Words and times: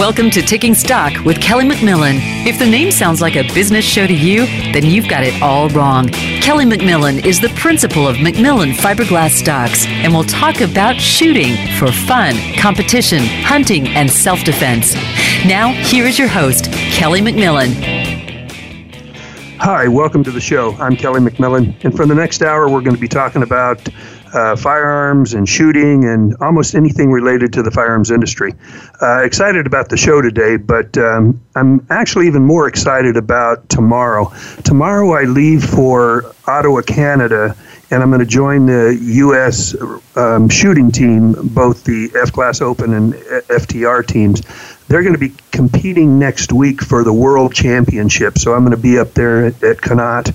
Welcome 0.00 0.30
to 0.30 0.40
Taking 0.40 0.72
Stock 0.72 1.12
with 1.26 1.42
Kelly 1.42 1.66
McMillan. 1.66 2.20
If 2.46 2.58
the 2.58 2.64
name 2.64 2.90
sounds 2.90 3.20
like 3.20 3.36
a 3.36 3.42
business 3.52 3.84
show 3.84 4.06
to 4.06 4.14
you, 4.14 4.46
then 4.72 4.86
you've 4.86 5.10
got 5.10 5.24
it 5.24 5.42
all 5.42 5.68
wrong. 5.68 6.08
Kelly 6.40 6.64
McMillan 6.64 7.22
is 7.26 7.38
the 7.38 7.50
principal 7.50 8.08
of 8.08 8.16
McMillan 8.16 8.72
Fiberglass 8.72 9.32
Stocks 9.32 9.84
and 9.86 10.14
will 10.14 10.24
talk 10.24 10.62
about 10.62 10.96
shooting 10.96 11.54
for 11.78 11.92
fun, 11.92 12.34
competition, 12.58 13.18
hunting, 13.44 13.88
and 13.88 14.10
self 14.10 14.42
defense. 14.42 14.94
Now, 15.44 15.68
here 15.68 16.06
is 16.06 16.18
your 16.18 16.28
host, 16.28 16.72
Kelly 16.72 17.20
McMillan. 17.20 17.74
Hi, 19.58 19.86
welcome 19.86 20.24
to 20.24 20.30
the 20.30 20.40
show. 20.40 20.72
I'm 20.76 20.96
Kelly 20.96 21.20
McMillan, 21.20 21.74
and 21.84 21.94
for 21.94 22.06
the 22.06 22.14
next 22.14 22.40
hour, 22.40 22.70
we're 22.70 22.80
going 22.80 22.96
to 22.96 23.00
be 23.00 23.06
talking 23.06 23.42
about 23.42 23.86
uh, 24.32 24.56
firearms 24.56 25.34
and 25.34 25.48
shooting 25.48 26.04
and 26.04 26.36
almost 26.40 26.74
anything 26.74 27.10
related 27.10 27.52
to 27.54 27.62
the 27.62 27.70
firearms 27.70 28.10
industry. 28.10 28.54
Uh, 29.02 29.22
excited 29.22 29.66
about 29.66 29.88
the 29.88 29.96
show 29.96 30.20
today, 30.22 30.56
but 30.56 30.96
um, 30.98 31.40
I'm 31.54 31.86
actually 31.90 32.26
even 32.26 32.44
more 32.44 32.68
excited 32.68 33.16
about 33.16 33.68
tomorrow. 33.68 34.32
Tomorrow, 34.64 35.12
I 35.12 35.24
leave 35.24 35.64
for 35.64 36.34
Ottawa, 36.46 36.82
Canada, 36.82 37.56
and 37.90 38.02
I'm 38.02 38.10
going 38.10 38.20
to 38.20 38.26
join 38.26 38.66
the 38.66 38.96
U.S. 39.00 39.74
Um, 40.16 40.48
shooting 40.48 40.92
team, 40.92 41.32
both 41.48 41.84
the 41.84 42.10
F 42.14 42.32
Class 42.32 42.60
Open 42.60 42.94
and 42.94 43.14
FTR 43.14 44.06
teams. 44.06 44.42
They're 44.86 45.02
going 45.02 45.14
to 45.14 45.18
be 45.18 45.34
competing 45.50 46.18
next 46.18 46.52
week 46.52 46.82
for 46.82 47.04
the 47.04 47.12
World 47.12 47.54
Championship, 47.54 48.38
so 48.38 48.54
I'm 48.54 48.64
going 48.64 48.76
to 48.76 48.82
be 48.82 48.98
up 48.98 49.14
there 49.14 49.46
at, 49.46 49.62
at 49.62 49.80
Connaught. 49.80 50.32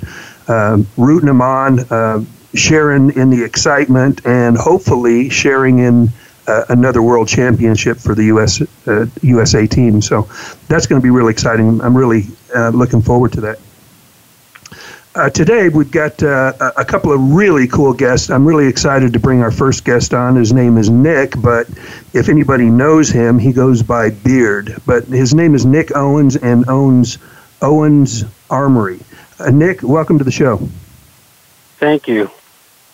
Um, 0.48 0.86
rooting 0.96 1.26
them 1.26 1.42
on, 1.42 1.80
uh, 1.92 2.24
sharing 2.56 3.16
in 3.16 3.30
the 3.30 3.44
excitement 3.44 4.26
and 4.26 4.58
hopefully 4.58 5.30
sharing 5.30 5.80
in 5.80 6.10
uh, 6.48 6.66
another 6.70 7.02
world 7.02 7.28
championship 7.28 7.98
for 7.98 8.16
the 8.16 8.26
US 8.26 8.62
uh, 8.88 9.06
USA 9.22 9.68
team. 9.68 10.02
So 10.02 10.30
that's 10.68 10.88
going 10.88 11.02
to 11.02 11.04
be 11.04 11.10
really 11.10 11.32
exciting. 11.32 11.82
I'm 11.82 11.96
really 11.96 12.26
uh, 12.56 12.70
looking 12.70 13.02
forward 13.02 13.34
to 13.34 13.42
that. 13.42 13.60
Uh, 15.16 15.30
today 15.30 15.70
we've 15.70 15.92
got 15.92 16.22
uh, 16.22 16.52
a 16.76 16.84
couple 16.84 17.14
of 17.14 17.34
really 17.34 17.68
cool 17.68 17.94
guests. 17.94 18.30
I'm 18.30 18.46
really 18.46 18.68
excited 18.68 19.14
to 19.14 19.20
bring 19.20 19.42
our 19.42 19.52
first 19.52 19.86
guest 19.86 20.14
on. 20.14 20.36
His 20.36 20.52
name 20.52 20.78
is 20.78 20.90
Nick, 20.90 21.42
but 21.42 21.70
if 22.14 22.28
anybody 22.28 22.66
knows 22.66 23.10
him, 23.10 23.40
he 23.40 23.54
goes 23.54 23.82
by 23.82 24.10
Beard. 24.10 24.76
But 24.86 25.06
his 25.06 25.34
name 25.34 25.56
is 25.56 25.66
Nick 25.66 25.96
Owens 25.96 26.36
and 26.36 26.68
owns 26.68 27.18
Owens 27.62 28.26
Armory. 28.50 29.00
Uh, 29.40 29.52
Nick, 29.52 29.84
welcome 29.84 30.18
to 30.18 30.26
the 30.26 30.32
show. 30.32 30.58
Thank 31.78 32.10
you. 32.10 32.30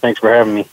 Thanks 0.01 0.19
for 0.19 0.29
having 0.29 0.55
me. 0.55 0.67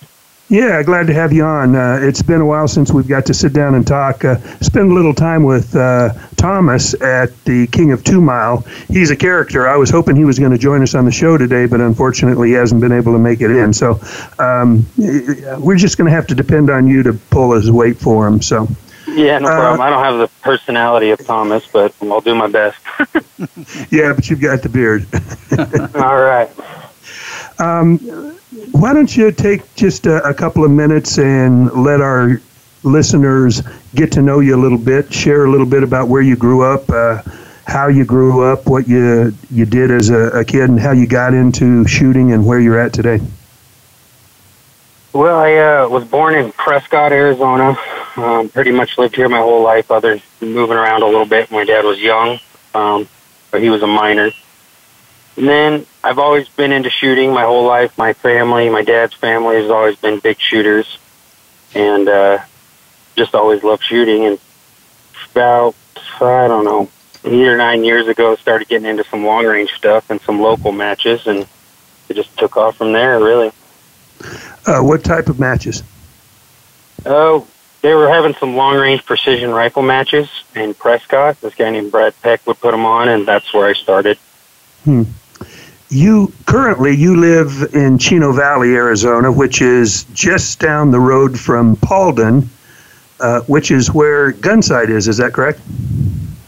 Yeah, 0.51 0.83
glad 0.83 1.07
to 1.09 1.13
have 1.13 1.31
you 1.31 1.45
on. 1.45 1.77
Uh, 1.77 1.99
it's 2.01 2.23
been 2.23 2.41
a 2.41 2.47
while 2.47 2.69
since 2.69 2.91
we've 2.91 3.07
got 3.07 3.27
to 3.27 3.35
sit 3.35 3.53
down 3.53 3.75
and 3.75 3.87
talk. 3.87 4.25
Uh, 4.25 4.39
spend 4.63 4.91
a 4.91 4.95
little 4.95 5.13
time 5.13 5.43
with 5.43 5.77
uh, 5.77 6.15
Thomas 6.37 6.95
at 7.03 7.45
the 7.45 7.67
King 7.67 7.93
of 7.93 8.03
Two 8.03 8.23
Mile. 8.23 8.65
He's 8.89 9.11
a 9.11 9.17
character. 9.17 9.69
I 9.69 9.77
was 9.77 9.91
hoping 9.91 10.17
he 10.17 10.25
was 10.25 10.39
going 10.39 10.53
to 10.53 10.59
join 10.59 10.83
us 10.83 10.95
on 10.95 11.05
the 11.05 11.13
show 11.13 11.37
today, 11.37 11.67
but 11.67 11.83
unfortunately 11.83 12.49
he 12.49 12.55
hasn't 12.55 12.81
been 12.81 12.93
able 12.93 13.13
to 13.13 13.19
make 13.19 13.43
it 13.43 13.51
in. 13.51 13.75
So 13.75 14.01
um, 14.39 14.87
we're 14.97 15.77
just 15.77 15.99
going 15.99 16.09
to 16.09 16.17
have 16.17 16.27
to 16.29 16.35
depend 16.35 16.71
on 16.71 16.87
you 16.87 17.03
to 17.03 17.13
pull 17.13 17.53
his 17.53 17.71
weight 17.71 17.99
for 17.99 18.27
him. 18.27 18.41
So. 18.41 18.69
Yeah, 19.07 19.39
no 19.39 19.49
problem. 19.49 19.81
I 19.83 19.91
don't 19.91 20.05
have 20.05 20.19
the 20.19 20.29
personality 20.43 21.11
of 21.11 21.25
Thomas, 21.27 21.67
but 21.71 21.95
I'll 22.03 22.21
do 22.21 22.35
my 22.35 22.47
best. 22.47 22.79
yeah, 23.91 24.13
but 24.15 24.31
you've 24.31 24.41
got 24.41 24.63
the 24.63 24.69
beard. 24.71 25.07
All 25.95 26.19
right. 26.19 26.51
Um, 27.59 28.38
why 28.73 28.93
don't 28.93 29.17
you 29.17 29.33
take 29.33 29.75
just 29.75 30.07
a, 30.07 30.23
a, 30.29 30.35
couple 30.35 30.65
of 30.65 30.71
minutes 30.71 31.19
and 31.19 31.71
let 31.73 32.01
our 32.01 32.41
listeners 32.83 33.63
get 33.95 34.13
to 34.13 34.23
know 34.23 34.41
you 34.41 34.55
a 34.55 34.61
little 34.61 34.79
bit, 34.79 35.13
share 35.13 35.45
a 35.45 35.51
little 35.51 35.67
bit 35.67 35.83
about 35.83 36.09
where 36.09 36.23
you 36.23 36.37
grew 36.37 36.63
up, 36.63 36.89
uh, 36.91 37.23
how 37.67 37.89
you 37.89 38.05
grew 38.05 38.43
up, 38.43 38.67
what 38.67 38.89
you 38.89 39.35
you 39.51 39.67
did 39.67 39.91
as 39.91 40.11
a, 40.11 40.29
a, 40.31 40.45
kid, 40.45 40.71
and 40.71 40.81
how 40.81 40.93
you 40.93 41.07
got 41.07 41.35
into 41.35 41.87
shooting 41.87 42.33
and 42.33 42.45
where 42.47 42.59
you're 42.59 42.79
at 42.79 42.93
today. 42.93 43.21
Well, 45.13 45.39
I 45.39 45.55
uh, 45.55 45.89
was 45.89 46.05
born 46.05 46.35
in 46.35 46.53
Prescott, 46.53 47.13
Arizona. 47.13 47.77
Um, 48.17 48.49
pretty 48.49 48.73
much 48.73 48.99
lived 48.99 49.17
here 49.17 49.29
my 49.29 49.39
whole 49.39 49.63
life. 49.63 49.91
Others 49.91 50.23
moving 50.41 50.77
around 50.77 51.03
a 51.03 51.07
little 51.07 51.27
bit. 51.27 51.51
when 51.51 51.67
My 51.67 51.73
dad 51.73 51.85
was 51.85 52.01
young, 52.01 52.41
um, 52.75 53.09
but 53.51 53.63
he 53.63 53.71
was 53.71 53.83
a 53.83 53.87
minor. 53.87 54.31
And 55.39 55.49
then 55.49 55.87
I've 56.03 56.19
always 56.19 56.49
been 56.49 56.73
into 56.73 56.91
shooting 56.91 57.33
my 57.33 57.45
whole 57.45 57.65
life. 57.65 57.97
My 57.97 58.13
family, 58.13 58.69
my 58.71 58.83
dad's 58.83 59.15
family 59.15 59.55
has 59.55 59.71
always 59.71 59.95
been 59.95 60.19
big 60.19 60.41
shooters, 60.41 60.99
and 61.77 62.09
uh, 62.09 62.39
just 63.15 63.37
always 63.37 63.63
loved 63.63 63.85
shooting. 63.85 64.27
And 64.27 64.41
about 65.31 65.77
I 66.21 66.49
don't 66.49 66.65
know 66.65 66.91
eight 67.23 67.47
or 67.47 67.57
nine 67.57 67.85
years 67.85 68.09
ago, 68.09 68.35
started 68.35 68.67
getting 68.67 68.89
into 68.89 69.05
some 69.05 69.25
long 69.25 69.47
range 69.47 69.71
stuff 69.75 70.11
and 70.11 70.21
some 70.23 70.41
local 70.41 70.73
matches, 70.73 71.25
and 71.29 71.47
it 72.09 72.15
just 72.15 72.37
took 72.37 72.57
off 72.57 72.77
from 72.77 72.93
there. 72.93 73.21
Really. 73.21 73.53
Uh, 74.67 74.81
what 74.81 75.05
type 75.05 75.29
of 75.29 75.39
matches? 75.39 75.85
Oh, 77.07 77.47
they 77.83 77.95
were 77.95 78.09
having 78.09 78.35
some 78.35 78.57
long 78.57 78.77
range 78.77 79.07
precision 79.07 79.51
rifle 79.51 79.83
matches 79.83 80.29
in 80.57 80.75
Prescott. 80.75 81.41
This 81.41 81.55
guy 81.55 81.71
named 81.71 81.93
Brad 81.93 82.21
Peck 82.23 82.45
would 82.49 82.59
put 82.59 82.73
them 82.73 82.85
on, 82.85 83.09
and 83.09 83.25
that's 83.25 83.55
where 83.55 83.69
I 83.69 83.75
started. 83.75 84.19
Hmm 84.83 85.05
you 85.91 86.33
currently 86.47 86.95
you 86.95 87.17
live 87.17 87.75
in 87.75 87.99
Chino 87.99 88.33
Valley, 88.33 88.75
Arizona, 88.75 89.33
which 89.33 89.63
is 89.63 90.05
just 90.13 90.61
down 90.61 90.91
the 90.91 91.01
road 91.01 91.39
from 91.39 91.77
Paulden, 91.77 92.47
uh, 93.21 93.41
which 93.43 93.71
is 93.71 93.93
where 93.93 94.33
Gunsight 94.33 94.91
is. 94.91 95.09
Is 95.09 95.17
that 95.17 95.33
correct? 95.33 95.61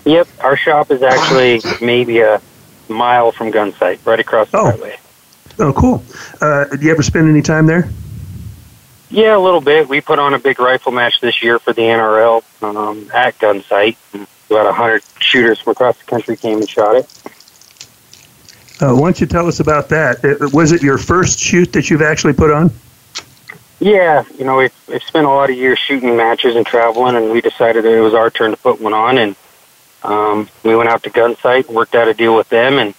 Yep, 0.05 0.29
our 0.41 0.57
shop 0.57 0.91
is 0.91 1.03
actually 1.03 1.61
maybe 1.85 2.21
a 2.21 2.41
mile 2.89 3.33
from 3.33 3.53
Gunsight, 3.53 4.05
right 4.05 4.21
across 4.21 4.51
the 4.51 4.59
oh. 4.59 4.71
highway. 4.71 4.99
Oh, 5.59 5.73
cool. 5.73 6.03
Uh, 6.41 6.65
do 6.65 6.85
you 6.85 6.91
ever 6.91 7.03
spend 7.03 7.29
any 7.29 7.43
time 7.43 7.67
there? 7.67 7.91
Yeah, 9.11 9.37
a 9.37 9.39
little 9.39 9.61
bit. 9.61 9.89
We 9.89 10.01
put 10.01 10.19
on 10.19 10.35
a 10.35 10.39
big 10.39 10.59
rifle 10.61 10.93
match 10.93 11.21
this 11.21 11.43
year 11.43 11.59
for 11.59 11.73
the 11.73 11.83
NRL 11.83 12.43
um, 12.63 13.11
at 13.13 13.39
Gunsight. 13.39 13.97
About 14.49 14.67
a 14.67 14.73
hundred 14.73 15.03
shooters 15.19 15.61
from 15.61 15.73
across 15.73 15.99
the 15.99 16.05
country 16.05 16.37
came 16.37 16.59
and 16.59 16.69
shot 16.69 16.97
it. 16.97 17.20
Uh, 18.81 18.95
why 18.95 19.09
don't 19.09 19.21
you 19.21 19.27
tell 19.27 19.47
us 19.47 19.61
about 19.61 19.91
that? 19.91 20.25
Uh, 20.25 20.49
was 20.55 20.73
it 20.73 20.83
your 20.83 20.97
first 20.97 21.39
shoot 21.39 21.73
that 21.73 21.91
you've 21.91 22.01
actually 22.01 22.33
put 22.33 22.51
on? 22.51 22.71
Yeah, 23.79 24.25
you 24.39 24.45
know, 24.45 24.57
we've, 24.57 24.75
we've 24.89 25.03
spent 25.03 25.27
a 25.27 25.29
lot 25.29 25.51
of 25.51 25.57
years 25.57 25.79
shooting 25.79 26.17
matches 26.17 26.57
and 26.57 26.67
traveling, 26.67 27.17
and 27.17 27.31
we 27.31 27.41
decided 27.41 27.85
that 27.85 27.93
it 27.93 28.01
was 28.01 28.15
our 28.15 28.31
turn 28.31 28.51
to 28.53 28.57
put 28.57 28.81
one 28.81 28.95
on, 28.95 29.19
and 29.19 29.37
um, 30.03 30.49
we 30.65 30.75
went 30.75 30.89
out 30.89 31.03
to 31.03 31.11
Gunsight, 31.11 31.69
worked 31.69 31.95
out 31.95 32.09
a 32.09 32.15
deal 32.15 32.35
with 32.37 32.49
them, 32.49 32.79
and 32.79 32.95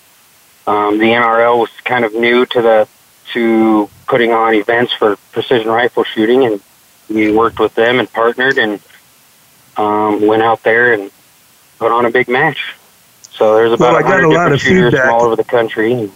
um, 0.68 1.00
the 1.00 1.06
NRL 1.06 1.60
was 1.60 1.70
kind 1.84 2.06
of 2.06 2.14
new 2.14 2.46
to 2.48 2.62
the 2.62 2.88
to 3.34 3.90
putting 4.08 4.34
on 4.34 4.54
events 4.54 4.92
for 4.94 5.16
precision 5.32 5.70
rifle 5.70 6.04
shooting, 6.04 6.46
and 6.46 6.62
we 7.10 7.32
worked 7.32 7.60
with 7.60 7.74
them 7.76 8.00
and 8.00 8.12
partnered, 8.12 8.58
and 8.58 8.80
um, 9.78 10.26
went 10.26 10.44
out 10.44 10.62
there 10.64 10.94
and 10.94 11.12
put 11.80 11.92
on 11.92 12.06
a 12.06 12.12
big 12.12 12.28
match. 12.28 12.76
So 13.34 13.56
there's 13.56 13.72
about 13.72 13.94
well, 13.94 13.96
I 13.96 14.02
got 14.02 14.24
a 14.24 14.30
lot 14.30 14.52
of 14.52 14.62
feedback 14.62 15.12
all 15.12 15.24
over 15.24 15.36
the 15.36 15.44
country. 15.44 16.12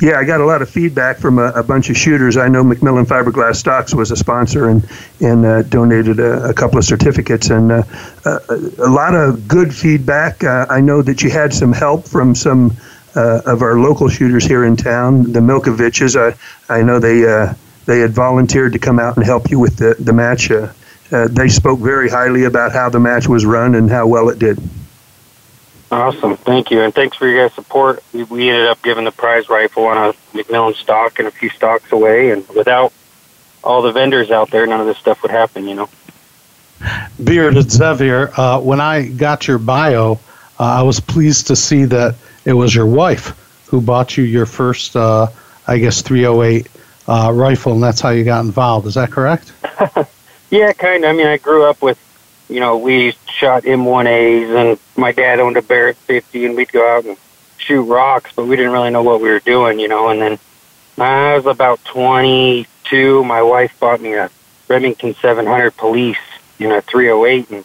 Yeah, 0.00 0.18
I 0.18 0.24
got 0.24 0.40
a 0.40 0.46
lot 0.46 0.62
of 0.62 0.70
feedback 0.70 1.18
from 1.18 1.38
a, 1.38 1.48
a, 1.48 1.62
bunch 1.62 1.90
of 1.90 1.96
shooters. 1.96 2.38
I 2.38 2.48
know 2.48 2.64
McMillan 2.64 3.04
Fiberglass 3.04 3.56
Stocks 3.56 3.94
was 3.94 4.10
a 4.10 4.16
sponsor 4.16 4.70
and 4.70 4.88
and 5.20 5.44
uh, 5.44 5.62
donated 5.62 6.18
a, 6.18 6.48
a, 6.48 6.54
couple 6.54 6.78
of 6.78 6.84
certificates 6.86 7.50
and 7.50 7.70
uh, 7.70 7.82
a, 8.24 8.38
a, 8.78 8.88
lot 8.88 9.14
of 9.14 9.46
good 9.46 9.74
feedback. 9.74 10.42
Uh, 10.42 10.64
I 10.70 10.80
know 10.80 11.02
that 11.02 11.22
you 11.22 11.28
had 11.28 11.52
some 11.52 11.72
help 11.72 12.08
from 12.08 12.34
some 12.34 12.74
uh, 13.14 13.42
of 13.44 13.60
our 13.60 13.78
local 13.78 14.08
shooters 14.08 14.44
here 14.44 14.64
in 14.64 14.74
town, 14.74 15.32
the 15.32 15.40
Milkoviches. 15.40 16.16
I 16.16 16.34
I 16.74 16.82
know 16.82 16.98
they 16.98 17.30
uh, 17.30 17.52
they 17.84 18.00
had 18.00 18.12
volunteered 18.12 18.72
to 18.72 18.78
come 18.78 18.98
out 18.98 19.18
and 19.18 19.26
help 19.26 19.50
you 19.50 19.58
with 19.58 19.76
the 19.76 19.96
the 19.98 20.14
match. 20.14 20.50
Uh, 20.50 20.72
they 21.28 21.48
spoke 21.48 21.78
very 21.78 22.08
highly 22.08 22.44
about 22.44 22.72
how 22.72 22.88
the 22.88 23.00
match 23.00 23.28
was 23.28 23.44
run 23.44 23.74
and 23.74 23.90
how 23.90 24.06
well 24.06 24.30
it 24.30 24.38
did. 24.38 24.58
Awesome, 25.92 26.36
thank 26.36 26.70
you, 26.70 26.82
and 26.82 26.94
thanks 26.94 27.16
for 27.16 27.26
your 27.26 27.48
guys' 27.48 27.54
support. 27.54 28.02
We, 28.12 28.22
we 28.24 28.48
ended 28.48 28.68
up 28.68 28.80
giving 28.82 29.04
the 29.04 29.10
prize 29.10 29.48
rifle 29.48 29.86
on 29.86 29.96
a 29.96 30.12
McMillan 30.36 30.74
stock 30.76 31.18
and 31.18 31.26
a 31.26 31.32
few 31.32 31.48
stocks 31.48 31.90
away, 31.90 32.30
and 32.30 32.46
without 32.48 32.92
all 33.64 33.82
the 33.82 33.92
vendors 33.92 34.30
out 34.30 34.50
there, 34.50 34.66
none 34.66 34.80
of 34.80 34.86
this 34.86 34.98
stuff 34.98 35.22
would 35.22 35.32
happen, 35.32 35.68
you 35.68 35.74
know. 35.74 35.88
Beard 37.22 37.56
and 37.56 37.70
Xavier, 37.70 38.30
uh, 38.38 38.60
when 38.60 38.80
I 38.80 39.08
got 39.08 39.48
your 39.48 39.58
bio, 39.58 40.12
uh, 40.58 40.64
I 40.64 40.82
was 40.82 41.00
pleased 41.00 41.48
to 41.48 41.56
see 41.56 41.84
that 41.86 42.14
it 42.44 42.52
was 42.52 42.74
your 42.74 42.86
wife 42.86 43.36
who 43.66 43.80
bought 43.80 44.16
you 44.16 44.24
your 44.24 44.46
first, 44.46 44.96
uh, 44.96 45.26
I 45.66 45.78
guess, 45.78 46.02
308 46.02 46.68
uh, 47.06 47.32
rifle, 47.32 47.72
and 47.72 47.82
that's 47.82 48.00
how 48.00 48.10
you 48.10 48.24
got 48.24 48.44
involved. 48.44 48.86
Is 48.86 48.94
that 48.94 49.10
correct? 49.10 49.52
yeah, 50.50 50.72
kind 50.72 51.04
of. 51.04 51.10
I 51.10 51.12
mean, 51.12 51.26
I 51.26 51.36
grew 51.36 51.64
up 51.64 51.82
with, 51.82 51.98
you 52.50 52.60
know, 52.60 52.78
we 52.78 53.14
shot 53.26 53.62
M1As, 53.62 54.56
and 54.56 54.78
my 54.96 55.12
dad 55.12 55.38
owned 55.38 55.56
a 55.56 55.62
Barrett 55.62 55.96
50, 55.96 56.46
and 56.46 56.56
we'd 56.56 56.72
go 56.72 56.96
out 56.96 57.04
and 57.04 57.16
shoot 57.58 57.82
rocks, 57.82 58.32
but 58.34 58.46
we 58.46 58.56
didn't 58.56 58.72
really 58.72 58.90
know 58.90 59.02
what 59.02 59.20
we 59.20 59.28
were 59.28 59.40
doing, 59.40 59.78
you 59.78 59.88
know. 59.88 60.08
And 60.08 60.20
then 60.20 60.38
I 60.98 61.36
was 61.36 61.46
about 61.46 61.84
22. 61.84 63.24
My 63.24 63.42
wife 63.42 63.78
bought 63.78 64.00
me 64.00 64.14
a 64.14 64.30
Remington 64.68 65.14
700 65.14 65.76
Police 65.76 66.18
in 66.58 66.72
a 66.72 66.82
308, 66.82 67.50
and 67.50 67.64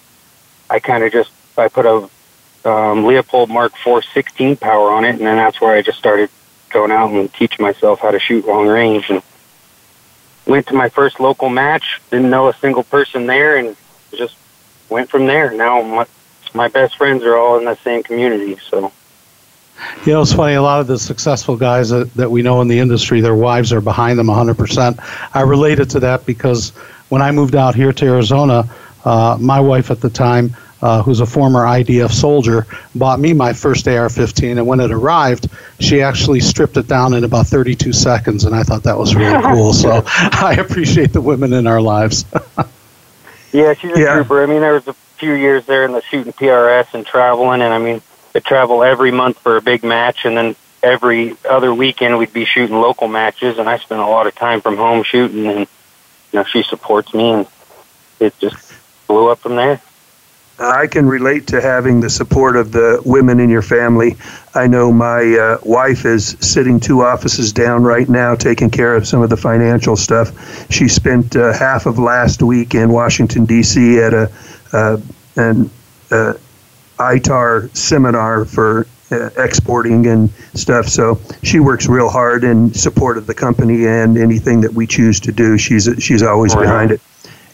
I 0.70 0.80
kind 0.80 1.04
of 1.04 1.12
just 1.12 1.32
I 1.58 1.68
put 1.68 1.86
a 1.86 1.96
um, 2.70 3.04
Leupold 3.04 3.50
Mark 3.50 3.74
IV 3.86 4.04
16 4.14 4.58
power 4.58 4.92
on 4.92 5.04
it, 5.04 5.16
and 5.16 5.22
then 5.22 5.38
that's 5.38 5.60
where 5.60 5.76
I 5.76 5.82
just 5.82 5.98
started 5.98 6.30
going 6.70 6.92
out 6.92 7.12
and 7.12 7.34
teaching 7.34 7.64
myself 7.64 8.02
how 8.02 8.12
to 8.12 8.20
shoot 8.20 8.46
long 8.46 8.68
range. 8.68 9.10
And 9.10 9.24
went 10.46 10.68
to 10.68 10.74
my 10.74 10.90
first 10.90 11.20
local 11.20 11.50
match, 11.50 12.02
didn't 12.12 12.30
know 12.30 12.50
a 12.50 12.54
single 12.56 12.84
person 12.84 13.26
there, 13.26 13.58
and 13.58 13.76
just 14.12 14.36
went 14.90 15.10
from 15.10 15.26
there. 15.26 15.52
Now 15.52 15.82
my, 15.82 16.06
my 16.54 16.68
best 16.68 16.98
friends 16.98 17.24
are 17.24 17.36
all 17.36 17.58
in 17.58 17.66
the 17.66 17.76
same 17.76 18.04
community, 18.04 18.58
so. 18.70 18.92
You 20.06 20.14
know, 20.14 20.22
it's 20.22 20.34
funny. 20.34 20.54
A 20.54 20.62
lot 20.62 20.80
of 20.80 20.88
the 20.88 20.98
successful 20.98 21.58
guys 21.58 21.90
that, 21.90 22.14
that 22.14 22.32
we 22.32 22.42
know 22.42 22.62
in 22.62 22.68
the 22.68 22.80
industry, 22.80 23.20
their 23.20 23.36
wives 23.36 23.74
are 23.74 23.82
behind 23.82 24.18
them 24.18 24.28
100%. 24.28 25.30
I 25.34 25.42
related 25.42 25.90
to 25.92 26.00
that 26.02 26.26
because 26.26 26.70
when 27.10 27.22
I 27.22 27.32
moved 27.32 27.56
out 27.56 27.76
here 27.76 27.92
to 27.92 28.06
Arizona, 28.06 28.70
uh, 29.04 29.38
my 29.40 29.60
wife 29.60 29.92
at 29.92 30.00
the 30.00 30.10
time, 30.10 30.56
uh, 30.82 31.02
who's 31.02 31.20
a 31.20 31.26
former 31.26 31.64
IDF 31.64 32.12
soldier, 32.12 32.68
bought 32.94 33.20
me 33.20 33.34
my 33.34 33.54
first 33.54 33.88
AR-15, 33.88 34.58
and 34.58 34.68
when 34.68 34.80
it 34.80 34.92
arrived, 34.92 35.50
she 35.80 36.02
actually 36.02 36.40
stripped 36.40 36.78
it 36.78 36.88
down 36.88 37.14
in 37.14 37.24
about 37.24 37.48
32 37.48 37.92
seconds, 37.94 38.46
and 38.46 38.56
I 38.56 38.64
thought 38.64 38.84
that 38.84 38.98
was 38.98 39.16
really 39.16 39.42
cool. 39.54 39.74
So 39.74 40.04
I 40.08 40.58
appreciate 40.60 41.12
the 41.12 41.22
women 41.22 41.54
in 41.54 41.68
our 41.68 41.82
lives. 41.82 42.26
yeah, 43.52 43.74
she's 43.74 43.96
a 43.96 44.00
yeah. 44.00 44.16
trooper. 44.16 44.44
I 44.44 44.46
mean, 44.46 44.62
there 44.62 44.74
was 44.74 44.88
a 44.88 44.94
few 44.94 45.34
years 45.34 45.66
there 45.66 45.86
in 45.86 45.92
the 45.92 46.02
shooting 46.02 46.34
PRS 46.34 46.94
and 46.94 47.06
traveling, 47.06 47.62
and 47.62 47.74
I 47.74 47.80
mean, 47.80 48.02
I 48.34 48.40
travel 48.40 48.84
every 48.84 49.12
month 49.12 49.40
for 49.40 49.58
a 49.58 49.62
big 49.62 49.84
match, 49.84 50.26
and 50.26 50.38
then 50.38 50.56
every 50.84 51.36
other 51.50 51.74
weekend 51.74 52.18
we'd 52.18 52.34
be 52.34 52.46
shooting 52.46 52.76
local 52.76 53.08
matches, 53.08 53.58
and 53.58 53.68
I 53.68 53.78
spent 53.78 54.02
a 54.02 54.06
lot 54.06 54.28
of 54.28 54.36
time 54.36 54.62
from 54.62 54.78
home 54.78 55.04
shooting, 55.04 55.48
and 55.48 55.60
you 55.60 56.40
know, 56.40 56.44
she 56.44 56.64
supports 56.64 57.14
me, 57.14 57.32
and 57.32 57.48
it 58.20 58.38
just 58.40 58.74
blew 59.08 59.30
up 59.30 59.40
from 59.40 59.56
there. 59.56 59.82
I 60.57 60.88
can 60.88 61.06
relate 61.06 61.48
to 61.48 61.60
having 61.60 62.00
the 62.00 62.10
support 62.10 62.56
of 62.56 62.72
the 62.72 63.02
women 63.04 63.40
in 63.40 63.50
your 63.50 63.62
family. 63.62 64.16
I 64.54 64.68
know 64.68 64.92
my 64.92 65.36
uh, 65.36 65.57
wife 65.63 66.06
is 66.06 66.38
sitting 66.40 66.80
two 66.80 67.02
offices 67.02 67.52
down 67.52 67.84
right 67.84 68.07
now 68.07 68.36
taking 68.36 68.69
care 68.69 68.96
of 68.96 69.06
some 69.06 69.22
of 69.22 69.30
the 69.30 69.38
financial 69.38 69.98
stuff. 69.98 70.72
She 70.72 70.88
spent 70.88 71.36
uh, 71.36 71.52
half 71.52 71.86
of 71.86 72.00
last 72.00 72.42
week 72.42 72.74
in 72.74 72.90
Washington, 72.90 73.46
D.C. 73.46 74.00
at 74.00 74.13
a 74.13 74.31
uh, 74.72 74.98
an 75.36 75.69
uh, 76.12 76.34
ITAR 76.98 77.75
seminar 77.75 78.46
for 78.46 78.88
uh, 79.12 79.30
exporting 79.38 80.08
and 80.08 80.30
stuff. 80.54 80.88
So 80.88 81.19
she 81.44 81.60
works 81.60 81.88
real 81.88 82.10
hard 82.10 82.44
in 82.44 82.74
support 82.74 83.18
of 83.18 83.28
the 83.28 83.34
company 83.34 83.86
and 83.88 84.18
anything 84.18 84.62
that 84.62 84.74
we 84.74 84.88
choose 84.88 85.19
to 85.22 85.31
do. 85.31 85.58
She's 85.58 85.90
she's 86.00 86.24
always 86.24 86.56
behind 86.56 86.92
it. 86.92 87.01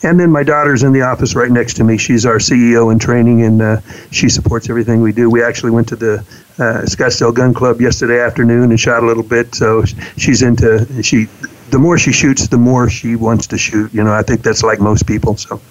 And 0.03 0.19
then 0.19 0.31
my 0.31 0.44
daughter's 0.44 0.81
in 0.83 0.94
the 0.94 1.03
office 1.03 1.36
right 1.36 1.51
next 1.51 1.75
to 1.75 1.83
me. 1.83 1.98
She's 1.98 2.25
our 2.25 2.38
CEO 2.38 2.92
in 2.92 2.98
training, 2.98 3.44
and 3.44 3.62
uh, 3.62 3.81
she 4.12 4.30
supports 4.30 4.69
everything 4.69 5.01
we 5.01 5.12
do. 5.12 5.30
We 5.30 5.44
actually 5.44 5.71
went 5.71 5.88
to 5.89 5.95
the 5.95 6.19
uh, 6.57 6.81
Scottsdale 6.86 7.33
Gun 7.33 7.53
Club 7.53 7.80
yesterday 7.81 8.19
afternoon 8.19 8.71
and 8.71 8.80
shot 8.80 9.03
a 9.03 9.06
little 9.06 9.24
bit. 9.24 9.53
So 9.53 9.83
she's 10.18 10.42
into 10.42 11.03
she. 11.03 11.27
The 11.69 11.80
more 11.80 11.98
she 11.98 12.12
shoots, 12.12 12.48
the 12.48 12.57
more 12.57 12.89
she 12.89 13.15
wants 13.15 13.48
to 13.48 13.57
shoot. 13.57 13.94
You 13.94 14.03
know, 14.03 14.12
I 14.12 14.24
think 14.24 14.42
that's 14.42 14.63
like 14.63 14.80
most 14.80 15.07
people. 15.07 15.38
So 15.38 15.62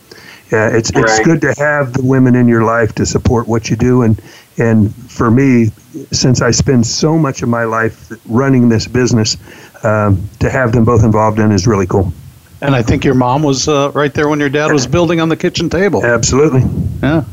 yeah, 0.52 0.68
it's 0.68 0.90
it's 0.94 1.20
good 1.20 1.40
to 1.42 1.54
have 1.58 1.92
the 1.92 2.02
women 2.02 2.34
in 2.34 2.48
your 2.48 2.64
life 2.64 2.94
to 2.94 3.06
support 3.06 3.48
what 3.48 3.68
you 3.68 3.76
do. 3.76 4.02
And 4.02 4.20
and 4.58 4.94
for 5.10 5.30
me, 5.30 5.70
since 6.12 6.40
I 6.40 6.52
spend 6.52 6.86
so 6.86 7.18
much 7.18 7.42
of 7.42 7.48
my 7.48 7.64
life 7.64 8.10
running 8.26 8.68
this 8.68 8.86
business, 8.86 9.36
um, 9.84 10.28
to 10.38 10.50
have 10.50 10.72
them 10.72 10.84
both 10.84 11.04
involved 11.04 11.38
in 11.38 11.52
is 11.52 11.66
really 11.66 11.86
cool. 11.86 12.12
And 12.62 12.74
I 12.74 12.82
think 12.82 13.04
your 13.04 13.14
mom 13.14 13.42
was 13.42 13.68
uh, 13.68 13.90
right 13.94 14.12
there 14.12 14.28
when 14.28 14.38
your 14.38 14.50
dad 14.50 14.72
was 14.72 14.86
building 14.86 15.20
on 15.20 15.28
the 15.28 15.36
kitchen 15.36 15.70
table. 15.70 16.04
Absolutely. 16.04 16.62
Yeah. 17.02 17.24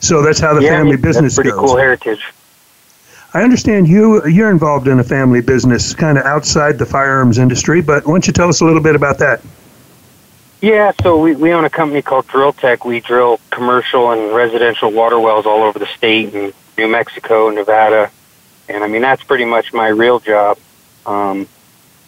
So 0.00 0.22
that's 0.22 0.40
how 0.40 0.54
the 0.54 0.62
yeah, 0.62 0.70
family 0.70 0.96
business 0.96 1.34
that's 1.34 1.34
pretty 1.36 1.50
goes. 1.50 1.60
cool 1.60 1.76
heritage. 1.76 2.32
I 3.34 3.42
understand 3.42 3.88
you 3.88 4.26
you're 4.26 4.50
involved 4.50 4.88
in 4.88 4.98
a 4.98 5.04
family 5.04 5.40
business, 5.40 5.94
kind 5.94 6.18
of 6.18 6.24
outside 6.24 6.78
the 6.78 6.86
firearms 6.86 7.38
industry. 7.38 7.80
But 7.80 8.04
why 8.04 8.12
don't 8.12 8.26
you 8.26 8.32
tell 8.32 8.48
us 8.48 8.60
a 8.60 8.64
little 8.64 8.82
bit 8.82 8.96
about 8.96 9.18
that? 9.18 9.42
Yeah, 10.60 10.92
so 11.02 11.18
we, 11.20 11.34
we 11.34 11.52
own 11.52 11.64
a 11.64 11.70
company 11.70 12.02
called 12.02 12.28
Drill 12.28 12.52
Tech. 12.52 12.84
We 12.84 13.00
drill 13.00 13.40
commercial 13.50 14.12
and 14.12 14.34
residential 14.34 14.92
water 14.92 15.18
wells 15.18 15.44
all 15.44 15.62
over 15.62 15.78
the 15.78 15.86
state 15.86 16.34
in 16.34 16.52
New 16.78 16.88
Mexico, 16.88 17.50
Nevada, 17.50 18.10
and 18.68 18.84
I 18.84 18.88
mean 18.88 19.02
that's 19.02 19.22
pretty 19.22 19.44
much 19.44 19.72
my 19.72 19.88
real 19.88 20.20
job. 20.20 20.58
Um, 21.06 21.48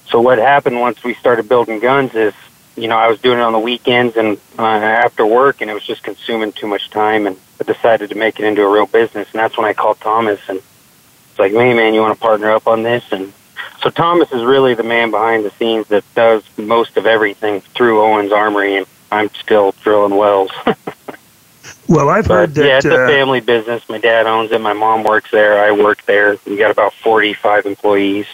so 0.06 0.20
what 0.20 0.38
happened 0.38 0.80
once 0.80 1.02
we 1.02 1.14
started 1.14 1.48
building 1.48 1.80
guns 1.80 2.14
is, 2.14 2.34
you 2.76 2.88
know, 2.88 2.96
I 2.96 3.08
was 3.08 3.20
doing 3.20 3.38
it 3.38 3.42
on 3.42 3.52
the 3.52 3.58
weekends 3.58 4.16
and 4.16 4.38
uh, 4.58 4.62
after 4.62 5.24
work, 5.24 5.60
and 5.60 5.70
it 5.70 5.74
was 5.74 5.84
just 5.84 6.02
consuming 6.02 6.52
too 6.52 6.66
much 6.66 6.90
time, 6.90 7.26
and 7.26 7.36
I 7.60 7.64
decided 7.64 8.10
to 8.10 8.16
make 8.16 8.38
it 8.40 8.44
into 8.44 8.62
a 8.62 8.70
real 8.70 8.86
business, 8.86 9.28
and 9.32 9.38
that's 9.38 9.56
when 9.56 9.66
I 9.66 9.72
called 9.72 10.00
Thomas, 10.00 10.40
and 10.48 10.58
it's 10.58 11.38
like, 11.38 11.52
hey 11.52 11.74
man, 11.74 11.94
you 11.94 12.00
want 12.00 12.14
to 12.14 12.20
partner 12.20 12.50
up 12.50 12.66
on 12.66 12.82
this? 12.82 13.04
And 13.10 13.32
so 13.80 13.90
Thomas 13.90 14.30
is 14.32 14.44
really 14.44 14.74
the 14.74 14.82
man 14.82 15.10
behind 15.10 15.44
the 15.44 15.50
scenes 15.50 15.88
that 15.88 16.04
does 16.14 16.42
most 16.56 16.96
of 16.96 17.06
everything 17.06 17.60
through 17.60 18.00
Owens 18.02 18.32
Armory, 18.32 18.76
and 18.76 18.86
I'm 19.10 19.30
still 19.34 19.72
drilling 19.82 20.16
wells. 20.16 20.50
well, 21.88 22.08
I've 22.08 22.26
but, 22.28 22.34
heard 22.34 22.54
that. 22.54 22.66
Yeah, 22.66 22.76
it's 22.78 22.86
uh, 22.86 23.00
a 23.00 23.06
family 23.08 23.40
business. 23.40 23.88
My 23.88 23.98
dad 23.98 24.26
owns 24.26 24.52
it. 24.52 24.60
My 24.60 24.72
mom 24.72 25.04
works 25.04 25.30
there. 25.30 25.62
I 25.62 25.72
work 25.72 26.04
there. 26.04 26.36
We 26.46 26.56
got 26.56 26.70
about 26.70 26.92
45 26.94 27.66
employees. 27.66 28.26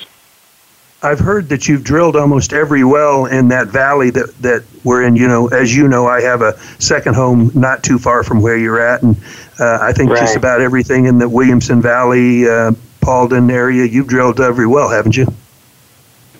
I've 1.02 1.18
heard 1.18 1.48
that 1.48 1.66
you've 1.66 1.82
drilled 1.82 2.14
almost 2.14 2.52
every 2.52 2.84
well 2.84 3.24
in 3.24 3.48
that 3.48 3.68
valley 3.68 4.10
that, 4.10 4.36
that 4.38 4.64
we're 4.84 5.02
in. 5.02 5.16
You 5.16 5.28
know, 5.28 5.48
as 5.48 5.74
you 5.74 5.88
know, 5.88 6.06
I 6.06 6.20
have 6.20 6.42
a 6.42 6.58
second 6.78 7.14
home 7.14 7.50
not 7.54 7.82
too 7.82 7.98
far 7.98 8.22
from 8.22 8.42
where 8.42 8.56
you're 8.56 8.80
at, 8.80 9.02
and 9.02 9.16
uh, 9.58 9.78
I 9.80 9.92
think 9.92 10.10
right. 10.10 10.20
just 10.20 10.36
about 10.36 10.60
everything 10.60 11.06
in 11.06 11.18
the 11.18 11.28
Williamson 11.28 11.80
Valley, 11.80 12.46
uh, 12.46 12.72
Paulden 13.00 13.50
area, 13.50 13.86
you've 13.86 14.08
drilled 14.08 14.40
every 14.40 14.66
well, 14.66 14.90
haven't 14.90 15.16
you? 15.16 15.26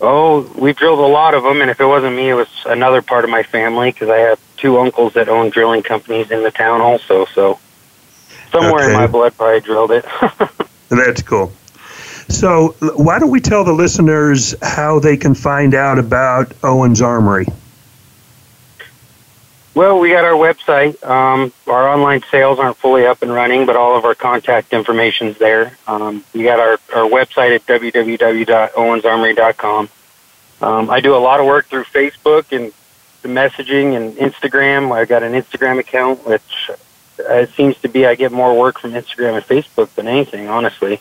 Oh, 0.02 0.50
we've 0.58 0.76
drilled 0.76 0.98
a 0.98 1.02
lot 1.02 1.34
of 1.34 1.42
them, 1.42 1.62
and 1.62 1.70
if 1.70 1.80
it 1.80 1.86
wasn't 1.86 2.16
me, 2.16 2.28
it 2.30 2.34
was 2.34 2.48
another 2.66 3.00
part 3.00 3.24
of 3.24 3.30
my 3.30 3.42
family 3.42 3.92
because 3.92 4.10
I 4.10 4.18
have 4.18 4.40
two 4.56 4.78
uncles 4.78 5.14
that 5.14 5.28
own 5.28 5.50
drilling 5.50 5.82
companies 5.82 6.30
in 6.30 6.42
the 6.42 6.50
town 6.50 6.80
also. 6.82 7.24
So 7.26 7.58
somewhere 8.52 8.84
okay. 8.84 8.92
in 8.92 8.98
my 8.98 9.06
blood, 9.06 9.36
probably 9.36 9.60
drilled 9.60 9.92
it. 9.92 10.04
That's 10.88 11.22
cool. 11.22 11.52
So, 12.30 12.76
why 12.80 13.18
don't 13.18 13.30
we 13.30 13.40
tell 13.40 13.64
the 13.64 13.72
listeners 13.72 14.54
how 14.62 15.00
they 15.00 15.16
can 15.16 15.34
find 15.34 15.74
out 15.74 15.98
about 15.98 16.52
Owens 16.62 17.02
Armory? 17.02 17.46
Well, 19.74 19.98
we 19.98 20.10
got 20.10 20.24
our 20.24 20.32
website. 20.32 21.02
Um, 21.04 21.52
our 21.66 21.88
online 21.88 22.22
sales 22.30 22.58
aren't 22.58 22.76
fully 22.76 23.06
up 23.06 23.22
and 23.22 23.32
running, 23.32 23.64
but 23.66 23.76
all 23.76 23.96
of 23.96 24.04
our 24.04 24.14
contact 24.14 24.72
information's 24.72 25.38
there. 25.38 25.76
Um, 25.86 26.24
we 26.32 26.42
got 26.44 26.60
our, 26.60 26.78
our 26.94 27.08
website 27.08 27.54
at 27.54 27.66
www.owensarmory.com. 27.66 29.88
Um, 30.62 30.90
I 30.90 31.00
do 31.00 31.14
a 31.14 31.18
lot 31.18 31.40
of 31.40 31.46
work 31.46 31.66
through 31.66 31.84
Facebook 31.84 32.56
and 32.56 32.72
the 33.22 33.28
messaging 33.28 33.96
and 33.96 34.14
Instagram. 34.16 34.92
I've 34.92 35.08
got 35.08 35.22
an 35.22 35.32
Instagram 35.32 35.78
account, 35.78 36.26
which 36.26 36.68
uh, 36.68 36.74
it 37.34 37.50
seems 37.50 37.76
to 37.78 37.88
be 37.88 38.04
I 38.06 38.14
get 38.14 38.32
more 38.32 38.58
work 38.58 38.78
from 38.78 38.92
Instagram 38.92 39.36
and 39.36 39.44
Facebook 39.44 39.94
than 39.94 40.08
anything, 40.08 40.48
honestly. 40.48 41.00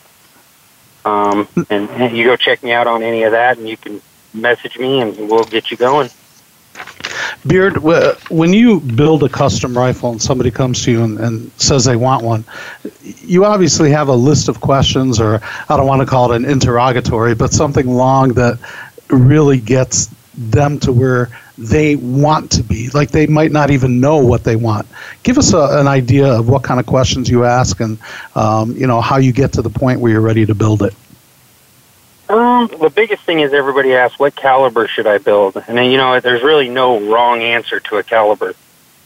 Um, 1.05 1.47
and, 1.69 2.15
you 2.15 2.25
go 2.25 2.35
check 2.35 2.63
me 2.63 2.71
out 2.71 2.87
on 2.87 3.03
any 3.03 3.23
of 3.23 3.31
that, 3.31 3.57
and 3.57 3.67
you 3.67 3.77
can 3.77 4.01
message 4.33 4.77
me, 4.77 5.01
and 5.01 5.29
we'll 5.29 5.43
get 5.43 5.71
you 5.71 5.77
going. 5.77 6.09
Beard, 7.47 7.77
when 8.29 8.53
you 8.53 8.79
build 8.79 9.23
a 9.23 9.29
custom 9.29 9.77
rifle 9.77 10.11
and 10.11 10.21
somebody 10.21 10.51
comes 10.51 10.83
to 10.83 10.91
you 10.91 11.03
and, 11.03 11.19
and, 11.19 11.51
says 11.53 11.85
they 11.85 11.95
want 11.95 12.23
one, 12.23 12.43
you 13.01 13.45
obviously 13.45 13.91
have 13.91 14.07
a 14.09 14.13
list 14.13 14.49
of 14.49 14.59
questions, 14.61 15.19
or 15.19 15.41
I 15.69 15.77
don't 15.77 15.87
want 15.87 16.01
to 16.01 16.05
call 16.05 16.31
it 16.31 16.35
an 16.35 16.45
interrogatory, 16.45 17.35
but 17.35 17.53
something 17.53 17.87
long 17.87 18.33
that 18.33 18.59
really 19.09 19.59
gets 19.59 20.09
them 20.35 20.79
to 20.79 20.91
where 20.91 21.29
they 21.59 21.97
want 21.97 22.51
to 22.51 22.63
be. 22.63 22.89
Like 22.89 23.11
they 23.11 23.27
might 23.27 23.51
not 23.51 23.69
even 23.69 23.99
know 23.99 24.17
what 24.17 24.43
they 24.43 24.55
want. 24.55 24.87
Give 25.23 25.37
us 25.37 25.53
a, 25.53 25.79
an 25.79 25.87
idea 25.87 26.27
of 26.27 26.47
what 26.47 26.63
kind 26.63 26.79
of 26.79 26.85
questions 26.85 27.29
you 27.29 27.43
ask 27.43 27.79
and 27.81 27.99
um, 28.35 28.75
you 28.75 28.87
know 28.87 29.01
how 29.01 29.17
you 29.17 29.33
get 29.33 29.53
to 29.53 29.61
the 29.61 29.69
point 29.69 29.99
where 29.99 30.11
you're 30.11 30.21
ready 30.21 30.45
to 30.45 30.55
build 30.55 30.81
it. 30.81 30.93
Um, 32.29 32.69
the 32.79 32.91
biggest 32.91 33.23
thing 33.23 33.39
is 33.39 33.53
everybody 33.53 33.93
asks, 33.93 34.19
what 34.19 34.35
caliber 34.35 34.87
should 34.87 35.07
I 35.07 35.17
build? 35.17 35.57
And 35.67 35.75
then, 35.75 35.89
you 35.89 35.97
know, 35.97 36.19
there's 36.19 36.43
really 36.43 36.69
no 36.69 36.99
wrong 37.11 37.41
answer 37.41 37.79
to 37.79 37.97
a 37.97 38.03
caliber. 38.03 38.53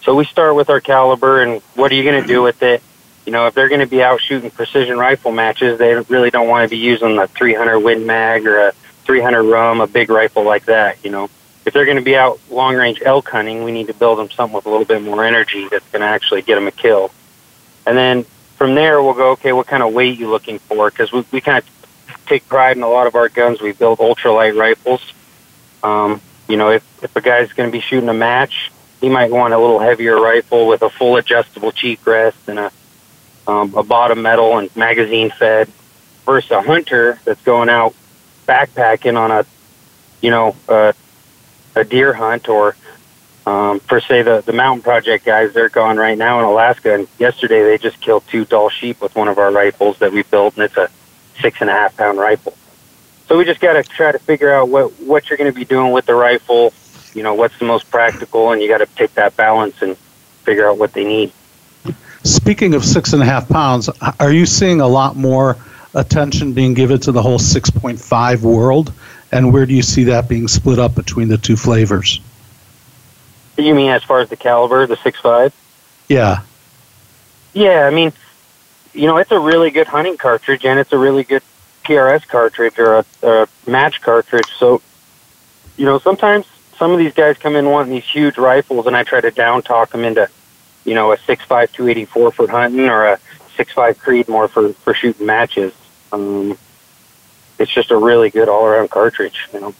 So 0.01 0.13
we 0.13 0.25
start 0.25 0.55
with 0.55 0.69
our 0.69 0.81
caliber 0.81 1.41
and 1.41 1.61
what 1.75 1.89
are 1.91 1.95
you 1.95 2.03
going 2.03 2.21
to 2.21 2.27
do 2.27 2.41
with 2.41 2.61
it? 2.61 2.83
You 3.25 3.31
know, 3.31 3.47
if 3.47 3.53
they're 3.53 3.69
going 3.69 3.79
to 3.79 3.87
be 3.87 4.03
out 4.03 4.19
shooting 4.19 4.51
precision 4.51 4.97
rifle 4.97 5.31
matches, 5.31 5.79
they 5.79 5.95
really 5.95 6.31
don't 6.31 6.49
want 6.49 6.65
to 6.65 6.69
be 6.69 6.77
using 6.77 7.17
a 7.17 7.27
300 7.27 7.79
Win 7.79 8.05
Mag 8.05 8.45
or 8.45 8.67
a 8.67 8.71
300 9.05 9.43
Rum, 9.43 9.79
a 9.79 9.87
big 9.87 10.09
rifle 10.09 10.43
like 10.43 10.65
that, 10.65 11.03
you 11.05 11.09
know. 11.09 11.29
If 11.65 11.73
they're 11.73 11.85
going 11.85 11.97
to 11.97 12.03
be 12.03 12.15
out 12.15 12.39
long 12.49 12.75
range 12.75 13.01
elk 13.03 13.29
hunting, 13.29 13.63
we 13.63 13.71
need 13.71 13.87
to 13.87 13.93
build 13.93 14.19
them 14.19 14.29
something 14.29 14.55
with 14.55 14.65
a 14.65 14.69
little 14.69 14.85
bit 14.85 15.01
more 15.01 15.23
energy 15.23 15.67
that's 15.69 15.87
going 15.91 16.01
to 16.01 16.07
actually 16.07 16.41
get 16.41 16.55
them 16.55 16.67
a 16.67 16.71
kill. 16.71 17.11
And 17.85 17.97
then 17.97 18.25
from 18.57 18.75
there, 18.75 19.01
we'll 19.01 19.13
go, 19.13 19.31
okay, 19.31 19.53
what 19.53 19.67
kind 19.67 19.83
of 19.83 19.93
weight 19.93 20.19
you 20.19 20.29
looking 20.29 20.59
for? 20.59 20.89
Because 20.89 21.11
we, 21.11 21.25
we 21.31 21.41
kind 21.41 21.57
of 21.57 22.25
take 22.25 22.47
pride 22.47 22.77
in 22.77 22.83
a 22.83 22.89
lot 22.89 23.07
of 23.07 23.15
our 23.15 23.29
guns. 23.29 23.61
We 23.61 23.71
build 23.71 23.99
ultralight 23.99 24.57
rifles. 24.57 25.13
Um, 25.83 26.21
you 26.47 26.57
know, 26.57 26.71
if, 26.71 27.03
if 27.03 27.15
a 27.15 27.21
guy's 27.21 27.51
going 27.53 27.69
to 27.69 27.71
be 27.71 27.81
shooting 27.81 28.09
a 28.09 28.13
match, 28.13 28.71
he 29.01 29.09
might 29.09 29.31
want 29.31 29.53
a 29.53 29.59
little 29.59 29.79
heavier 29.79 30.19
rifle 30.19 30.67
with 30.67 30.81
a 30.81 30.89
full 30.89 31.17
adjustable 31.17 31.71
cheek 31.71 32.05
rest 32.05 32.37
and 32.47 32.59
a 32.59 32.71
um, 33.45 33.75
a 33.75 33.83
bottom 33.83 34.21
metal 34.21 34.57
and 34.57 34.73
magazine 34.75 35.29
fed 35.29 35.67
versus 36.25 36.51
a 36.51 36.61
hunter 36.61 37.19
that's 37.25 37.41
going 37.41 37.67
out 37.67 37.93
backpacking 38.47 39.17
on 39.17 39.31
a 39.31 39.45
you 40.21 40.29
know 40.29 40.55
a, 40.69 40.93
a 41.75 41.83
deer 41.83 42.13
hunt 42.13 42.49
or 42.49 42.75
um, 43.45 43.79
per 43.81 43.99
se 43.99 44.23
the 44.23 44.41
the 44.41 44.53
mountain 44.53 44.81
project 44.81 45.25
guys 45.25 45.53
they're 45.53 45.69
gone 45.69 45.97
right 45.97 46.17
now 46.17 46.39
in 46.39 46.45
Alaska 46.45 46.93
and 46.93 47.07
yesterday 47.19 47.63
they 47.63 47.77
just 47.77 47.99
killed 47.99 48.23
two 48.27 48.45
Dall 48.45 48.69
sheep 48.69 49.01
with 49.01 49.15
one 49.15 49.27
of 49.27 49.37
our 49.37 49.51
rifles 49.51 49.97
that 49.99 50.11
we 50.11 50.23
built 50.23 50.55
and 50.55 50.63
it's 50.63 50.77
a 50.77 50.89
six 51.41 51.61
and 51.61 51.69
a 51.69 51.73
half 51.73 51.95
pound 51.97 52.17
rifle. 52.17 52.55
So 53.27 53.37
we 53.37 53.45
just 53.45 53.59
got 53.59 53.73
to 53.73 53.83
try 53.83 54.11
to 54.11 54.19
figure 54.19 54.53
out 54.53 54.69
what 54.69 54.91
what 55.01 55.29
you're 55.29 55.37
going 55.37 55.51
to 55.51 55.57
be 55.57 55.65
doing 55.65 55.91
with 55.91 56.05
the 56.05 56.15
rifle. 56.15 56.73
You 57.13 57.23
know, 57.23 57.33
what's 57.33 57.57
the 57.59 57.65
most 57.65 57.89
practical, 57.89 58.51
and 58.51 58.61
you 58.61 58.67
got 58.67 58.79
to 58.79 58.87
take 58.95 59.13
that 59.15 59.35
balance 59.37 59.81
and 59.81 59.97
figure 60.43 60.67
out 60.67 60.77
what 60.77 60.93
they 60.93 61.03
need. 61.03 61.31
Speaking 62.23 62.73
of 62.73 62.83
six 62.83 63.13
and 63.13 63.21
a 63.21 63.25
half 63.25 63.47
pounds, 63.49 63.89
are 64.19 64.31
you 64.31 64.45
seeing 64.45 64.81
a 64.81 64.87
lot 64.87 65.15
more 65.15 65.57
attention 65.93 66.53
being 66.53 66.73
given 66.73 66.99
to 67.01 67.11
the 67.11 67.21
whole 67.21 67.37
6.5 67.37 68.41
world? 68.41 68.93
And 69.33 69.51
where 69.51 69.65
do 69.65 69.73
you 69.73 69.81
see 69.81 70.03
that 70.05 70.29
being 70.29 70.47
split 70.47 70.77
up 70.77 70.93
between 70.93 71.27
the 71.27 71.39
two 71.39 71.55
flavors? 71.55 72.21
You 73.57 73.73
mean 73.73 73.89
as 73.89 74.03
far 74.03 74.19
as 74.19 74.29
the 74.29 74.37
caliber, 74.37 74.85
the 74.85 74.95
six 74.97 75.19
five? 75.19 75.53
Yeah. 76.07 76.41
Yeah, 77.53 77.87
I 77.87 77.89
mean, 77.89 78.13
you 78.93 79.07
know, 79.07 79.17
it's 79.17 79.31
a 79.31 79.39
really 79.39 79.71
good 79.71 79.87
hunting 79.87 80.17
cartridge, 80.17 80.65
and 80.65 80.79
it's 80.79 80.93
a 80.93 80.97
really 80.97 81.23
good 81.23 81.41
PRS 81.83 82.27
cartridge 82.27 82.77
or 82.77 82.97
a, 82.97 83.05
a 83.23 83.47
match 83.67 84.01
cartridge. 84.01 84.49
So, 84.57 84.81
you 85.77 85.85
know, 85.85 85.97
sometimes 85.97 86.45
some 86.77 86.91
of 86.91 86.99
these 86.99 87.13
guys 87.13 87.37
come 87.37 87.55
in 87.55 87.69
wanting 87.69 87.91
these 87.93 88.05
huge 88.05 88.37
rifles, 88.37 88.85
and 88.85 88.95
I 88.95 89.03
try 89.03 89.19
to 89.21 89.31
down 89.31 89.63
talk 89.63 89.91
them 89.91 90.03
into, 90.03 90.29
you 90.85 90.93
know, 90.93 91.11
a 91.11 91.17
six 91.17 91.43
five 91.43 91.71
two 91.71 91.87
eighty 91.87 92.05
four 92.05 92.31
for 92.31 92.47
hunting 92.47 92.87
or 92.87 93.05
a 93.05 93.19
six 93.55 93.73
five 93.73 93.97
Creedmoor 93.97 94.49
for 94.49 94.73
for 94.73 94.93
shooting 94.93 95.25
matches. 95.25 95.73
Um, 96.11 96.57
it's 97.59 97.71
just 97.71 97.91
a 97.91 97.97
really 97.97 98.29
good 98.29 98.49
all 98.49 98.65
around 98.65 98.89
cartridge, 98.89 99.47
you 99.53 99.59
know. 99.59 99.73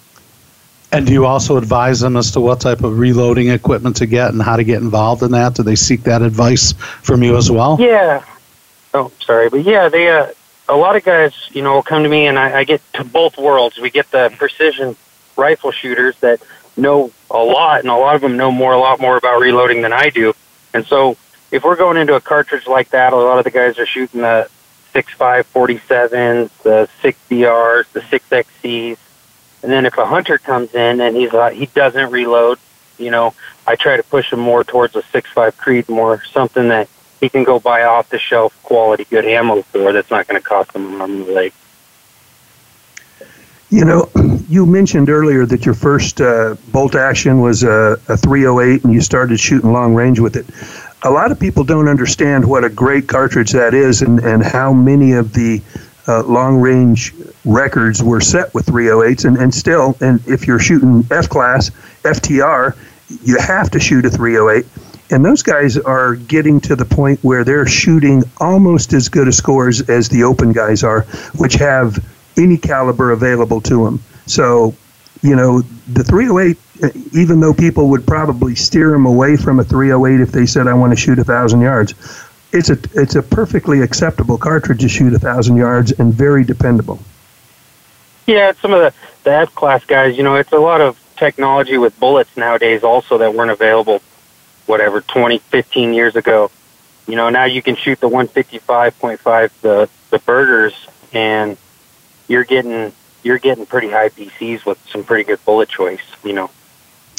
And 0.92 1.08
do 1.08 1.14
you 1.14 1.26
also 1.26 1.58
advise 1.58 2.00
them 2.00 2.16
as 2.18 2.32
to 2.32 2.40
what 2.40 2.62
type 2.62 2.84
of 2.84 3.00
reloading 3.00 3.50
equipment 3.50 3.96
to 3.98 4.06
get 4.06 4.30
and 4.32 4.42
how 4.42 4.58
to 4.58 4.64
get 4.64 4.82
involved 4.82 5.24
in 5.24 5.32
that? 5.32 5.56
Do 5.56 5.64
they 5.64 5.76
seek 5.76 6.04
that 6.04 6.22
advice 6.22 6.74
from 7.02 7.24
you 7.24 7.36
as 7.36 7.50
well? 7.50 7.78
Yeah, 7.80 8.24
Oh, 8.94 9.12
sorry, 9.20 9.50
but 9.50 9.64
yeah, 9.64 9.90
they 9.90 10.10
uh, 10.10 10.28
a 10.70 10.76
lot 10.76 10.96
of 10.96 11.04
guys, 11.04 11.34
you 11.52 11.64
know, 11.64 11.74
will 11.74 11.84
come 11.84 12.04
to 12.04 12.10
me, 12.10 12.28
and 12.28 12.38
I, 12.38 12.60
I 12.60 12.64
get 12.64 12.82
to 12.94 13.04
both 13.04 13.38
worlds. 13.38 13.80
We 13.80 13.90
get 13.90 14.12
the 14.12 14.32
precision 14.38 14.96
rifle 15.36 15.72
shooters 15.72 16.16
that 16.20 16.42
know 16.78 17.12
a 17.32 17.40
lot, 17.40 17.80
and 17.80 17.90
a 17.90 17.96
lot 17.96 18.16
of 18.16 18.22
them 18.22 18.38
know 18.38 18.52
more, 18.52 18.72
a 18.72 18.80
lot 18.80 19.00
more 19.00 19.18
about 19.18 19.42
reloading 19.42 19.82
than 19.82 19.94
I 19.94 20.10
do. 20.10 20.34
And 20.76 20.86
so, 20.86 21.18
if 21.52 21.64
we're 21.64 21.76
going 21.76 21.98
into 21.98 22.16
a 22.16 22.22
cartridge 22.22 22.68
like 22.68 22.90
that, 22.90 23.14
a 23.14 23.16
lot 23.16 23.40
of 23.40 23.46
the 23.46 23.52
guys 23.52 23.80
are 23.80 23.86
shooting 23.86 24.22
the 24.22 24.48
six 24.94 25.12
five 25.14 25.46
forty 25.48 25.80
sevens, 25.80 26.52
the 26.64 26.88
six 27.02 27.20
BRs, 27.30 27.92
the 27.92 28.02
six 28.04 28.30
XCs, 28.30 28.98
and 29.64 29.72
then 29.72 29.86
if 29.86 29.98
a 29.98 30.06
hunter 30.06 30.38
comes 30.38 30.74
in 30.74 31.02
and 31.02 31.18
he's 31.18 31.34
uh, 31.34 31.50
he 31.50 31.66
doesn't 31.68 32.12
reload, 32.12 32.60
you 32.98 33.12
know, 33.12 33.34
I 33.68 33.76
try 33.76 33.98
to 33.98 34.04
push 34.04 34.32
him 34.32 34.40
more 34.40 34.64
towards 34.64 34.96
a 34.96 35.02
six 35.04 35.30
five 35.32 35.58
Creedmoor, 35.58 36.26
something 36.28 36.70
that 36.70 36.88
he 37.20 37.30
can 37.30 37.44
go 37.44 37.60
buy 37.60 37.84
off 37.84 38.10
the 38.10 38.20
shelf 38.20 38.58
quality 38.64 39.06
good 39.06 39.26
ammo 39.26 39.62
for 39.64 39.94
that's 39.94 40.12
not 40.12 40.28
going 40.28 40.40
to 40.42 40.46
cost 40.46 40.76
him 40.76 40.96
an 40.96 41.02
arm 41.02 41.12
and 41.12 41.30
a 41.30 41.32
leg. 41.32 41.54
You 43.70 43.86
know, 43.86 44.10
you 44.50 44.66
mentioned 44.66 45.10
earlier 45.10 45.46
that 45.46 45.66
your 45.66 45.74
first 45.74 46.22
uh, 46.22 46.56
bolt 46.72 46.96
action 46.96 47.40
was 47.40 47.64
a, 47.64 47.98
a 48.08 48.18
308 48.18 48.84
and 48.84 48.94
you 48.94 49.02
started 49.02 49.40
shooting 49.40 49.72
long 49.72 49.96
range 49.96 50.20
with 50.20 50.36
it. 50.36 50.46
A 51.04 51.12
lot 51.12 51.32
of 51.32 51.40
people 51.40 51.64
don't 51.64 51.88
understand 51.88 52.48
what 52.48 52.64
a 52.64 52.70
great 52.70 53.08
cartridge 53.08 53.52
that 53.52 53.74
is 53.74 54.02
and, 54.02 54.20
and 54.20 54.42
how 54.42 54.72
many 54.72 55.14
of 55.14 55.34
the 55.34 55.62
uh, 56.08 56.24
long 56.24 56.62
range 56.62 57.14
records 57.46 58.02
were 58.02 58.22
set 58.22 58.54
with 58.54 58.66
308s. 58.68 59.26
And, 59.26 59.38
and 59.38 59.54
still, 59.54 59.98
and 60.00 60.26
if 60.28 60.48
you're 60.48 60.60
shooting 60.60 61.06
F 61.12 61.28
class, 61.28 61.72
FTR, 62.04 62.76
you 63.24 63.38
have 63.40 63.70
to 63.72 63.80
shoot 63.80 64.06
a 64.06 64.10
308 64.10 64.66
and 65.14 65.24
those 65.24 65.44
guys 65.44 65.78
are 65.78 66.16
getting 66.16 66.60
to 66.62 66.76
the 66.76 66.86
point 66.86 67.20
where 67.24 67.44
they're 67.44 67.68
shooting 67.68 68.24
almost 68.38 68.94
as 68.94 69.10
good 69.10 69.28
a 69.28 69.32
scores 69.32 69.88
as 69.90 70.10
the 70.10 70.24
open 70.24 70.54
guys 70.54 70.84
are, 70.84 71.02
which 71.38 71.54
have 71.54 72.04
any 72.36 72.58
caliber 72.58 73.12
available 73.12 73.62
to 73.62 73.86
them. 73.86 74.02
So, 74.26 74.74
you 75.24 75.36
know, 75.36 75.62
the 75.62 76.04
308, 76.04 76.58
uh, 76.84 76.90
even 77.14 77.40
though 77.40 77.54
people 77.54 77.90
would 77.90 78.06
probably 78.06 78.56
steer 78.56 78.92
them 78.92 79.06
away 79.06 79.38
from 79.38 79.60
a 79.60 79.64
308 79.64 80.22
if 80.22 80.32
they 80.32 80.46
said, 80.46 80.68
I 80.68 80.74
want 80.74 80.92
to 80.92 80.98
shoot 80.98 81.18
a 81.18 81.24
thousand 81.24 81.62
yards, 81.62 81.94
it's 82.52 82.70
a 82.70 82.78
it's 82.94 83.16
a 83.16 83.24
perfectly 83.24 83.82
acceptable 83.82 84.38
cartridge 84.38 84.82
to 84.82 84.90
shoot 84.90 85.14
a 85.14 85.20
thousand 85.20 85.58
yards 85.58 85.92
and 85.94 86.14
very 86.14 86.44
dependable. 86.44 87.00
Yeah, 88.28 88.52
some 88.62 88.74
of 88.74 88.80
the 88.82 88.94
the 89.24 89.32
F 89.32 89.56
class 89.56 89.84
guys, 89.86 90.18
you 90.18 90.24
know, 90.24 90.36
it's 90.36 90.52
a 90.52 90.58
lot 90.58 90.82
of 90.82 91.00
technology 91.16 91.78
with 91.78 91.98
bullets 92.00 92.36
nowadays 92.36 92.84
also 92.84 93.18
that 93.18 93.34
weren't 93.34 93.52
available 93.52 94.02
whatever 94.66 95.02
20, 95.02 95.40
15 95.40 95.94
years 95.94 96.16
ago. 96.16 96.52
You 97.08 97.16
know, 97.16 97.30
now 97.30 97.46
you 97.46 97.62
can 97.62 97.76
shoot 97.76 98.00
the 98.00 98.10
155.5 98.10 99.52
the 99.62 99.90
the 100.10 100.20
Bergers 100.20 100.74
and 101.12 101.58
you're 102.28 102.44
getting 102.44 102.94
you're 103.24 103.40
getting 103.40 103.66
pretty 103.66 103.90
high 103.90 104.10
BCs 104.10 104.66
with 104.66 104.78
some 104.90 105.04
pretty 105.04 105.24
good 105.24 105.44
bullet 105.46 105.70
choice, 105.70 106.02
you 106.24 106.34
know. 106.34 106.50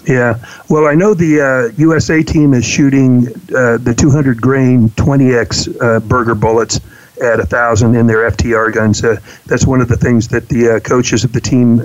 Yeah. 0.06 0.44
Well, 0.68 0.86
I 0.86 0.94
know 0.94 1.14
the 1.14 1.40
uh, 1.40 1.74
USA 1.78 2.22
team 2.22 2.52
is 2.52 2.64
shooting 2.64 3.28
uh, 3.54 3.78
the 3.78 3.94
200 3.96 4.40
grain 4.40 4.90
20x 4.90 5.80
uh, 5.80 6.00
Berger 6.00 6.34
bullets 6.34 6.80
at 7.22 7.40
a 7.40 7.46
thousand 7.46 7.94
in 7.94 8.06
their 8.06 8.30
FTR 8.30 8.72
guns. 8.72 9.02
Uh, 9.02 9.16
that's 9.46 9.66
one 9.66 9.80
of 9.80 9.88
the 9.88 9.96
things 9.96 10.28
that 10.28 10.48
the 10.48 10.76
uh, 10.76 10.80
coaches 10.80 11.24
of 11.24 11.32
the 11.32 11.40
team 11.40 11.80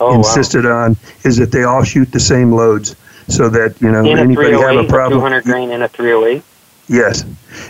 oh, 0.00 0.14
insisted 0.14 0.64
wow. 0.64 0.84
on 0.84 0.96
is 1.24 1.36
that 1.38 1.50
they 1.50 1.64
all 1.64 1.82
shoot 1.82 2.12
the 2.12 2.20
same 2.20 2.52
loads 2.52 2.94
so 3.28 3.48
that 3.48 3.80
you 3.80 3.90
know 3.90 4.04
anybody 4.04 4.52
have 4.52 4.76
a 4.76 4.84
problem. 4.84 5.18
200 5.18 5.44
grain 5.44 5.70
in 5.70 5.82
a 5.82 5.88
308. 5.88 6.42
Yes. 6.88 7.24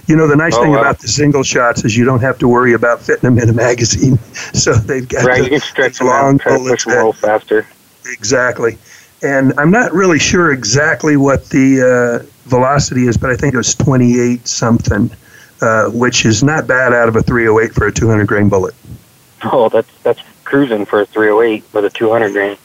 You 0.06 0.16
know, 0.16 0.26
the 0.26 0.36
nice 0.36 0.54
oh, 0.54 0.62
thing 0.62 0.72
wow. 0.72 0.80
about 0.80 0.98
the 0.98 1.08
single 1.08 1.42
shots 1.42 1.84
is 1.84 1.96
you 1.96 2.04
don't 2.04 2.20
have 2.20 2.38
to 2.38 2.48
worry 2.48 2.74
about 2.74 3.00
fitting 3.00 3.22
them 3.22 3.38
in 3.38 3.48
a 3.48 3.52
magazine. 3.66 4.18
So 4.52 4.74
they've 4.74 5.08
got 5.08 5.24
right. 5.24 5.38
The, 5.38 5.44
you 5.44 5.50
can 5.50 5.60
stretch 5.60 5.98
them 5.98 6.08
long 6.08 6.34
out, 6.34 6.40
try 6.40 6.58
to 6.58 6.64
push 6.64 6.84
them 6.84 6.92
a 6.92 6.96
little 6.96 7.12
faster. 7.12 7.66
Exactly. 8.06 8.78
And 9.22 9.54
I'm 9.58 9.70
not 9.70 9.92
really 9.92 10.18
sure 10.18 10.52
exactly 10.52 11.16
what 11.16 11.48
the 11.48 12.22
uh, 12.22 12.26
velocity 12.48 13.06
is, 13.06 13.16
but 13.16 13.30
I 13.30 13.36
think 13.36 13.54
it 13.54 13.56
was 13.56 13.74
28 13.74 14.46
something, 14.46 15.10
uh, 15.62 15.86
which 15.86 16.26
is 16.26 16.42
not 16.42 16.66
bad 16.66 16.92
out 16.92 17.08
of 17.08 17.16
a 17.16 17.22
308 17.22 17.74
for 17.74 17.86
a 17.86 17.92
200 17.92 18.26
grain 18.26 18.48
bullet. 18.48 18.74
Oh, 19.44 19.68
that's 19.68 19.90
that's 20.02 20.20
cruising 20.44 20.84
for 20.84 21.00
a 21.00 21.06
308 21.06 21.64
with 21.72 21.84
a 21.84 21.90
200 21.90 22.32
grain. 22.32 22.56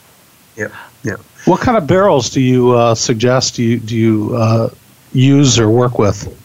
Yeah. 0.55 0.67
Yeah. 1.03 1.15
What 1.45 1.61
kind 1.61 1.77
of 1.77 1.87
barrels 1.87 2.29
do 2.29 2.41
you 2.41 2.71
uh, 2.71 2.95
suggest? 2.95 3.55
Do 3.55 3.63
you 3.63 3.79
do 3.79 3.97
you 3.97 4.35
uh, 4.35 4.69
use 5.13 5.57
or 5.59 5.69
work 5.69 5.97
with? 5.97 6.37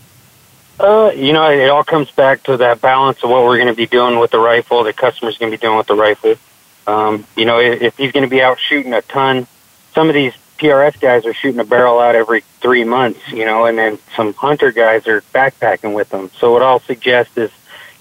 Uh, 0.79 1.11
you 1.15 1.33
know, 1.33 1.51
it 1.51 1.71
all 1.71 1.85
comes 1.85 2.11
back 2.11 2.43
to 2.45 2.59
that 2.59 2.81
balance 2.81 3.23
of 3.23 3.31
what 3.31 3.45
we're 3.45 3.57
going 3.57 3.69
to 3.69 3.75
be 3.75 3.87
doing 3.87 4.19
with 4.19 4.31
the 4.31 4.39
rifle. 4.39 4.85
The 4.85 4.93
customer's 4.93 5.39
going 5.39 5.51
to 5.51 5.57
be 5.57 5.61
doing 5.61 5.79
with 5.79 5.87
the 5.87 5.95
rifle. 5.95 6.35
Um, 6.87 7.27
you 7.35 7.47
know, 7.47 7.59
if 7.59 7.97
he's 7.97 8.13
going 8.13 8.25
to 8.25 8.31
be 8.31 8.43
out 8.43 8.59
shooting 8.61 8.93
a 8.93 9.03
ton, 9.03 9.47
some 9.95 10.09
of 10.09 10.15
these 10.15 10.35
PRS 10.59 11.01
guys 11.01 11.25
are 11.27 11.35
shooting 11.35 11.61
a 11.61 11.65
barrel 11.65 11.99
out 11.99 12.15
every 12.15 12.43
three 12.61 12.85
months. 12.85 13.21
You 13.33 13.47
know, 13.47 13.65
and 13.65 13.79
then 13.79 13.99
some 14.15 14.35
hunter 14.35 14.71
guys 14.71 15.07
are 15.07 15.23
backpacking 15.35 15.95
with 15.95 16.11
them. 16.11 16.31
So 16.39 16.53
what 16.53 16.63
I'll 16.63 16.81
suggest 16.81 17.37
is, 17.39 17.51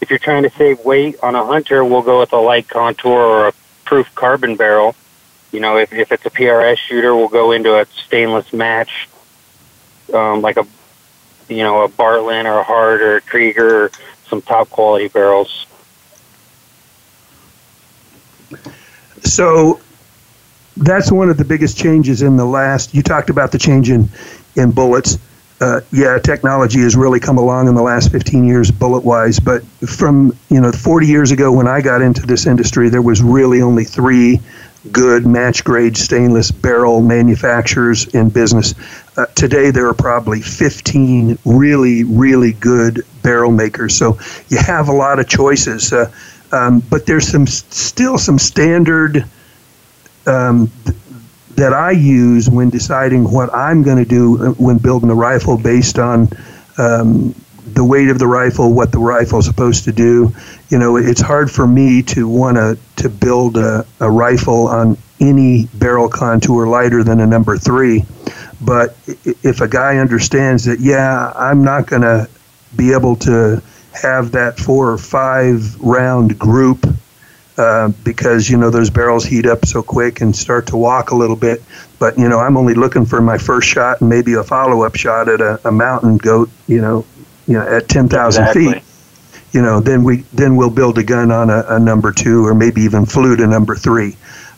if 0.02 0.10
you're 0.10 0.20
trying 0.20 0.44
to 0.44 0.50
save 0.52 0.84
weight 0.84 1.16
on 1.24 1.36
a 1.36 1.46
hunter, 1.46 1.84
we'll 1.84 2.02
go 2.02 2.20
with 2.20 2.34
a 2.34 2.38
light 2.38 2.68
contour 2.68 3.18
or 3.18 3.48
a 3.48 3.54
proof 3.86 4.14
carbon 4.16 4.56
barrel 4.58 4.96
You 5.52 5.62
know, 5.62 5.78
if, 5.78 5.94
if 5.94 6.12
it's 6.12 6.26
a 6.26 6.30
PRS 6.30 6.78
shooter, 6.78 7.16
we'll 7.16 7.30
go 7.30 7.54
into 7.54 7.80
a 7.80 7.86
stainless 8.06 8.52
match, 8.52 9.08
um, 10.14 10.42
like 10.42 10.58
a, 10.58 10.68
you 11.50 11.64
know, 11.64 11.84
a 11.84 11.90
Bartlein 11.90 12.46
or 12.46 12.60
a 12.60 12.64
Hart 12.64 13.02
or 13.02 13.18
a 13.18 13.22
Krieger, 13.22 13.92
some 14.28 14.42
top 14.42 14.70
quality 14.70 15.08
barrels. 15.08 15.66
So 19.24 19.80
that's 20.78 21.12
one 21.12 21.30
of 21.30 21.38
the 21.38 21.46
biggest 21.46 21.78
changes 21.78 22.22
in 22.22 22.38
the 22.38 22.46
last. 22.46 22.94
You 22.94 23.02
talked 23.02 23.30
about 23.30 23.52
the 23.52 23.58
change 23.58 23.90
in 23.90 24.10
in 24.56 24.72
bullets. 24.72 25.18
Uh, 25.62 25.80
yeah, 25.92 26.20
technology 26.20 26.82
has 26.82 26.98
really 26.98 27.20
come 27.20 27.38
along 27.38 27.70
in 27.70 27.76
the 27.76 27.82
last 27.82 28.12
15 28.12 28.46
years, 28.46 28.72
bullet 28.72 29.06
wise. 29.06 29.40
But 29.40 29.64
from 29.88 30.38
you 30.50 30.60
know 30.60 30.72
40 30.72 31.08
years 31.08 31.32
ago 31.32 31.52
when 31.52 31.68
I 31.68 31.82
got 31.82 32.02
into 32.02 32.22
this 32.26 32.46
industry, 32.46 32.90
there 32.90 33.02
was 33.02 33.22
really 33.22 33.62
only 33.62 33.86
three 33.86 34.42
good 34.92 35.26
match 35.26 35.64
grade 35.64 35.98
stainless 35.98 36.52
barrel 36.52 37.02
manufacturers 37.02 38.06
in 38.08 38.30
business. 38.30 38.76
Uh, 39.18 39.26
today, 39.28 39.72
there 39.72 39.88
are 39.88 39.94
probably 39.94 40.42
15 40.42 41.38
really, 41.46 42.04
really 42.04 42.52
good 42.54 43.06
barrel 43.22 43.52
makers. 43.52 43.96
So 43.96 44.20
you 44.50 44.58
have 44.58 44.90
a 44.90 44.94
lot 44.94 45.20
of 45.20 45.28
choices. 45.28 45.94
Uh, 45.94 46.12
um, 46.52 46.82
but 46.90 47.06
there's 47.06 47.28
some 47.28 47.48
still 47.48 48.18
some 48.18 48.38
standard 48.38 49.26
um, 50.28 50.70
th- 50.86 50.98
that 51.56 51.74
I 51.74 51.92
use 51.92 52.50
when 52.50 52.70
deciding 52.70 53.30
what 53.32 53.54
I'm 53.54 53.84
going 53.84 53.98
to 53.98 54.10
do 54.10 54.44
uh, 54.44 54.52
when 54.54 54.78
building 54.78 55.10
a 55.10 55.16
rifle 55.16 55.58
based 55.58 55.98
on 55.98 56.30
um, 56.78 57.34
the 57.74 57.84
weight 57.84 58.10
of 58.10 58.20
the 58.20 58.28
rifle, 58.28 58.74
what 58.74 58.92
the 58.92 59.00
rifle 59.00 59.40
is 59.40 59.46
supposed 59.46 59.86
to 59.86 59.92
do. 59.92 60.34
You 60.70 60.78
know, 60.78 60.98
it's 60.98 61.22
hard 61.22 61.50
for 61.50 61.66
me 61.66 62.02
to 62.04 62.28
want 62.28 62.58
to 62.58 62.78
to 62.98 63.10
build 63.10 63.58
a, 63.58 63.86
a 64.00 64.10
rifle 64.10 64.68
on 64.68 64.98
any 65.20 65.68
barrel 65.74 66.10
contour 66.10 66.68
lighter 66.68 67.04
than 67.04 67.22
a 67.22 67.28
number 67.28 67.58
three. 67.58 68.06
But 68.62 68.96
if 69.44 69.62
a 69.62 69.68
guy 69.68 69.98
understands 69.98 70.66
that, 70.66 70.80
yeah, 70.80 71.32
I'm 71.36 71.64
not 71.64 71.88
going 71.88 72.04
to 72.04 72.30
be 72.76 72.94
able 72.94 73.16
to 73.18 73.62
have 73.94 74.32
that 74.32 74.58
four 74.58 74.92
or 74.92 74.98
five 74.98 75.80
round 75.82 76.38
group 76.38 76.86
uh, 77.58 77.90
because 78.04 78.50
you 78.50 78.58
know 78.58 78.70
those 78.70 78.90
barrels 78.90 79.24
heat 79.24 79.46
up 79.46 79.66
so 79.66 79.82
quick 79.82 80.20
and 80.20 80.36
start 80.36 80.68
to 80.68 80.78
walk 80.78 81.12
a 81.12 81.16
little 81.16 81.36
bit. 81.36 81.64
But 82.00 82.18
you 82.18 82.28
know 82.28 82.40
I'm 82.40 82.58
only 82.58 82.74
looking 82.74 83.06
for 83.06 83.22
my 83.22 83.38
first 83.38 83.68
shot 83.68 84.02
and 84.02 84.10
maybe 84.10 84.34
a 84.34 84.44
follow 84.44 84.84
up 84.84 84.96
shot 84.96 85.30
at 85.30 85.40
a, 85.42 85.60
a 85.68 85.72
mountain 85.72 86.18
goat. 86.18 86.50
You 86.68 86.82
know, 86.82 87.06
you 87.48 87.54
know 87.54 87.66
at 87.66 87.88
ten 87.88 88.10
thousand 88.10 88.44
exactly. 88.44 88.74
feet. 88.74 88.84
You 89.54 89.62
know, 89.62 89.80
then 89.80 90.04
we 90.04 90.18
then 90.34 90.58
we'll 90.58 90.70
build 90.70 90.98
a 90.98 91.04
gun 91.04 91.32
on 91.32 91.50
a, 91.50 91.64
a 91.70 91.80
number 91.80 92.12
two 92.12 92.46
or 92.46 92.54
maybe 92.54 92.82
even 92.82 93.06
flute 93.06 93.40
a 93.40 93.48
number 93.48 93.76
three. 93.76 94.18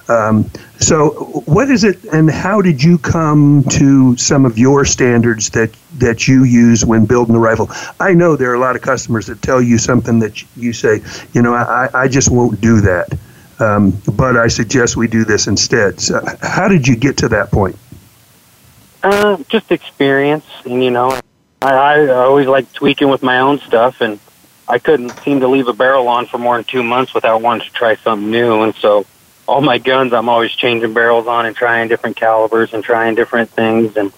Um, 0.09 0.49
so, 0.79 1.09
what 1.45 1.69
is 1.69 1.83
it, 1.83 2.03
and 2.05 2.29
how 2.29 2.61
did 2.61 2.81
you 2.81 2.97
come 2.97 3.63
to 3.71 4.15
some 4.15 4.45
of 4.45 4.57
your 4.57 4.85
standards 4.85 5.49
that 5.49 5.75
that 5.97 6.27
you 6.27 6.45
use 6.45 6.85
when 6.85 7.05
building 7.05 7.35
a 7.35 7.39
rifle? 7.39 7.69
I 7.99 8.13
know 8.13 8.35
there 8.35 8.51
are 8.51 8.55
a 8.55 8.59
lot 8.59 8.75
of 8.75 8.81
customers 8.81 9.27
that 9.27 9.41
tell 9.41 9.61
you 9.61 9.77
something 9.77 10.19
that 10.19 10.43
you 10.55 10.71
say, 10.71 11.01
you 11.33 11.41
know, 11.41 11.53
I, 11.53 11.89
I 11.93 12.07
just 12.07 12.31
won't 12.31 12.61
do 12.61 12.79
that, 12.81 13.17
um, 13.59 14.01
but 14.13 14.37
I 14.37 14.47
suggest 14.47 14.95
we 14.95 15.07
do 15.07 15.25
this 15.25 15.47
instead. 15.47 15.99
So, 15.99 16.23
how 16.41 16.69
did 16.69 16.87
you 16.87 16.95
get 16.95 17.17
to 17.17 17.29
that 17.29 17.51
point? 17.51 17.75
Uh, 19.03 19.37
just 19.49 19.71
experience, 19.71 20.45
and 20.63 20.81
you 20.81 20.91
know, 20.91 21.19
I, 21.61 21.73
I 21.73 22.07
always 22.09 22.47
like 22.47 22.71
tweaking 22.71 23.09
with 23.09 23.23
my 23.23 23.39
own 23.39 23.59
stuff, 23.59 23.99
and 23.99 24.21
I 24.69 24.79
couldn't 24.79 25.09
seem 25.19 25.41
to 25.41 25.49
leave 25.49 25.67
a 25.67 25.73
barrel 25.73 26.07
on 26.07 26.27
for 26.27 26.37
more 26.37 26.55
than 26.55 26.63
two 26.63 26.83
months 26.83 27.13
without 27.13 27.41
wanting 27.41 27.67
to 27.67 27.73
try 27.73 27.95
something 27.95 28.31
new, 28.31 28.61
and 28.61 28.73
so 28.75 29.05
all 29.47 29.61
my 29.61 29.77
guns, 29.77 30.13
I'm 30.13 30.29
always 30.29 30.51
changing 30.51 30.93
barrels 30.93 31.27
on 31.27 31.45
and 31.45 31.55
trying 31.55 31.87
different 31.87 32.17
calibers 32.17 32.73
and 32.73 32.83
trying 32.83 33.15
different 33.15 33.49
things. 33.49 33.95
And 33.95 34.11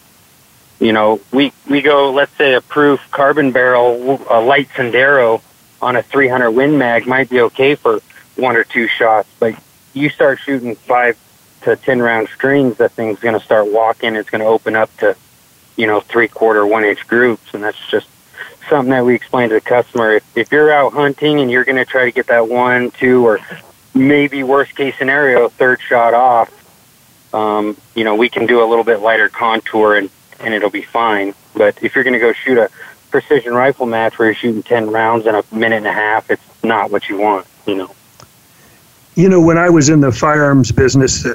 you 0.79 0.93
know, 0.93 1.21
we 1.31 1.53
we 1.69 1.81
go, 1.81 2.11
let's 2.11 2.35
say, 2.37 2.53
a 2.53 2.61
proof 2.61 2.99
carbon 3.11 3.51
barrel, 3.51 4.21
a 4.29 4.41
light 4.41 4.69
Sendero 4.69 5.41
on 5.81 5.95
a 5.95 6.03
300 6.03 6.51
Win 6.51 6.77
Mag 6.77 7.07
might 7.07 7.29
be 7.29 7.41
okay 7.41 7.75
for 7.75 7.99
one 8.35 8.55
or 8.55 8.63
two 8.63 8.87
shots, 8.87 9.29
but 9.39 9.55
you 9.93 10.09
start 10.09 10.39
shooting 10.39 10.75
five 10.75 11.17
to 11.61 11.75
ten 11.75 12.01
round 12.01 12.29
strings, 12.29 12.77
that 12.77 12.93
thing's 12.93 13.19
going 13.19 13.37
to 13.37 13.43
start 13.43 13.71
walking. 13.71 14.15
It's 14.15 14.29
going 14.29 14.41
to 14.41 14.47
open 14.47 14.75
up 14.75 14.95
to, 14.97 15.15
you 15.75 15.87
know, 15.87 15.99
three 15.99 16.27
quarter, 16.27 16.65
one 16.65 16.85
inch 16.85 17.05
groups, 17.07 17.53
and 17.53 17.63
that's 17.63 17.77
just 17.89 18.07
something 18.69 18.91
that 18.91 19.05
we 19.05 19.15
explain 19.15 19.49
to 19.49 19.55
the 19.55 19.61
customer. 19.61 20.13
If, 20.13 20.37
if 20.37 20.51
you're 20.51 20.71
out 20.71 20.93
hunting 20.93 21.39
and 21.39 21.51
you're 21.51 21.65
going 21.65 21.77
to 21.77 21.85
try 21.85 22.05
to 22.05 22.11
get 22.11 22.27
that 22.27 22.47
one, 22.47 22.91
two, 22.91 23.25
or 23.25 23.39
maybe 23.93 24.43
worst 24.43 24.75
case 24.75 24.97
scenario, 24.97 25.49
third 25.49 25.81
shot 25.81 26.13
off, 26.13 26.53
um, 27.33 27.77
you 27.95 28.03
know, 28.03 28.15
we 28.15 28.29
can 28.29 28.45
do 28.45 28.63
a 28.63 28.65
little 28.65 28.83
bit 28.83 28.99
lighter 28.99 29.29
contour 29.29 29.95
and, 29.95 30.09
and 30.39 30.53
it'll 30.53 30.69
be 30.69 30.81
fine. 30.81 31.33
But 31.55 31.81
if 31.83 31.95
you're 31.95 32.03
going 32.03 32.13
to 32.13 32.19
go 32.19 32.33
shoot 32.33 32.57
a 32.57 32.69
precision 33.11 33.53
rifle 33.53 33.85
match 33.85 34.17
where 34.17 34.29
you're 34.29 34.35
shooting 34.35 34.63
10 34.63 34.91
rounds 34.91 35.25
in 35.25 35.35
a 35.35 35.43
minute 35.51 35.77
and 35.77 35.87
a 35.87 35.93
half, 35.93 36.29
it's 36.31 36.63
not 36.63 36.91
what 36.91 37.09
you 37.09 37.17
want, 37.17 37.45
you 37.65 37.75
know. 37.75 37.91
You 39.15 39.29
know, 39.29 39.41
when 39.41 39.57
I 39.57 39.69
was 39.69 39.89
in 39.89 40.01
the 40.01 40.11
firearms 40.11 40.71
business, 40.71 41.25
uh, 41.25 41.33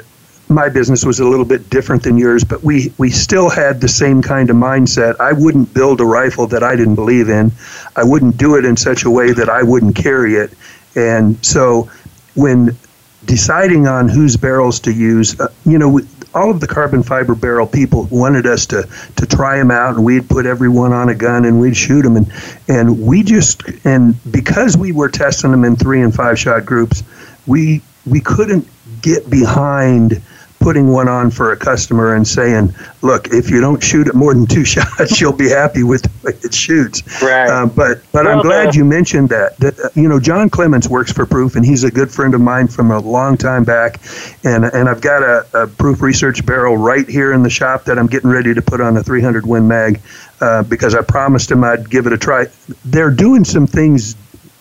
my 0.48 0.68
business 0.68 1.04
was 1.04 1.20
a 1.20 1.24
little 1.26 1.44
bit 1.44 1.68
different 1.70 2.02
than 2.02 2.16
yours, 2.16 2.44
but 2.44 2.62
we, 2.62 2.92
we 2.98 3.10
still 3.10 3.50
had 3.50 3.80
the 3.80 3.88
same 3.88 4.22
kind 4.22 4.50
of 4.50 4.56
mindset. 4.56 5.18
I 5.20 5.32
wouldn't 5.32 5.72
build 5.74 6.00
a 6.00 6.04
rifle 6.04 6.46
that 6.48 6.62
I 6.62 6.76
didn't 6.76 6.94
believe 6.94 7.28
in. 7.28 7.50
I 7.96 8.04
wouldn't 8.04 8.36
do 8.36 8.56
it 8.56 8.64
in 8.64 8.76
such 8.76 9.04
a 9.04 9.10
way 9.10 9.32
that 9.32 9.48
I 9.48 9.62
wouldn't 9.62 9.96
carry 9.96 10.36
it. 10.36 10.52
And 10.96 11.44
so 11.44 11.90
when 12.34 12.76
deciding 13.24 13.86
on 13.86 14.08
whose 14.08 14.36
barrels 14.36 14.80
to 14.80 14.92
use, 14.92 15.38
uh, 15.40 15.48
you 15.64 15.78
know, 15.78 16.00
all 16.34 16.50
of 16.50 16.60
the 16.60 16.66
carbon 16.66 17.02
fiber 17.02 17.34
barrel 17.34 17.66
people 17.66 18.04
wanted 18.10 18.46
us 18.46 18.66
to 18.66 18.88
to 19.16 19.26
try 19.26 19.56
them 19.56 19.70
out, 19.70 19.94
and 19.96 20.04
we'd 20.04 20.28
put 20.28 20.46
everyone 20.46 20.92
on 20.92 21.08
a 21.08 21.14
gun 21.14 21.44
and 21.44 21.60
we'd 21.60 21.76
shoot 21.76 22.02
them, 22.02 22.16
and 22.16 22.32
and 22.68 23.00
we 23.00 23.22
just 23.22 23.62
and 23.84 24.16
because 24.32 24.76
we 24.76 24.92
were 24.92 25.08
testing 25.08 25.52
them 25.52 25.64
in 25.64 25.76
three 25.76 26.02
and 26.02 26.14
five 26.14 26.38
shot 26.38 26.64
groups, 26.64 27.02
we 27.46 27.80
we 28.06 28.20
couldn't 28.20 28.66
get 29.00 29.28
behind 29.30 30.20
putting 30.64 30.88
one 30.88 31.08
on 31.08 31.30
for 31.30 31.52
a 31.52 31.56
customer 31.56 32.14
and 32.14 32.26
saying, 32.26 32.74
"Look, 33.02 33.28
if 33.28 33.50
you 33.50 33.60
don't 33.60 33.82
shoot 33.82 34.08
it 34.08 34.14
more 34.14 34.32
than 34.32 34.46
two 34.46 34.64
shots, 34.74 35.20
you'll 35.20 35.34
be 35.34 35.50
happy 35.50 35.82
with 35.82 36.02
the 36.02 36.10
way 36.22 36.38
it 36.42 36.54
shoots." 36.54 37.02
Right. 37.22 37.46
Uh, 37.46 37.66
but 37.66 38.02
but 38.12 38.24
well, 38.24 38.38
I'm 38.38 38.42
glad 38.42 38.68
uh, 38.68 38.72
you 38.72 38.84
mentioned 38.86 39.28
that. 39.28 39.58
That 39.58 39.78
uh, 39.78 39.90
you 39.94 40.08
know, 40.08 40.18
John 40.18 40.48
Clements 40.48 40.88
works 40.88 41.12
for 41.12 41.26
Proof, 41.26 41.54
and 41.54 41.66
he's 41.66 41.84
a 41.84 41.90
good 41.90 42.10
friend 42.10 42.34
of 42.34 42.40
mine 42.40 42.68
from 42.68 42.90
a 42.90 42.98
long 42.98 43.36
time 43.36 43.64
back. 43.64 44.00
And 44.42 44.64
and 44.64 44.88
I've 44.88 45.02
got 45.02 45.22
a, 45.22 45.46
a 45.52 45.66
Proof 45.66 46.00
Research 46.00 46.44
barrel 46.46 46.78
right 46.78 47.06
here 47.06 47.34
in 47.34 47.42
the 47.42 47.50
shop 47.50 47.84
that 47.84 47.98
I'm 47.98 48.06
getting 48.06 48.30
ready 48.30 48.54
to 48.54 48.62
put 48.62 48.80
on 48.80 48.96
a 48.96 49.02
300 49.02 49.44
Win 49.44 49.68
Mag 49.68 50.00
uh, 50.40 50.62
because 50.62 50.94
I 50.94 51.02
promised 51.02 51.50
him 51.50 51.62
I'd 51.62 51.90
give 51.90 52.06
it 52.06 52.14
a 52.14 52.18
try. 52.18 52.46
They're 52.86 53.10
doing 53.10 53.44
some 53.44 53.66
things 53.66 54.16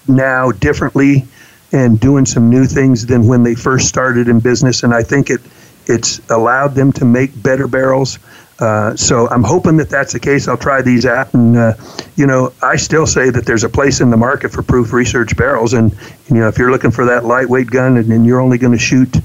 now 0.06 0.52
differently 0.52 1.26
and 1.72 1.98
doing 1.98 2.26
some 2.26 2.50
new 2.50 2.66
things 2.66 3.06
than 3.06 3.26
when 3.26 3.44
they 3.44 3.56
first 3.56 3.88
started 3.88 4.28
in 4.28 4.42
business, 4.42 4.84
and 4.84 4.94
I 4.94 5.02
think 5.02 5.30
it 5.30 5.42
it's 5.88 6.20
allowed 6.30 6.76
them 6.76 6.92
to 6.94 7.06
make 7.06 7.32
better 7.42 7.68
barrels. 7.68 8.20
Uh, 8.60 8.96
so 8.96 9.28
I'm 9.30 9.44
hoping 9.44 9.78
that 9.78 9.90
that's 9.90 10.14
the 10.14 10.20
case. 10.20 10.48
I'll 10.48 10.58
try 10.58 10.82
these 10.82 11.06
out, 11.06 11.34
and 11.34 11.58
uh, 11.58 11.74
you 12.16 12.28
know, 12.28 12.54
I 12.62 12.76
still 12.76 13.08
say 13.08 13.30
that 13.30 13.46
there's 13.46 13.64
a 13.64 13.70
place 13.70 14.00
in 14.00 14.10
the 14.10 14.18
market 14.18 14.52
for 14.52 14.62
proof 14.62 14.94
research 14.94 15.36
barrels, 15.36 15.74
and 15.74 15.92
you 16.30 16.36
know, 16.36 16.48
if 16.48 16.58
you're 16.58 16.72
looking 16.72 16.92
for 16.92 17.06
that 17.06 17.26
lightweight 17.26 17.72
gun 17.72 17.98
and, 17.98 18.12
and 18.12 18.26
you're 18.26 18.40
only 18.40 18.60
going 18.60 18.72
to 18.72 18.80
shoot, 18.80 19.16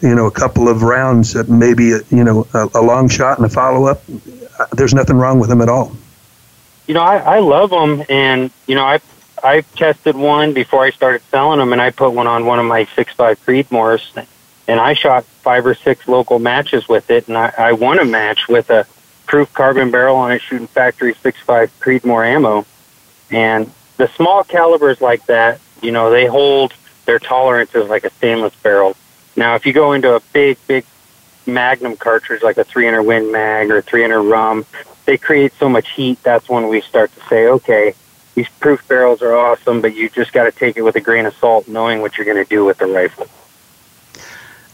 you 0.00 0.14
know, 0.14 0.26
a 0.26 0.30
couple 0.30 0.68
of 0.68 0.82
rounds, 0.82 1.34
uh, 1.34 1.42
maybe 1.48 1.92
a, 1.92 2.00
you 2.10 2.22
know, 2.22 2.46
a, 2.54 2.68
a 2.74 2.82
long 2.82 3.08
shot 3.08 3.38
and 3.38 3.46
a 3.46 3.48
follow 3.48 3.86
up, 3.86 4.02
uh, 4.58 4.66
there's 4.72 4.94
nothing 4.94 5.16
wrong 5.16 5.40
with 5.40 5.48
them 5.48 5.60
at 5.60 5.68
all. 5.68 5.92
You 6.86 6.94
know, 6.94 7.02
I, 7.02 7.16
I 7.16 7.38
love 7.40 7.70
them, 7.70 8.04
and 8.08 8.52
you 8.68 8.76
know, 8.76 8.84
I 8.84 9.00
I 9.42 9.62
tested 9.74 10.16
one 10.16 10.54
before 10.54 10.84
I 10.84 10.90
started 10.90 11.22
selling 11.30 11.58
them, 11.58 11.72
and 11.72 11.82
I 11.82 11.90
put 11.90 12.12
one 12.12 12.28
on 12.28 12.46
one 12.46 12.60
of 12.60 12.66
my 12.66 12.84
six 12.94 13.12
five 13.12 13.44
Creedmoors 13.44 14.14
and 14.68 14.80
I 14.80 14.94
shot 14.94 15.24
five 15.24 15.66
or 15.66 15.74
six 15.74 16.08
local 16.08 16.38
matches 16.38 16.88
with 16.88 17.10
it, 17.10 17.28
and 17.28 17.36
I, 17.36 17.52
I 17.56 17.72
won 17.72 17.98
a 17.98 18.04
match 18.04 18.48
with 18.48 18.70
a 18.70 18.86
proof 19.26 19.52
carbon 19.52 19.90
barrel 19.90 20.16
on 20.16 20.32
it, 20.32 20.42
shooting 20.42 20.66
factory 20.66 21.14
six 21.14 21.38
five 21.40 21.70
Creedmoor 21.80 22.26
ammo. 22.26 22.66
And 23.30 23.70
the 23.96 24.08
small 24.08 24.44
calibers 24.44 25.00
like 25.00 25.26
that, 25.26 25.60
you 25.82 25.92
know, 25.92 26.10
they 26.10 26.26
hold 26.26 26.72
their 27.06 27.18
tolerances 27.18 27.88
like 27.88 28.04
a 28.04 28.10
stainless 28.10 28.54
barrel. 28.56 28.96
Now, 29.36 29.54
if 29.54 29.66
you 29.66 29.72
go 29.72 29.92
into 29.92 30.14
a 30.14 30.20
big, 30.32 30.58
big 30.66 30.84
Magnum 31.46 31.96
cartridge 31.96 32.42
like 32.42 32.58
a 32.58 32.64
300 32.64 33.02
Win 33.02 33.30
Mag 33.30 33.70
or 33.70 33.80
300 33.80 34.20
Rum, 34.20 34.66
they 35.04 35.16
create 35.16 35.52
so 35.54 35.68
much 35.68 35.88
heat. 35.90 36.20
That's 36.24 36.48
when 36.48 36.68
we 36.68 36.80
start 36.80 37.14
to 37.14 37.20
say, 37.28 37.46
okay, 37.46 37.94
these 38.34 38.48
proof 38.60 38.86
barrels 38.88 39.22
are 39.22 39.34
awesome, 39.34 39.80
but 39.80 39.94
you 39.94 40.08
just 40.08 40.32
got 40.32 40.44
to 40.44 40.52
take 40.52 40.76
it 40.76 40.82
with 40.82 40.96
a 40.96 41.00
grain 41.00 41.24
of 41.24 41.34
salt, 41.36 41.68
knowing 41.68 42.00
what 42.00 42.18
you're 42.18 42.24
going 42.24 42.42
to 42.42 42.48
do 42.48 42.64
with 42.64 42.78
the 42.78 42.86
rifle. 42.86 43.28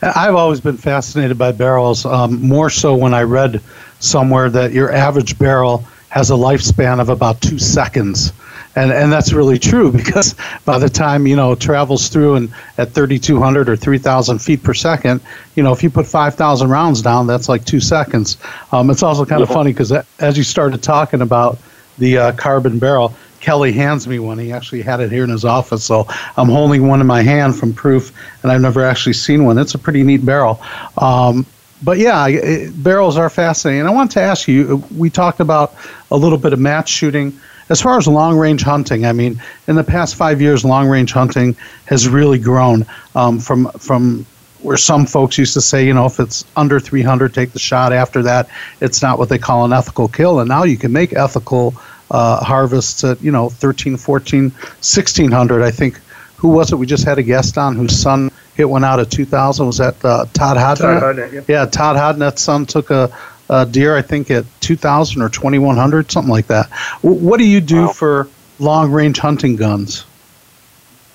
I've 0.02 0.34
always 0.34 0.60
been 0.60 0.76
fascinated 0.76 1.38
by 1.38 1.52
barrels, 1.52 2.04
um, 2.04 2.42
more 2.42 2.70
so 2.70 2.94
when 2.96 3.14
I 3.14 3.22
read 3.22 3.60
somewhere 4.00 4.50
that 4.50 4.72
your 4.72 4.92
average 4.92 5.38
barrel 5.38 5.84
has 6.08 6.30
a 6.30 6.34
lifespan 6.34 7.00
of 7.00 7.08
about 7.08 7.40
two 7.40 7.58
seconds. 7.58 8.32
and 8.74 8.90
and 8.90 9.12
that's 9.12 9.32
really 9.32 9.58
true 9.58 9.92
because 9.92 10.34
by 10.64 10.78
the 10.78 10.88
time 10.88 11.26
you 11.26 11.36
know 11.36 11.52
it 11.52 11.60
travels 11.60 12.08
through 12.08 12.34
and 12.36 12.52
at 12.78 12.92
3,200 12.92 13.68
or 13.68 13.76
3,000 13.76 14.38
feet 14.40 14.62
per 14.62 14.74
second, 14.74 15.20
you 15.54 15.62
know 15.62 15.72
if 15.72 15.82
you 15.82 15.90
put 15.90 16.06
5,000 16.06 16.68
rounds 16.68 17.02
down, 17.02 17.26
that's 17.26 17.48
like 17.48 17.64
two 17.64 17.80
seconds. 17.80 18.38
Um, 18.72 18.90
it's 18.90 19.02
also 19.02 19.24
kind 19.24 19.42
of 19.42 19.48
funny 19.48 19.72
because 19.72 19.92
as 20.18 20.36
you 20.36 20.42
started 20.44 20.82
talking 20.82 21.20
about 21.20 21.58
the 21.98 22.18
uh, 22.18 22.32
carbon 22.32 22.78
barrel, 22.78 23.14
Kelly 23.42 23.72
hands 23.72 24.07
me 24.07 24.20
one. 24.20 24.38
He 24.38 24.52
actually 24.52 24.83
had 24.83 25.00
it 25.00 25.11
here 25.11 25.24
in 25.24 25.31
his 25.31 25.44
office, 25.44 25.85
so 25.85 26.07
I'm 26.37 26.48
holding 26.48 26.88
one 26.88 27.00
in 27.00 27.07
my 27.07 27.22
hand 27.22 27.57
from 27.57 27.74
proof, 27.74 28.12
and 28.42 28.50
I've 28.50 28.61
never 28.61 28.85
actually 28.85 29.14
seen 29.14 29.44
one. 29.44 29.59
It's 29.59 29.74
a 29.74 29.78
pretty 29.78 30.05
neat 30.05 30.24
barrel. 30.24 30.62
Um, 30.96 31.44
but 31.83 31.98
yeah, 31.98 32.28
it, 32.28 32.83
barrels 32.83 33.16
are 33.16 33.28
fascinating. 33.28 33.85
I 33.85 33.90
want 33.90 34.12
to 34.12 34.20
ask 34.20 34.46
you. 34.46 34.83
We 34.96 35.11
talked 35.11 35.40
about 35.40 35.74
a 36.12 36.16
little 36.16 36.38
bit 36.38 36.52
of 36.52 36.61
match 36.61 36.88
shooting. 36.88 37.38
As 37.68 37.81
far 37.81 37.98
as 37.98 38.07
long 38.07 38.38
range 38.38 38.62
hunting, 38.62 39.05
I 39.05 39.12
mean, 39.12 39.42
in 39.66 39.74
the 39.74 39.85
past 39.85 40.14
five 40.14 40.40
years, 40.40 40.64
long 40.64 40.88
range 40.88 41.12
hunting 41.12 41.57
has 41.87 42.09
really 42.09 42.38
grown 42.38 42.87
um, 43.16 43.40
from 43.40 43.70
from 43.72 44.24
where 44.61 44.76
some 44.76 45.05
folks 45.05 45.37
used 45.37 45.55
to 45.55 45.61
say, 45.61 45.85
you 45.85 45.92
know, 45.92 46.07
if 46.07 46.20
it's 46.20 46.44
under 46.55 46.78
300, 46.78 47.35
take 47.35 47.50
the 47.50 47.59
shot. 47.59 47.92
After 47.92 48.22
that, 48.22 48.48
it's 48.81 49.02
not 49.02 49.18
what 49.18 49.28
they 49.28 49.38
call 49.38 49.64
an 49.64 49.72
ethical 49.72 50.07
kill. 50.07 50.38
And 50.38 50.48
now 50.48 50.62
you 50.62 50.76
can 50.76 50.92
make 50.92 51.12
ethical 51.12 51.74
uh, 52.12 52.44
harvests 52.44 53.03
at, 53.03 53.20
you 53.22 53.33
know, 53.33 53.48
13, 53.48 53.96
14, 53.96 54.51
1600. 54.51 55.62
I 55.62 55.70
think, 55.70 55.98
who 56.37 56.48
was 56.48 56.70
it 56.70 56.77
we 56.77 56.87
just 56.87 57.05
had 57.05 57.18
a 57.18 57.22
guest 57.22 57.57
on 57.57 57.75
whose 57.75 57.98
son 57.98 58.31
hit 58.55 58.68
one 58.68 58.85
out 58.85 59.01
at 59.01 59.11
2000? 59.11 59.66
Was 59.66 59.79
that 59.79 59.96
uh, 60.05 60.27
Todd 60.35 60.59
Hodnett? 60.59 60.79
Todd 60.79 61.16
Hodnett, 61.16 61.33
yeah. 61.33 61.40
Yeah, 61.48 61.66
Todd 61.66 61.96
Hodnett's 61.96 62.42
son 62.42 62.66
took 62.66 62.90
a, 62.90 63.11
a 63.48 63.64
deer, 63.64 63.96
I 63.96 64.03
think, 64.03 64.31
at 64.31 64.44
2000 64.61 65.22
or 65.22 65.31
2100, 65.31 66.12
something 66.12 66.31
like 66.31 66.48
that. 66.48 66.68
W- 67.03 67.20
what 67.20 67.38
do 67.38 67.46
you 67.46 67.62
do 67.62 67.87
wow. 67.87 67.92
for 67.92 68.29
long 68.59 68.92
range 68.92 69.18
hunting 69.18 69.57
guns? 69.57 70.05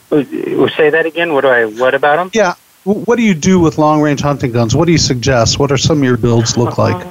Say 0.09 0.89
that 0.89 1.05
again. 1.05 1.33
What 1.33 1.41
do 1.41 1.49
I? 1.49 1.65
What 1.65 1.93
about 1.93 2.15
them? 2.15 2.31
Yeah. 2.33 2.55
What 2.85 3.17
do 3.17 3.21
you 3.21 3.33
do 3.33 3.59
with 3.59 3.77
long 3.77 4.01
range 4.01 4.21
hunting 4.21 4.53
guns? 4.53 4.73
What 4.73 4.85
do 4.85 4.93
you 4.93 4.97
suggest? 4.97 5.59
What 5.59 5.71
are 5.71 5.77
some 5.77 5.97
of 5.97 6.03
your 6.05 6.15
builds 6.15 6.57
look 6.57 6.77
like? 6.77 7.05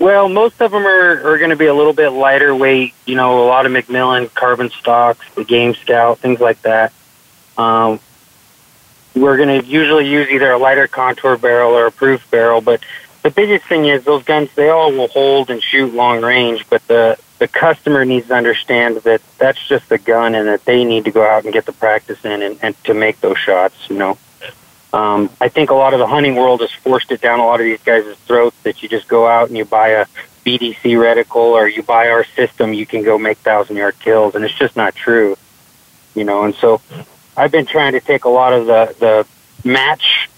Well, 0.00 0.30
most 0.30 0.60
of 0.62 0.70
them 0.70 0.86
are, 0.86 1.30
are 1.30 1.36
going 1.36 1.50
to 1.50 1.56
be 1.56 1.66
a 1.66 1.74
little 1.74 1.92
bit 1.92 2.08
lighter 2.08 2.56
weight. 2.56 2.94
You 3.04 3.16
know, 3.16 3.44
a 3.44 3.46
lot 3.46 3.66
of 3.66 3.72
McMillan 3.72 4.32
carbon 4.32 4.70
stocks, 4.70 5.24
the 5.34 5.44
Game 5.44 5.74
Scout, 5.74 6.18
things 6.18 6.40
like 6.40 6.60
that. 6.62 6.92
Um, 7.58 8.00
we're 9.14 9.36
going 9.36 9.60
to 9.60 9.66
usually 9.66 10.08
use 10.08 10.28
either 10.30 10.50
a 10.52 10.58
lighter 10.58 10.88
contour 10.88 11.36
barrel 11.36 11.72
or 11.72 11.86
a 11.86 11.92
proof 11.92 12.28
barrel, 12.30 12.62
but 12.62 12.80
the 13.22 13.30
biggest 13.30 13.66
thing 13.66 13.84
is 13.84 14.02
those 14.04 14.24
guns 14.24 14.48
they 14.54 14.70
all 14.70 14.90
will 14.92 15.08
hold 15.08 15.50
and 15.50 15.62
shoot 15.62 15.92
long 15.92 16.22
range, 16.22 16.64
but 16.70 16.86
the 16.88 17.18
the 17.38 17.48
customer 17.48 18.04
needs 18.04 18.28
to 18.28 18.34
understand 18.34 18.98
that 18.98 19.22
that's 19.38 19.66
just 19.66 19.90
a 19.90 19.98
gun 19.98 20.34
and 20.34 20.46
that 20.46 20.64
they 20.66 20.84
need 20.84 21.04
to 21.04 21.10
go 21.10 21.22
out 21.22 21.44
and 21.44 21.52
get 21.52 21.64
the 21.64 21.72
practice 21.72 22.22
in 22.24 22.42
and, 22.42 22.58
and 22.62 22.84
to 22.84 22.94
make 22.94 23.20
those 23.20 23.38
shots. 23.38 23.74
You 23.90 23.96
know, 23.96 24.18
um, 24.92 25.30
I 25.40 25.48
think 25.48 25.70
a 25.70 25.74
lot 25.74 25.92
of 25.92 26.00
the 26.00 26.06
hunting 26.06 26.34
world 26.34 26.60
has 26.60 26.72
forced 26.72 27.12
it 27.12 27.20
down 27.20 27.38
a 27.38 27.46
lot 27.46 27.60
of 27.60 27.64
these 27.64 27.82
guys' 27.82 28.16
throats 28.26 28.56
that 28.62 28.82
you 28.82 28.88
just 28.88 29.06
go 29.06 29.26
out 29.26 29.48
and 29.48 29.56
you 29.56 29.64
buy 29.64 29.88
a 29.88 30.06
BDC 30.44 30.82
reticle 30.82 31.52
or 31.52 31.68
you 31.68 31.82
buy 31.82 32.08
our 32.08 32.24
system, 32.24 32.72
you 32.72 32.86
can 32.86 33.02
go 33.02 33.18
make 33.18 33.38
thousand 33.38 33.76
yard 33.76 33.98
kills, 34.00 34.34
and 34.34 34.44
it's 34.44 34.54
just 34.54 34.76
not 34.76 34.94
true. 34.94 35.36
You 36.14 36.24
know, 36.24 36.44
and 36.44 36.54
so 36.56 36.80
I've 37.36 37.52
been 37.52 37.66
trying 37.66 37.92
to 37.92 38.00
take 38.00 38.24
a 38.24 38.28
lot 38.28 38.52
of 38.52 38.66
the 38.66 38.94
the 38.98 39.68
match 39.68 40.28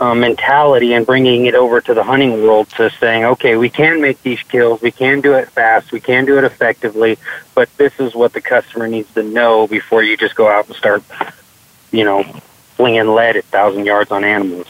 uh, 0.00 0.14
mentality 0.14 0.94
and 0.94 1.04
bringing 1.04 1.46
it 1.46 1.54
over 1.54 1.80
to 1.80 1.94
the 1.94 2.02
hunting 2.02 2.42
world 2.42 2.68
to 2.70 2.90
saying, 2.90 3.24
okay, 3.24 3.56
we 3.56 3.68
can 3.68 4.00
make 4.00 4.20
these 4.22 4.42
kills, 4.42 4.80
we 4.80 4.90
can 4.90 5.20
do 5.20 5.34
it 5.34 5.48
fast, 5.50 5.92
we 5.92 6.00
can 6.00 6.24
do 6.24 6.38
it 6.38 6.44
effectively, 6.44 7.18
but 7.54 7.68
this 7.76 7.92
is 8.00 8.14
what 8.14 8.32
the 8.32 8.40
customer 8.40 8.88
needs 8.88 9.12
to 9.14 9.22
know 9.22 9.66
before 9.66 10.02
you 10.02 10.16
just 10.16 10.34
go 10.34 10.48
out 10.48 10.66
and 10.66 10.74
start, 10.74 11.04
you 11.92 12.04
know, 12.04 12.24
flinging 12.82 13.14
lead 13.14 13.36
at 13.36 13.44
thousand 13.44 13.86
yards 13.86 14.10
on 14.10 14.24
animals. 14.24 14.66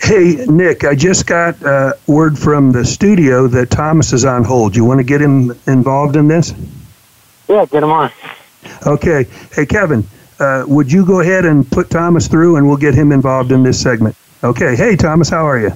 Hey, 0.00 0.46
Nick, 0.48 0.84
I 0.84 0.94
just 0.94 1.26
got 1.26 1.60
uh, 1.64 1.94
word 2.06 2.38
from 2.38 2.70
the 2.70 2.84
studio 2.84 3.48
that 3.48 3.70
Thomas 3.70 4.12
is 4.12 4.24
on 4.24 4.44
hold. 4.44 4.76
You 4.76 4.84
want 4.84 4.98
to 4.98 5.04
get 5.04 5.20
him 5.20 5.50
involved 5.66 6.14
in 6.14 6.28
this? 6.28 6.54
Yeah, 7.48 7.66
get 7.66 7.82
him 7.82 7.90
on. 7.90 8.12
Okay. 8.86 9.26
Hey, 9.52 9.66
Kevin, 9.66 10.06
uh, 10.38 10.64
would 10.68 10.92
you 10.92 11.04
go 11.04 11.18
ahead 11.18 11.44
and 11.44 11.68
put 11.68 11.90
Thomas 11.90 12.28
through 12.28 12.54
and 12.54 12.68
we'll 12.68 12.76
get 12.76 12.94
him 12.94 13.10
involved 13.10 13.50
in 13.50 13.64
this 13.64 13.82
segment? 13.82 14.14
Okay. 14.44 14.76
Hey, 14.76 14.94
Thomas, 14.94 15.28
how 15.28 15.44
are 15.44 15.58
you? 15.58 15.72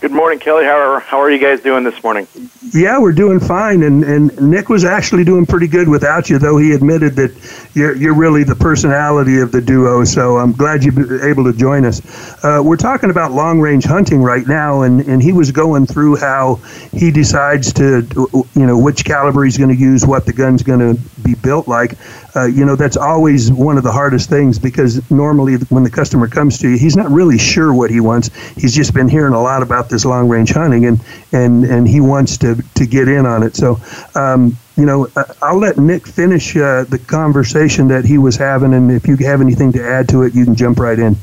Good 0.00 0.12
morning, 0.12 0.38
Kelly. 0.38 0.64
How 0.64 0.78
are, 0.78 1.00
how 1.00 1.20
are 1.20 1.30
you 1.30 1.38
guys 1.38 1.60
doing 1.60 1.84
this 1.84 2.02
morning? 2.02 2.26
Yeah, 2.72 2.98
we're 2.98 3.12
doing 3.12 3.38
fine. 3.38 3.82
And, 3.82 4.02
and 4.02 4.50
Nick 4.50 4.70
was 4.70 4.82
actually 4.82 5.24
doing 5.24 5.44
pretty 5.44 5.68
good 5.68 5.90
without 5.90 6.30
you, 6.30 6.38
though 6.38 6.56
he 6.56 6.72
admitted 6.72 7.16
that 7.16 7.70
you're, 7.74 7.94
you're 7.94 8.14
really 8.14 8.42
the 8.42 8.54
personality 8.54 9.40
of 9.40 9.52
the 9.52 9.60
duo. 9.60 10.04
So 10.04 10.38
I'm 10.38 10.52
glad 10.52 10.84
been 10.94 11.20
able 11.20 11.44
to 11.44 11.52
join 11.52 11.84
us. 11.84 12.00
Uh, 12.42 12.62
we're 12.64 12.78
talking 12.78 13.10
about 13.10 13.32
long 13.32 13.60
range 13.60 13.84
hunting 13.84 14.22
right 14.22 14.46
now, 14.46 14.82
and, 14.82 15.02
and 15.02 15.22
he 15.22 15.32
was 15.32 15.52
going 15.52 15.84
through 15.84 16.16
how 16.16 16.54
he 16.92 17.10
decides 17.10 17.70
to, 17.74 18.08
you 18.54 18.66
know, 18.66 18.78
which 18.78 19.04
caliber 19.04 19.44
he's 19.44 19.58
going 19.58 19.68
to 19.68 19.78
use, 19.78 20.06
what 20.06 20.24
the 20.24 20.32
gun's 20.32 20.62
going 20.62 20.96
to 20.96 21.02
be 21.20 21.34
built 21.34 21.68
like. 21.68 21.98
Uh, 22.34 22.44
you 22.44 22.64
know, 22.64 22.76
that's 22.76 22.96
always 22.96 23.50
one 23.50 23.76
of 23.76 23.82
the 23.82 23.92
hardest 23.92 24.28
things 24.28 24.58
because 24.58 25.10
normally 25.10 25.56
when 25.68 25.82
the 25.82 25.90
customer 25.90 26.28
comes 26.28 26.58
to 26.58 26.68
you, 26.68 26.78
he's 26.78 26.96
not 26.96 27.10
really 27.10 27.38
sure 27.38 27.74
what 27.74 27.90
he 27.90 28.00
wants. 28.00 28.30
He's 28.54 28.74
just 28.74 28.94
been 28.94 29.08
hearing 29.08 29.34
a 29.34 29.42
lot 29.42 29.62
about 29.62 29.88
this 29.88 30.04
long 30.04 30.28
range 30.28 30.52
hunting 30.52 30.86
and, 30.86 31.00
and, 31.32 31.64
and 31.64 31.88
he 31.88 32.00
wants 32.00 32.38
to, 32.38 32.62
to 32.74 32.86
get 32.86 33.08
in 33.08 33.26
on 33.26 33.42
it. 33.42 33.56
So, 33.56 33.80
um, 34.14 34.56
you 34.76 34.86
know, 34.86 35.08
uh, 35.14 35.24
I'll 35.42 35.58
let 35.58 35.76
Nick 35.76 36.06
finish 36.06 36.56
uh, 36.56 36.84
the 36.84 36.98
conversation 36.98 37.88
that 37.88 38.06
he 38.06 38.16
was 38.16 38.36
having, 38.36 38.72
and 38.72 38.90
if 38.90 39.06
you 39.06 39.16
have 39.18 39.42
anything 39.42 39.72
to 39.72 39.84
add 39.84 40.08
to 40.08 40.22
it, 40.22 40.34
you 40.34 40.46
can 40.46 40.54
jump 40.54 40.78
right 40.78 40.98
in. 40.98 41.16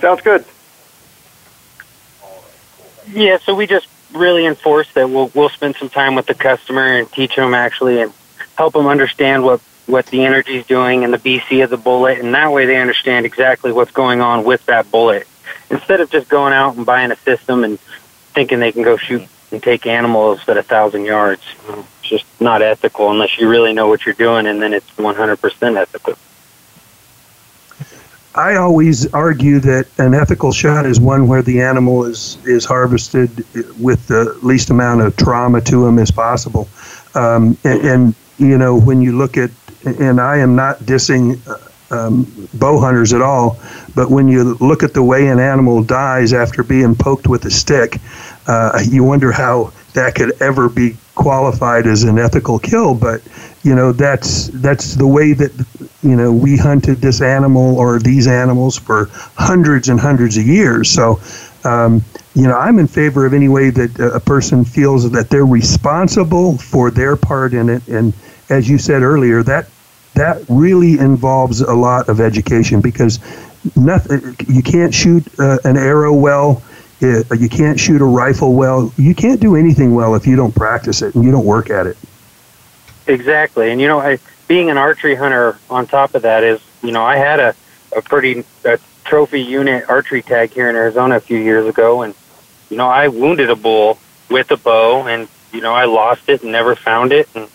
Sounds 0.00 0.20
good. 0.22 0.44
Yeah, 3.12 3.38
so 3.38 3.54
we 3.54 3.68
just 3.68 3.86
really 4.12 4.44
enforce 4.44 4.92
that 4.94 5.08
we'll 5.08 5.30
we'll 5.34 5.50
spend 5.50 5.76
some 5.76 5.88
time 5.88 6.16
with 6.16 6.26
the 6.26 6.34
customer 6.34 6.84
and 6.84 7.10
teach 7.12 7.36
them 7.36 7.54
actually 7.54 8.00
and 8.00 8.12
help 8.56 8.72
them 8.72 8.88
understand 8.88 9.44
what 9.44 9.60
what 9.90 10.06
the 10.06 10.24
energy 10.24 10.58
is 10.58 10.66
doing 10.66 11.04
and 11.04 11.12
the 11.12 11.18
BC 11.18 11.62
of 11.64 11.70
the 11.70 11.76
bullet, 11.76 12.18
and 12.18 12.34
that 12.34 12.52
way 12.52 12.66
they 12.66 12.76
understand 12.76 13.26
exactly 13.26 13.72
what's 13.72 13.90
going 13.90 14.20
on 14.20 14.44
with 14.44 14.64
that 14.66 14.90
bullet. 14.90 15.26
Instead 15.70 16.00
of 16.00 16.10
just 16.10 16.28
going 16.28 16.52
out 16.52 16.76
and 16.76 16.86
buying 16.86 17.10
a 17.10 17.16
system 17.16 17.64
and 17.64 17.78
thinking 18.34 18.60
they 18.60 18.72
can 18.72 18.82
go 18.82 18.96
shoot 18.96 19.28
and 19.50 19.62
take 19.62 19.86
animals 19.86 20.40
at 20.48 20.56
a 20.56 20.62
thousand 20.62 21.04
yards. 21.04 21.42
It's 21.68 22.08
just 22.08 22.24
not 22.40 22.62
ethical 22.62 23.10
unless 23.10 23.38
you 23.38 23.48
really 23.48 23.72
know 23.72 23.88
what 23.88 24.06
you're 24.06 24.14
doing, 24.14 24.46
and 24.46 24.62
then 24.62 24.72
it's 24.72 24.88
100% 24.92 25.76
ethical. 25.76 26.14
I 28.32 28.56
always 28.56 29.12
argue 29.12 29.58
that 29.60 29.88
an 29.98 30.14
ethical 30.14 30.52
shot 30.52 30.86
is 30.86 31.00
one 31.00 31.26
where 31.26 31.42
the 31.42 31.62
animal 31.62 32.04
is, 32.04 32.38
is 32.46 32.64
harvested 32.64 33.44
with 33.80 34.06
the 34.06 34.38
least 34.42 34.70
amount 34.70 35.00
of 35.02 35.16
trauma 35.16 35.60
to 35.62 35.86
him 35.86 35.98
as 35.98 36.12
possible. 36.12 36.68
Um, 37.16 37.58
and, 37.64 37.80
and, 37.80 38.14
you 38.38 38.56
know, 38.56 38.78
when 38.78 39.02
you 39.02 39.18
look 39.18 39.36
at 39.36 39.50
and 39.84 40.20
I 40.20 40.38
am 40.38 40.56
not 40.56 40.80
dissing 40.80 41.38
uh, 41.46 41.56
um, 41.90 42.48
bow 42.54 42.78
hunters 42.78 43.12
at 43.12 43.22
all, 43.22 43.58
but 43.94 44.10
when 44.10 44.28
you 44.28 44.54
look 44.54 44.82
at 44.82 44.94
the 44.94 45.02
way 45.02 45.26
an 45.26 45.40
animal 45.40 45.82
dies 45.82 46.32
after 46.32 46.62
being 46.62 46.94
poked 46.94 47.26
with 47.26 47.44
a 47.46 47.50
stick, 47.50 47.98
uh, 48.46 48.80
you 48.84 49.02
wonder 49.04 49.32
how 49.32 49.72
that 49.94 50.14
could 50.14 50.40
ever 50.40 50.68
be 50.68 50.96
qualified 51.14 51.86
as 51.86 52.04
an 52.04 52.18
ethical 52.18 52.58
kill. 52.58 52.94
But 52.94 53.22
you 53.62 53.74
know 53.74 53.92
that's 53.92 54.48
that's 54.48 54.94
the 54.94 55.06
way 55.06 55.32
that 55.32 55.52
you 56.02 56.16
know 56.16 56.32
we 56.32 56.56
hunted 56.56 56.98
this 56.98 57.20
animal 57.20 57.76
or 57.78 57.98
these 57.98 58.26
animals 58.26 58.78
for 58.78 59.08
hundreds 59.36 59.88
and 59.88 59.98
hundreds 60.00 60.36
of 60.36 60.46
years. 60.46 60.90
So. 60.90 61.20
Um, 61.62 62.02
you 62.34 62.44
know, 62.44 62.56
I'm 62.56 62.78
in 62.78 62.86
favor 62.86 63.26
of 63.26 63.34
any 63.34 63.48
way 63.48 63.70
that 63.70 63.98
a 63.98 64.20
person 64.20 64.64
feels 64.64 65.10
that 65.10 65.30
they're 65.30 65.46
responsible 65.46 66.58
for 66.58 66.90
their 66.90 67.16
part 67.16 67.54
in 67.54 67.68
it, 67.68 67.86
and 67.88 68.12
as 68.48 68.68
you 68.68 68.78
said 68.78 69.02
earlier, 69.02 69.42
that 69.44 69.68
that 70.14 70.44
really 70.48 70.98
involves 70.98 71.60
a 71.60 71.72
lot 71.72 72.08
of 72.08 72.20
education 72.20 72.80
because 72.80 73.20
nothing, 73.76 74.36
you 74.48 74.62
can't 74.62 74.92
shoot 74.92 75.26
uh, 75.38 75.58
an 75.64 75.76
arrow 75.76 76.12
well. 76.12 76.62
Uh, 77.02 77.22
you 77.34 77.48
can't 77.48 77.80
shoot 77.80 78.00
a 78.02 78.04
rifle 78.04 78.54
well. 78.54 78.92
You 78.96 79.14
can't 79.14 79.40
do 79.40 79.56
anything 79.56 79.94
well 79.94 80.14
if 80.14 80.26
you 80.26 80.36
don't 80.36 80.54
practice 80.54 81.00
it 81.00 81.14
and 81.14 81.24
you 81.24 81.30
don't 81.30 81.46
work 81.46 81.70
at 81.70 81.86
it. 81.86 81.96
Exactly, 83.06 83.70
and 83.70 83.80
you 83.80 83.88
know, 83.88 83.98
I, 83.98 84.18
being 84.46 84.70
an 84.70 84.76
archery 84.76 85.14
hunter 85.14 85.58
on 85.68 85.86
top 85.86 86.14
of 86.14 86.22
that 86.22 86.44
is, 86.44 86.60
you 86.82 86.92
know, 86.92 87.04
I 87.04 87.16
had 87.16 87.40
a 87.40 87.54
a 87.96 88.02
pretty 88.02 88.44
a 88.64 88.78
trophy 89.04 89.42
unit 89.42 89.88
archery 89.88 90.22
tag 90.22 90.52
here 90.52 90.70
in 90.70 90.76
Arizona 90.76 91.16
a 91.16 91.20
few 91.20 91.38
years 91.38 91.66
ago, 91.66 92.02
and 92.02 92.14
you 92.70 92.76
know, 92.76 92.88
I 92.88 93.08
wounded 93.08 93.50
a 93.50 93.56
bull 93.56 93.98
with 94.30 94.50
a 94.50 94.56
bow, 94.56 95.06
and 95.06 95.28
you 95.52 95.60
know, 95.60 95.74
I 95.74 95.84
lost 95.84 96.28
it 96.28 96.42
and 96.42 96.52
never 96.52 96.74
found 96.74 97.12
it, 97.12 97.28
and 97.34 97.48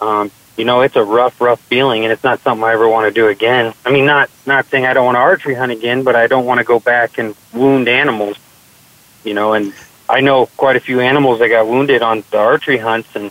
um, 0.00 0.30
you 0.56 0.64
know, 0.64 0.80
it's 0.80 0.96
a 0.96 1.04
rough, 1.04 1.40
rough 1.40 1.60
feeling, 1.60 2.04
and 2.04 2.12
it's 2.12 2.24
not 2.24 2.40
something 2.40 2.64
I 2.64 2.72
ever 2.72 2.88
want 2.88 3.12
to 3.12 3.20
do 3.20 3.28
again. 3.28 3.74
I 3.84 3.90
mean, 3.90 4.06
not 4.06 4.30
not 4.46 4.66
saying 4.66 4.86
I 4.86 4.92
don't 4.92 5.04
want 5.04 5.16
to 5.16 5.20
archery 5.20 5.54
hunt 5.54 5.72
again, 5.72 6.02
but 6.02 6.16
I 6.16 6.26
don't 6.26 6.46
want 6.46 6.58
to 6.58 6.64
go 6.64 6.80
back 6.80 7.18
and 7.18 7.34
wound 7.52 7.88
animals. 7.88 8.36
You 9.24 9.34
know, 9.34 9.52
and 9.52 9.74
I 10.08 10.20
know 10.20 10.46
quite 10.56 10.76
a 10.76 10.80
few 10.80 11.00
animals 11.00 11.40
that 11.40 11.48
got 11.48 11.66
wounded 11.66 12.02
on 12.02 12.24
the 12.30 12.38
archery 12.38 12.78
hunts, 12.78 13.14
and 13.14 13.30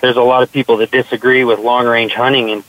there's 0.00 0.16
a 0.16 0.22
lot 0.22 0.42
of 0.42 0.52
people 0.52 0.78
that 0.78 0.90
disagree 0.90 1.44
with 1.44 1.58
long 1.58 1.86
range 1.86 2.14
hunting, 2.14 2.50
and 2.50 2.64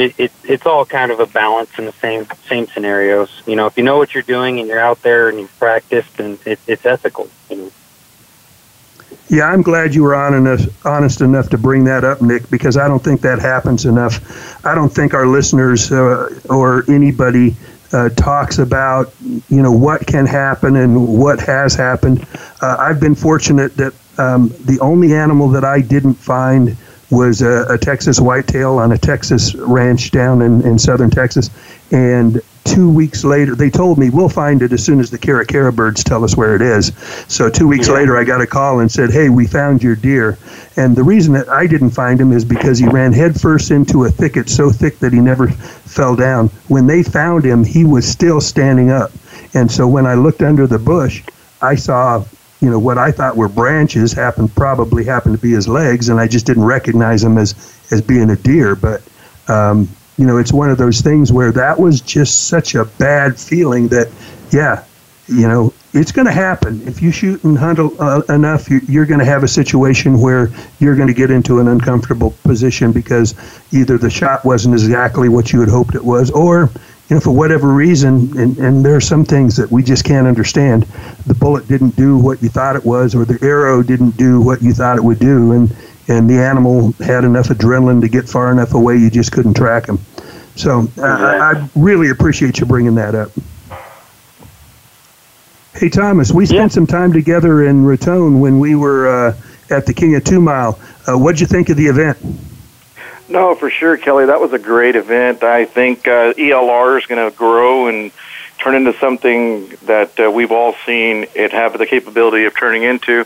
it, 0.00 0.14
it 0.18 0.32
it's 0.44 0.66
all 0.66 0.84
kind 0.84 1.12
of 1.12 1.20
a 1.20 1.26
balance 1.26 1.78
in 1.78 1.84
the 1.84 1.92
same 1.92 2.26
same 2.48 2.66
scenarios. 2.66 3.42
You 3.46 3.56
know, 3.56 3.66
if 3.66 3.76
you 3.76 3.84
know 3.84 3.98
what 3.98 4.14
you're 4.14 4.22
doing 4.22 4.58
and 4.58 4.68
you're 4.68 4.80
out 4.80 5.02
there 5.02 5.28
and 5.28 5.38
you've 5.38 5.58
practiced, 5.58 6.18
and 6.18 6.38
it, 6.46 6.58
it's 6.66 6.86
ethical. 6.86 7.28
You 7.48 7.56
know. 7.56 7.70
Yeah, 9.28 9.44
I'm 9.44 9.62
glad 9.62 9.94
you 9.94 10.02
were 10.02 10.14
on 10.16 10.34
enough, 10.34 10.84
honest 10.84 11.20
enough 11.20 11.50
to 11.50 11.58
bring 11.58 11.84
that 11.84 12.02
up, 12.02 12.20
Nick, 12.20 12.50
because 12.50 12.76
I 12.76 12.88
don't 12.88 13.02
think 13.02 13.20
that 13.20 13.38
happens 13.38 13.84
enough. 13.84 14.66
I 14.66 14.74
don't 14.74 14.88
think 14.88 15.14
our 15.14 15.26
listeners 15.26 15.92
uh, 15.92 16.40
or 16.48 16.84
anybody 16.90 17.54
uh, 17.92 18.08
talks 18.10 18.58
about 18.58 19.12
you 19.20 19.62
know 19.62 19.72
what 19.72 20.06
can 20.06 20.26
happen 20.26 20.76
and 20.76 21.18
what 21.18 21.40
has 21.40 21.74
happened. 21.74 22.26
Uh, 22.60 22.76
I've 22.78 23.00
been 23.00 23.14
fortunate 23.14 23.76
that 23.76 23.94
um, 24.18 24.48
the 24.64 24.78
only 24.80 25.14
animal 25.14 25.48
that 25.50 25.64
I 25.64 25.80
didn't 25.80 26.14
find 26.14 26.76
was 27.10 27.42
a, 27.42 27.64
a, 27.68 27.78
Texas 27.78 28.20
whitetail 28.20 28.78
on 28.78 28.92
a 28.92 28.98
Texas 28.98 29.54
ranch 29.54 30.10
down 30.10 30.42
in, 30.42 30.62
in 30.62 30.78
southern 30.78 31.10
Texas, 31.10 31.50
and 31.90 32.40
two 32.64 32.88
weeks 32.88 33.24
later, 33.24 33.54
they 33.54 33.70
told 33.70 33.98
me 33.98 34.10
we'll 34.10 34.28
find 34.28 34.62
it 34.62 34.72
as 34.72 34.84
soon 34.84 35.00
as 35.00 35.10
the 35.10 35.18
caracara 35.18 35.74
birds 35.74 36.04
tell 36.04 36.24
us 36.24 36.36
where 36.36 36.54
it 36.54 36.62
is. 36.62 36.92
So 37.26 37.50
two 37.50 37.66
weeks 37.66 37.88
yeah. 37.88 37.94
later, 37.94 38.16
I 38.16 38.24
got 38.24 38.40
a 38.40 38.46
call 38.46 38.80
and 38.80 38.90
said, 38.90 39.10
"Hey, 39.10 39.28
we 39.28 39.46
found 39.46 39.82
your 39.82 39.96
deer." 39.96 40.38
And 40.76 40.94
the 40.94 41.02
reason 41.02 41.32
that 41.34 41.48
I 41.48 41.66
didn't 41.66 41.90
find 41.90 42.20
him 42.20 42.32
is 42.32 42.44
because 42.44 42.78
he 42.78 42.86
ran 42.86 43.12
headfirst 43.12 43.70
into 43.70 44.04
a 44.04 44.10
thicket 44.10 44.48
so 44.48 44.70
thick 44.70 44.98
that 45.00 45.12
he 45.12 45.18
never 45.18 45.48
fell 45.48 46.14
down. 46.14 46.48
When 46.68 46.86
they 46.86 47.02
found 47.02 47.44
him, 47.44 47.64
he 47.64 47.84
was 47.84 48.06
still 48.06 48.40
standing 48.40 48.90
up. 48.90 49.10
And 49.52 49.70
so 49.70 49.88
when 49.88 50.06
I 50.06 50.14
looked 50.14 50.42
under 50.42 50.66
the 50.66 50.78
bush, 50.78 51.22
I 51.60 51.74
saw 51.74 52.24
you 52.60 52.70
know 52.70 52.78
what 52.78 52.98
I 52.98 53.10
thought 53.10 53.36
were 53.36 53.48
branches 53.48 54.12
happened 54.12 54.54
probably 54.54 55.04
happened 55.04 55.36
to 55.36 55.40
be 55.40 55.52
his 55.52 55.66
legs, 55.66 56.08
and 56.08 56.20
I 56.20 56.28
just 56.28 56.46
didn't 56.46 56.64
recognize 56.64 57.24
him 57.24 57.38
as 57.38 57.54
as 57.90 58.02
being 58.02 58.30
a 58.30 58.36
deer. 58.36 58.74
But 58.74 59.02
um, 59.48 59.88
you 60.20 60.26
know, 60.26 60.36
it's 60.36 60.52
one 60.52 60.68
of 60.68 60.76
those 60.76 61.00
things 61.00 61.32
where 61.32 61.50
that 61.52 61.80
was 61.80 62.02
just 62.02 62.48
such 62.48 62.74
a 62.74 62.84
bad 62.84 63.40
feeling 63.40 63.88
that, 63.88 64.10
yeah, 64.50 64.84
you 65.28 65.48
know, 65.48 65.72
it's 65.94 66.12
going 66.12 66.26
to 66.26 66.32
happen. 66.32 66.86
If 66.86 67.00
you 67.00 67.10
shoot 67.10 67.42
and 67.42 67.56
hunt 67.56 67.78
uh, 67.78 68.20
enough, 68.28 68.68
you're 68.68 69.06
going 69.06 69.20
to 69.20 69.24
have 69.24 69.44
a 69.44 69.48
situation 69.48 70.20
where 70.20 70.50
you're 70.78 70.94
going 70.94 71.08
to 71.08 71.14
get 71.14 71.30
into 71.30 71.58
an 71.58 71.68
uncomfortable 71.68 72.34
position 72.42 72.92
because 72.92 73.34
either 73.72 73.96
the 73.96 74.10
shot 74.10 74.44
wasn't 74.44 74.74
exactly 74.74 75.30
what 75.30 75.54
you 75.54 75.60
had 75.60 75.70
hoped 75.70 75.94
it 75.94 76.04
was, 76.04 76.30
or 76.30 76.68
you 77.10 77.16
know, 77.16 77.20
for 77.20 77.32
whatever 77.32 77.74
reason, 77.74 78.38
and, 78.38 78.56
and 78.58 78.84
there 78.84 78.94
are 78.94 79.00
some 79.00 79.24
things 79.24 79.56
that 79.56 79.68
we 79.68 79.82
just 79.82 80.04
can't 80.04 80.28
understand. 80.28 80.84
The 81.26 81.34
bullet 81.34 81.66
didn't 81.66 81.96
do 81.96 82.16
what 82.16 82.40
you 82.40 82.48
thought 82.48 82.76
it 82.76 82.84
was, 82.84 83.16
or 83.16 83.24
the 83.24 83.36
arrow 83.44 83.82
didn't 83.82 84.16
do 84.16 84.40
what 84.40 84.62
you 84.62 84.72
thought 84.72 84.96
it 84.96 85.02
would 85.02 85.18
do, 85.18 85.52
and 85.52 85.76
and 86.06 86.30
the 86.30 86.38
animal 86.38 86.92
had 86.92 87.24
enough 87.24 87.48
adrenaline 87.48 88.00
to 88.00 88.08
get 88.08 88.28
far 88.28 88.50
enough 88.50 88.74
away 88.74 88.96
you 88.96 89.10
just 89.10 89.32
couldn't 89.32 89.54
track 89.54 89.86
him. 89.86 89.98
So 90.54 90.88
uh, 90.98 91.02
I 91.02 91.68
really 91.74 92.10
appreciate 92.10 92.58
you 92.58 92.66
bringing 92.66 92.94
that 92.96 93.14
up. 93.14 93.30
Hey 95.74 95.88
Thomas, 95.88 96.30
we 96.30 96.46
spent 96.46 96.60
yeah. 96.60 96.68
some 96.68 96.86
time 96.86 97.12
together 97.12 97.64
in 97.64 97.84
Raton 97.84 98.38
when 98.38 98.60
we 98.60 98.76
were 98.76 99.08
uh, 99.08 99.36
at 99.70 99.84
the 99.84 99.94
King 99.94 100.14
of 100.14 100.22
Two 100.22 100.40
Mile. 100.40 100.78
Uh, 101.08 101.18
what'd 101.18 101.40
you 101.40 101.46
think 101.46 101.70
of 101.70 101.76
the 101.76 101.86
event? 101.86 102.18
No, 103.30 103.54
for 103.54 103.70
sure, 103.70 103.96
Kelly. 103.96 104.26
That 104.26 104.40
was 104.40 104.52
a 104.52 104.58
great 104.58 104.96
event. 104.96 105.44
I 105.44 105.64
think 105.64 106.08
uh, 106.08 106.34
ELR 106.34 106.98
is 106.98 107.06
going 107.06 107.30
to 107.30 107.36
grow 107.36 107.86
and 107.86 108.10
turn 108.58 108.74
into 108.74 108.92
something 108.98 109.68
that 109.84 110.18
uh, 110.18 110.30
we've 110.32 110.50
all 110.50 110.74
seen 110.84 111.26
it 111.36 111.52
have 111.52 111.78
the 111.78 111.86
capability 111.86 112.44
of 112.44 112.56
turning 112.58 112.82
into. 112.82 113.24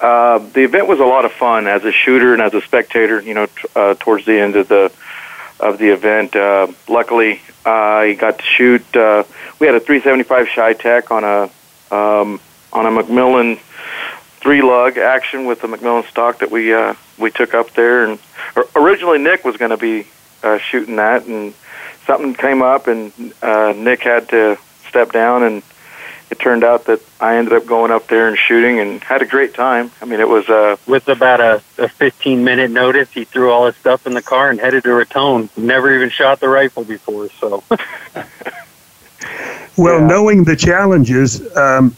Uh, 0.00 0.38
the 0.38 0.62
event 0.62 0.86
was 0.86 1.00
a 1.00 1.04
lot 1.04 1.24
of 1.24 1.32
fun 1.32 1.66
as 1.66 1.84
a 1.84 1.90
shooter 1.90 2.32
and 2.32 2.40
as 2.40 2.54
a 2.54 2.60
spectator. 2.60 3.20
You 3.20 3.34
know, 3.34 3.46
t- 3.46 3.52
uh, 3.74 3.94
towards 3.98 4.24
the 4.24 4.38
end 4.38 4.54
of 4.54 4.68
the 4.68 4.92
of 5.58 5.78
the 5.78 5.88
event, 5.88 6.36
uh, 6.36 6.68
luckily 6.88 7.42
I 7.66 8.16
got 8.18 8.38
to 8.38 8.44
shoot. 8.44 8.96
Uh, 8.96 9.24
we 9.58 9.66
had 9.66 9.74
a 9.74 9.80
375 9.80 10.78
Tech 10.78 11.10
on 11.10 11.24
a 11.24 11.42
um, 11.92 12.40
on 12.72 12.86
a 12.86 13.02
McMillan 13.02 13.58
three 14.40 14.62
lug 14.62 14.98
action 14.98 15.46
with 15.46 15.60
the 15.60 15.68
McMillan 15.68 16.06
stock 16.08 16.38
that 16.38 16.50
we 16.50 16.72
uh, 16.72 16.94
we 17.18 17.30
took 17.30 17.54
up 17.54 17.70
there. 17.72 18.04
And 18.04 18.18
originally 18.74 19.18
Nick 19.18 19.44
was 19.44 19.56
going 19.56 19.70
to 19.70 19.76
be 19.76 20.06
uh, 20.42 20.58
shooting 20.58 20.96
that, 20.96 21.26
and 21.26 21.54
something 22.06 22.34
came 22.34 22.62
up, 22.62 22.86
and 22.86 23.12
uh, 23.42 23.72
Nick 23.76 24.00
had 24.02 24.28
to 24.30 24.58
step 24.88 25.12
down 25.12 25.44
and 25.44 25.62
it 26.30 26.38
turned 26.38 26.62
out 26.62 26.84
that 26.84 27.00
I 27.20 27.36
ended 27.36 27.52
up 27.54 27.66
going 27.66 27.90
up 27.90 28.06
there 28.06 28.28
and 28.28 28.38
shooting 28.38 28.78
and 28.78 29.02
had 29.02 29.20
a 29.20 29.26
great 29.26 29.52
time. 29.52 29.90
I 30.00 30.04
mean, 30.04 30.20
it 30.20 30.28
was 30.28 30.48
uh, 30.48 30.76
with 30.86 31.08
about 31.08 31.40
a, 31.40 31.60
a 31.76 31.88
15 31.88 32.44
minute 32.44 32.70
notice. 32.70 33.10
He 33.12 33.24
threw 33.24 33.50
all 33.50 33.66
his 33.66 33.74
stuff 33.76 34.06
in 34.06 34.14
the 34.14 34.22
car 34.22 34.48
and 34.48 34.60
headed 34.60 34.84
to 34.84 34.94
Raton. 34.94 35.50
Never 35.56 35.92
even 35.94 36.08
shot 36.08 36.38
the 36.38 36.48
rifle 36.48 36.84
before, 36.84 37.30
so. 37.40 37.64
well, 39.76 40.00
yeah. 40.00 40.06
knowing 40.06 40.44
the 40.44 40.54
challenges, 40.54 41.56
um, 41.56 41.96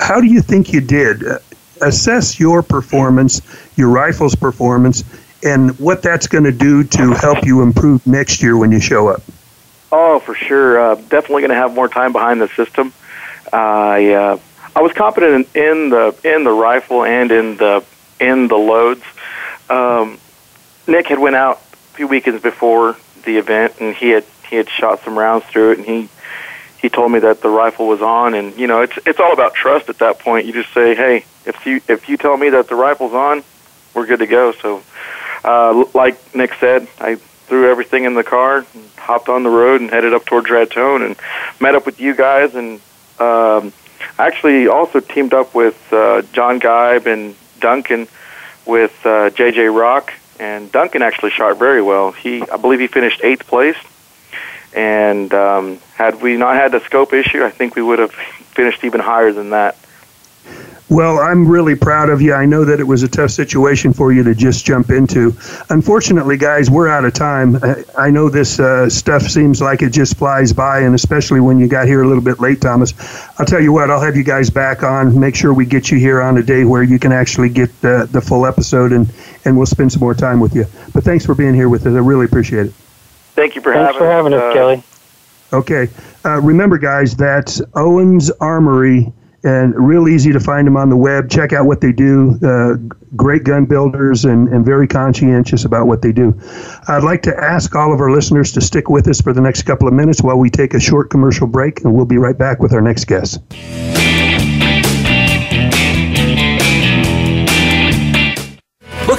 how 0.00 0.20
do 0.20 0.26
you 0.26 0.42
think 0.42 0.72
you 0.72 0.82
did? 0.82 1.22
Assess 1.82 2.38
your 2.38 2.62
performance, 2.62 3.42
your 3.76 3.88
rifle's 3.88 4.34
performance, 4.34 5.04
and 5.42 5.78
what 5.78 6.02
that's 6.02 6.26
going 6.26 6.44
to 6.44 6.52
do 6.52 6.84
to 6.84 7.10
help 7.12 7.44
you 7.44 7.62
improve 7.62 8.06
next 8.06 8.42
year 8.42 8.56
when 8.56 8.70
you 8.70 8.80
show 8.80 9.08
up. 9.08 9.22
Oh, 9.90 10.20
for 10.20 10.34
sure. 10.34 10.80
Uh, 10.80 10.94
definitely 10.94 11.42
going 11.42 11.50
to 11.50 11.56
have 11.56 11.74
more 11.74 11.88
time 11.88 12.12
behind 12.12 12.40
the 12.40 12.48
system. 12.48 12.92
I 13.52 14.12
uh, 14.12 14.38
I 14.74 14.80
was 14.80 14.92
confident 14.92 15.48
in, 15.54 15.62
in 15.62 15.90
the 15.90 16.16
in 16.24 16.44
the 16.44 16.50
rifle 16.50 17.04
and 17.04 17.30
in 17.30 17.56
the 17.58 17.84
in 18.18 18.48
the 18.48 18.56
loads. 18.56 19.02
Um, 19.68 20.18
Nick 20.86 21.08
had 21.08 21.18
went 21.18 21.36
out 21.36 21.58
a 21.58 21.96
few 21.96 22.06
weekends 22.08 22.42
before 22.42 22.96
the 23.24 23.36
event, 23.36 23.74
and 23.80 23.94
he 23.94 24.10
had 24.10 24.24
he 24.48 24.56
had 24.56 24.68
shot 24.68 25.02
some 25.04 25.18
rounds 25.18 25.44
through 25.46 25.72
it, 25.72 25.78
and 25.78 25.86
he 25.86 26.08
he 26.80 26.88
told 26.88 27.12
me 27.12 27.18
that 27.18 27.42
the 27.42 27.48
rifle 27.48 27.86
was 27.86 28.00
on, 28.00 28.34
and 28.34 28.56
you 28.58 28.66
know 28.66 28.80
it's 28.80 28.98
it's 29.04 29.20
all 29.20 29.32
about 29.32 29.54
trust 29.54 29.88
at 29.88 29.98
that 29.98 30.18
point. 30.18 30.46
You 30.46 30.52
just 30.52 30.72
say, 30.72 30.94
hey, 30.94 31.24
if 31.46 31.66
you 31.66 31.80
if 31.88 32.08
you 32.08 32.16
tell 32.16 32.36
me 32.36 32.50
that 32.50 32.68
the 32.68 32.74
rifle's 32.74 33.12
on, 33.12 33.44
we're 33.94 34.06
good 34.06 34.20
to 34.20 34.26
go. 34.26 34.52
So, 34.52 34.82
uh, 35.44 35.84
like 35.94 36.34
Nick 36.34 36.54
said, 36.54 36.88
I 37.00 37.16
threw 37.16 37.70
everything 37.70 38.04
in 38.04 38.14
the 38.14 38.24
car, 38.24 38.58
and 38.58 38.90
hopped 38.96 39.28
on 39.28 39.42
the 39.42 39.50
road, 39.50 39.80
and 39.80 39.90
headed 39.90 40.14
up 40.14 40.24
towards 40.24 40.48
Raton, 40.50 41.02
and 41.02 41.16
met 41.60 41.74
up 41.74 41.86
with 41.86 42.00
you 42.00 42.14
guys, 42.14 42.54
and 42.54 42.80
um, 43.18 43.72
actually 44.18 44.68
also 44.68 45.00
teamed 45.00 45.34
up 45.34 45.54
with 45.54 45.92
uh, 45.92 46.22
John 46.32 46.58
Geib 46.58 47.06
and 47.06 47.34
Duncan 47.60 48.08
with 48.66 48.94
uh, 49.04 49.30
JJ 49.30 49.76
Rock, 49.76 50.12
and 50.38 50.70
Duncan 50.70 51.02
actually 51.02 51.30
shot 51.30 51.58
very 51.58 51.82
well. 51.82 52.12
He, 52.12 52.42
I 52.42 52.56
believe, 52.56 52.80
he 52.80 52.86
finished 52.86 53.20
eighth 53.22 53.46
place. 53.46 53.76
And 54.74 55.32
um, 55.34 55.78
had 55.94 56.22
we 56.22 56.36
not 56.36 56.54
had 56.54 56.72
the 56.72 56.80
scope 56.80 57.12
issue, 57.12 57.44
I 57.44 57.50
think 57.50 57.76
we 57.76 57.82
would 57.82 57.98
have 57.98 58.12
finished 58.54 58.84
even 58.84 59.00
higher 59.00 59.32
than 59.32 59.50
that. 59.50 59.76
Well, 60.92 61.20
I'm 61.20 61.48
really 61.48 61.74
proud 61.74 62.10
of 62.10 62.20
you. 62.20 62.34
I 62.34 62.44
know 62.44 62.66
that 62.66 62.78
it 62.78 62.84
was 62.84 63.02
a 63.02 63.08
tough 63.08 63.30
situation 63.30 63.94
for 63.94 64.12
you 64.12 64.22
to 64.24 64.34
just 64.34 64.66
jump 64.66 64.90
into. 64.90 65.34
Unfortunately, 65.70 66.36
guys, 66.36 66.70
we're 66.70 66.86
out 66.86 67.06
of 67.06 67.14
time. 67.14 67.56
I 67.96 68.10
know 68.10 68.28
this 68.28 68.60
uh, 68.60 68.90
stuff 68.90 69.22
seems 69.22 69.62
like 69.62 69.80
it 69.80 69.88
just 69.88 70.18
flies 70.18 70.52
by, 70.52 70.80
and 70.80 70.94
especially 70.94 71.40
when 71.40 71.58
you 71.58 71.66
got 71.66 71.86
here 71.86 72.02
a 72.02 72.06
little 72.06 72.22
bit 72.22 72.40
late, 72.40 72.60
Thomas. 72.60 72.92
I'll 73.38 73.46
tell 73.46 73.62
you 73.62 73.72
what, 73.72 73.90
I'll 73.90 74.02
have 74.02 74.16
you 74.16 74.22
guys 74.22 74.50
back 74.50 74.82
on. 74.82 75.18
Make 75.18 75.34
sure 75.34 75.54
we 75.54 75.64
get 75.64 75.90
you 75.90 75.98
here 75.98 76.20
on 76.20 76.36
a 76.36 76.42
day 76.42 76.66
where 76.66 76.82
you 76.82 76.98
can 76.98 77.10
actually 77.10 77.48
get 77.48 77.70
the, 77.80 78.06
the 78.12 78.20
full 78.20 78.44
episode, 78.44 78.92
and, 78.92 79.10
and 79.46 79.56
we'll 79.56 79.64
spend 79.64 79.92
some 79.92 80.00
more 80.00 80.14
time 80.14 80.40
with 80.40 80.54
you. 80.54 80.66
But 80.92 81.04
thanks 81.04 81.24
for 81.24 81.34
being 81.34 81.54
here 81.54 81.70
with 81.70 81.86
us. 81.86 81.94
I 81.94 82.00
really 82.00 82.26
appreciate 82.26 82.66
it. 82.66 82.74
Thank 83.34 83.54
you 83.54 83.62
for 83.62 83.72
thanks 83.72 83.94
having 83.94 83.98
for 83.98 84.10
having 84.10 84.34
us, 84.34 84.42
uh, 84.42 84.52
Kelly. 84.52 84.82
Okay. 85.54 85.88
Uh, 86.22 86.38
remember, 86.42 86.76
guys, 86.76 87.16
that's 87.16 87.62
Owens 87.76 88.30
Armory 88.42 89.10
and 89.44 89.74
real 89.74 90.08
easy 90.08 90.32
to 90.32 90.40
find 90.40 90.66
them 90.66 90.76
on 90.76 90.90
the 90.90 90.96
web. 90.96 91.28
Check 91.28 91.52
out 91.52 91.66
what 91.66 91.80
they 91.80 91.92
do. 91.92 92.38
Uh, 92.42 92.74
great 93.16 93.44
gun 93.44 93.64
builders 93.64 94.24
and, 94.24 94.48
and 94.48 94.64
very 94.64 94.86
conscientious 94.86 95.64
about 95.64 95.86
what 95.86 96.02
they 96.02 96.12
do. 96.12 96.38
I'd 96.88 97.02
like 97.02 97.22
to 97.22 97.36
ask 97.36 97.74
all 97.74 97.92
of 97.92 98.00
our 98.00 98.10
listeners 98.10 98.52
to 98.52 98.60
stick 98.60 98.88
with 98.88 99.08
us 99.08 99.20
for 99.20 99.32
the 99.32 99.40
next 99.40 99.62
couple 99.62 99.88
of 99.88 99.94
minutes 99.94 100.22
while 100.22 100.38
we 100.38 100.50
take 100.50 100.74
a 100.74 100.80
short 100.80 101.10
commercial 101.10 101.46
break, 101.46 101.84
and 101.84 101.94
we'll 101.94 102.04
be 102.04 102.18
right 102.18 102.38
back 102.38 102.60
with 102.60 102.72
our 102.72 102.80
next 102.80 103.06
guest. 103.06 103.40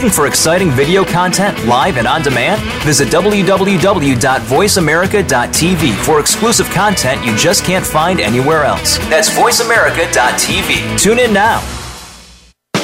Looking 0.03 0.17
for 0.17 0.27
exciting 0.27 0.69
video 0.69 1.05
content 1.05 1.65
live 1.65 1.95
and 1.95 2.05
on 2.05 2.21
demand? 2.21 2.61
Visit 2.83 3.07
www.voiceamerica.tv 3.07 5.95
for 6.03 6.19
exclusive 6.19 6.69
content 6.71 7.25
you 7.25 7.33
just 7.37 7.63
can't 7.63 7.85
find 7.85 8.19
anywhere 8.19 8.65
else. 8.65 8.97
That's 9.07 9.29
voiceamerica.tv. 9.29 10.99
Tune 10.99 11.19
in 11.19 11.31
now. 11.31 11.61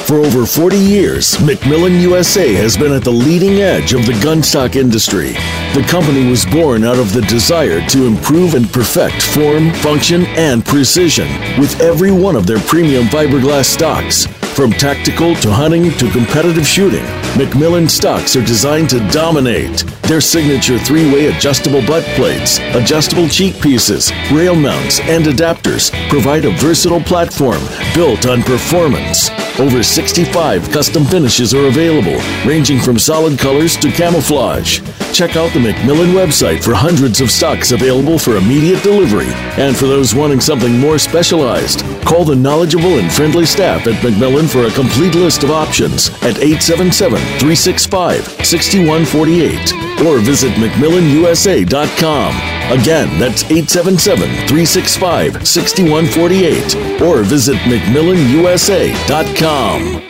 For 0.06 0.16
over 0.16 0.46
40 0.46 0.78
years, 0.78 1.36
McMillan 1.36 2.00
USA 2.00 2.54
has 2.54 2.78
been 2.78 2.94
at 2.94 3.04
the 3.04 3.12
leading 3.12 3.60
edge 3.60 3.92
of 3.92 4.06
the 4.06 4.12
gunstock 4.12 4.74
industry. 4.74 5.32
The 5.74 5.84
company 5.90 6.26
was 6.26 6.46
born 6.46 6.84
out 6.84 6.98
of 6.98 7.12
the 7.12 7.20
desire 7.20 7.86
to 7.88 8.06
improve 8.06 8.54
and 8.54 8.66
perfect 8.72 9.20
form, 9.20 9.74
function, 9.74 10.24
and 10.38 10.64
precision 10.64 11.28
with 11.60 11.78
every 11.82 12.12
one 12.12 12.34
of 12.34 12.46
their 12.46 12.60
premium 12.60 13.08
fiberglass 13.08 13.66
stocks. 13.66 14.26
From 14.54 14.72
tactical 14.72 15.34
to 15.36 15.50
hunting 15.50 15.90
to 15.92 16.10
competitive 16.10 16.66
shooting, 16.66 17.04
McMillan 17.34 17.88
stocks 17.88 18.36
are 18.36 18.44
designed 18.44 18.90
to 18.90 18.98
dominate. 19.10 19.84
Their 20.02 20.20
signature 20.20 20.78
three 20.78 21.10
way 21.10 21.26
adjustable 21.26 21.80
butt 21.86 22.02
plates, 22.16 22.58
adjustable 22.74 23.28
cheek 23.28 23.60
pieces, 23.62 24.12
rail 24.30 24.54
mounts, 24.54 25.00
and 25.00 25.24
adapters 25.24 25.90
provide 26.10 26.44
a 26.44 26.50
versatile 26.58 27.00
platform 27.00 27.62
built 27.94 28.26
on 28.26 28.42
performance. 28.42 29.30
Over 29.58 29.82
65 29.82 30.70
custom 30.70 31.04
finishes 31.04 31.54
are 31.54 31.66
available, 31.66 32.20
ranging 32.44 32.80
from 32.80 32.98
solid 32.98 33.38
colors 33.38 33.76
to 33.76 33.90
camouflage. 33.90 34.80
Check 35.12 35.36
out 35.36 35.52
the 35.52 35.58
McMillan 35.58 36.14
website 36.14 36.62
for 36.62 36.72
hundreds 36.72 37.20
of 37.20 37.30
stocks 37.30 37.72
available 37.72 38.18
for 38.18 38.36
immediate 38.36 38.82
delivery. 38.82 39.26
And 39.58 39.76
for 39.76 39.84
those 39.86 40.14
wanting 40.14 40.40
something 40.40 40.78
more 40.78 40.98
specialized, 40.98 41.84
call 42.04 42.24
the 42.24 42.36
knowledgeable 42.36 42.98
and 42.98 43.12
friendly 43.12 43.44
staff 43.44 43.86
at 43.86 44.02
McMillan 44.02 44.48
for 44.48 44.64
a 44.66 44.70
complete 44.70 45.14
list 45.14 45.42
of 45.42 45.50
options 45.50 46.08
at 46.22 46.38
877 46.38 47.18
365 47.38 48.46
6148 48.46 50.06
or 50.06 50.20
visit 50.20 50.52
McMillanUSA.com. 50.54 52.34
Again, 52.70 53.18
that's 53.18 53.42
877 53.44 54.30
365 54.48 55.46
6148 55.46 57.02
or 57.02 57.22
visit 57.24 57.56
McMillanUSA.com. 57.56 60.09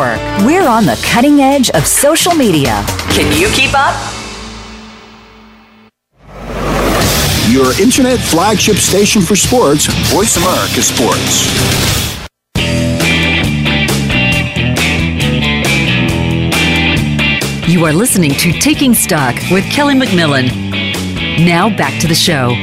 We're 0.01 0.67
on 0.67 0.85
the 0.85 0.99
cutting 1.05 1.41
edge 1.41 1.69
of 1.71 1.85
social 1.85 2.33
media. 2.33 2.83
Can 3.09 3.31
you 3.39 3.49
keep 3.49 3.71
up? 3.75 3.95
Your 7.49 7.79
internet 7.79 8.19
flagship 8.19 8.77
station 8.77 9.21
for 9.21 9.35
sports, 9.35 9.85
Voice 10.11 10.37
America 10.37 10.81
Sports. 10.81 11.51
You 17.67 17.85
are 17.85 17.93
listening 17.93 18.31
to 18.31 18.51
Taking 18.53 18.93
Stock 18.93 19.35
with 19.51 19.63
Kelly 19.65 19.93
McMillan. 19.93 20.47
Now 21.45 21.69
back 21.69 21.99
to 22.01 22.07
the 22.07 22.15
show. 22.15 22.55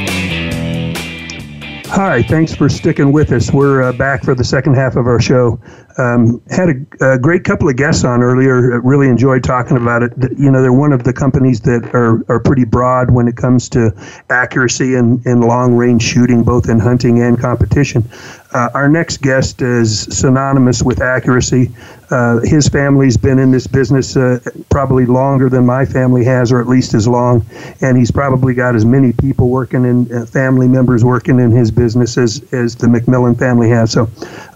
Hi, 1.90 2.22
thanks 2.22 2.54
for 2.54 2.68
sticking 2.68 3.12
with 3.12 3.32
us. 3.32 3.50
We're 3.50 3.82
uh, 3.82 3.92
back 3.94 4.22
for 4.22 4.34
the 4.34 4.44
second 4.44 4.74
half 4.74 4.94
of 4.96 5.06
our 5.06 5.18
show. 5.18 5.58
Um, 5.96 6.42
had 6.50 6.68
a, 6.68 7.12
a, 7.14 7.18
great 7.18 7.44
couple 7.44 7.66
of 7.68 7.76
guests 7.76 8.04
on 8.04 8.22
earlier. 8.22 8.78
Really 8.82 9.08
enjoyed 9.08 9.42
talking 9.42 9.78
about 9.78 10.02
it. 10.02 10.12
You 10.38 10.50
know, 10.50 10.60
they're 10.60 10.72
one 10.72 10.92
of 10.92 11.04
the 11.04 11.14
companies 11.14 11.60
that 11.62 11.90
are, 11.94 12.22
are 12.30 12.40
pretty 12.40 12.64
broad 12.64 13.10
when 13.10 13.26
it 13.26 13.36
comes 13.36 13.70
to 13.70 13.90
accuracy 14.28 14.94
and, 14.94 15.24
and 15.24 15.40
long 15.42 15.76
range 15.76 16.02
shooting, 16.02 16.44
both 16.44 16.68
in 16.68 16.78
hunting 16.78 17.22
and 17.22 17.40
competition. 17.40 18.04
Uh, 18.52 18.70
our 18.72 18.88
next 18.88 19.18
guest 19.18 19.60
is 19.60 20.00
synonymous 20.16 20.82
with 20.82 21.02
accuracy. 21.02 21.70
Uh, 22.10 22.38
his 22.40 22.66
family's 22.68 23.16
been 23.16 23.38
in 23.38 23.50
this 23.50 23.66
business 23.66 24.16
uh, 24.16 24.38
probably 24.70 25.04
longer 25.04 25.50
than 25.50 25.66
my 25.66 25.84
family 25.84 26.24
has, 26.24 26.50
or 26.50 26.60
at 26.60 26.66
least 26.66 26.94
as 26.94 27.06
long, 27.06 27.44
and 27.82 27.98
he's 27.98 28.10
probably 28.10 28.54
got 28.54 28.74
as 28.74 28.86
many 28.86 29.12
people 29.12 29.50
working 29.50 29.84
in 29.84 30.10
uh, 30.12 30.24
family 30.24 30.66
members 30.66 31.04
working 31.04 31.38
in 31.38 31.50
his 31.50 31.70
business 31.70 32.16
as, 32.16 32.42
as 32.52 32.74
the 32.76 32.86
McMillan 32.86 33.38
family 33.38 33.68
has. 33.68 33.92
So 33.92 34.08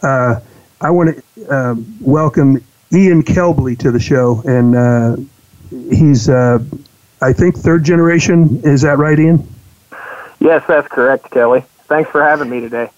uh, 0.03 0.41
I 0.81 0.91
want 0.91 1.15
to 1.37 1.49
uh, 1.51 1.75
welcome 2.01 2.65
Ian 2.95 3.23
Kelbly 3.23 3.79
to 3.81 3.91
the 3.91 4.01
show, 4.01 4.43
and 4.47 5.29
he's, 5.71 6.31
I 6.31 7.33
think, 7.33 7.57
third 7.57 7.85
generation. 7.85 8.63
Is 8.65 8.81
that 8.83 8.97
right, 8.97 9.19
Ian? 9.19 9.47
Yes, 10.41 10.65
that's 10.67 10.89
correct, 10.89 11.31
Kelly. 11.31 11.65
Thanks 11.85 12.11
for 12.11 12.23
having 12.23 12.49
me 12.49 12.61
today. 12.61 12.91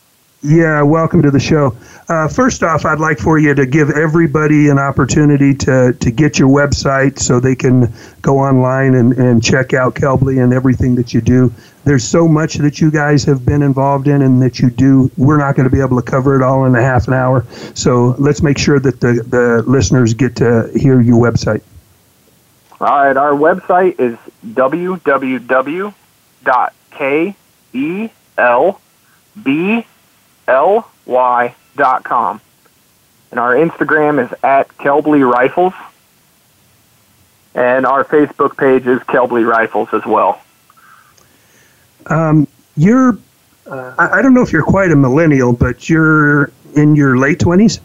Yeah, 0.47 0.83
welcome 0.83 1.23
to 1.23 1.31
the 1.31 1.41
show. 1.41 1.75
Uh, 2.07 2.29
first 2.29 2.63
off, 2.63 2.85
I'd 2.85 3.01
like 3.01 3.19
for 3.19 3.39
you 3.39 3.55
to 3.55 3.65
give 3.65 3.89
everybody 3.89 4.69
an 4.69 4.79
opportunity 4.79 5.55
to, 5.55 5.95
to 5.95 6.11
get 6.11 6.39
your 6.39 6.51
website 6.51 7.19
so 7.19 7.41
they 7.41 7.55
can 7.55 7.91
go 8.21 8.41
online 8.41 8.95
and, 8.95 9.15
and 9.15 9.43
check 9.43 9.73
out 9.73 9.95
Kelbly 9.95 10.45
and 10.45 10.53
everything 10.53 10.97
that 10.97 11.15
you 11.15 11.23
do. 11.23 11.51
There's 11.85 12.05
so 12.05 12.29
much 12.29 12.57
that 12.57 12.79
you 12.79 12.91
guys 12.91 13.25
have 13.25 13.47
been 13.47 13.63
involved 13.63 14.07
in 14.07 14.21
and 14.21 14.43
that 14.43 14.59
you 14.59 14.69
do. 14.69 15.11
We're 15.17 15.39
not 15.39 15.57
going 15.57 15.67
to 15.67 15.75
be 15.75 15.81
able 15.81 15.97
to 15.99 16.03
cover 16.07 16.37
it 16.37 16.43
all 16.43 16.67
in 16.67 16.75
a 16.75 16.83
half 16.83 17.09
an 17.09 17.15
hour. 17.15 17.47
So 17.75 18.15
let's 18.19 18.43
make 18.43 18.59
sure 18.59 18.79
that 18.79 19.01
the, 19.01 19.25
the 19.27 19.65
listeners 19.67 20.13
get 20.13 20.37
to 20.37 20.71
hear 20.77 21.01
your 21.01 21.17
website. 21.17 21.63
All 22.83 22.89
right, 22.89 23.17
our 23.17 23.33
website 23.33 23.99
is 23.99 24.19
www.kelb 30.47 30.85
ly.com. 31.07 32.41
And 33.31 33.41
our 33.41 33.55
Instagram 33.55 34.25
is 34.25 34.33
at 34.43 34.69
Kelbly 34.79 35.29
Rifles. 35.29 35.75
And 37.55 37.87
our 37.87 38.05
Facebook 38.05 38.57
page 38.57 38.87
is 38.87 39.01
Kelbly 39.01 39.47
Rifles 39.47 39.89
as 39.93 40.05
well. 40.05 40.41
Um, 42.07 42.49
you're, 42.77 43.19
uh, 43.67 43.95
I 43.97 44.23
don't 44.23 44.35
know 44.35 44.43
if 44.43 44.53
you're 44.53 44.65
quite 44.65 44.91
a 44.91 44.97
millennial, 44.97 45.53
but 45.53 45.89
you're 45.89 46.51
in 46.75 46.97
your 46.97 47.17
late 47.17 47.39
20s? 47.39 47.81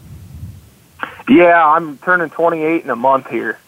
Yeah, 1.28 1.64
I'm 1.64 1.96
turning 1.98 2.30
28 2.30 2.84
in 2.84 2.90
a 2.90 2.96
month 2.96 3.28
here. 3.28 3.58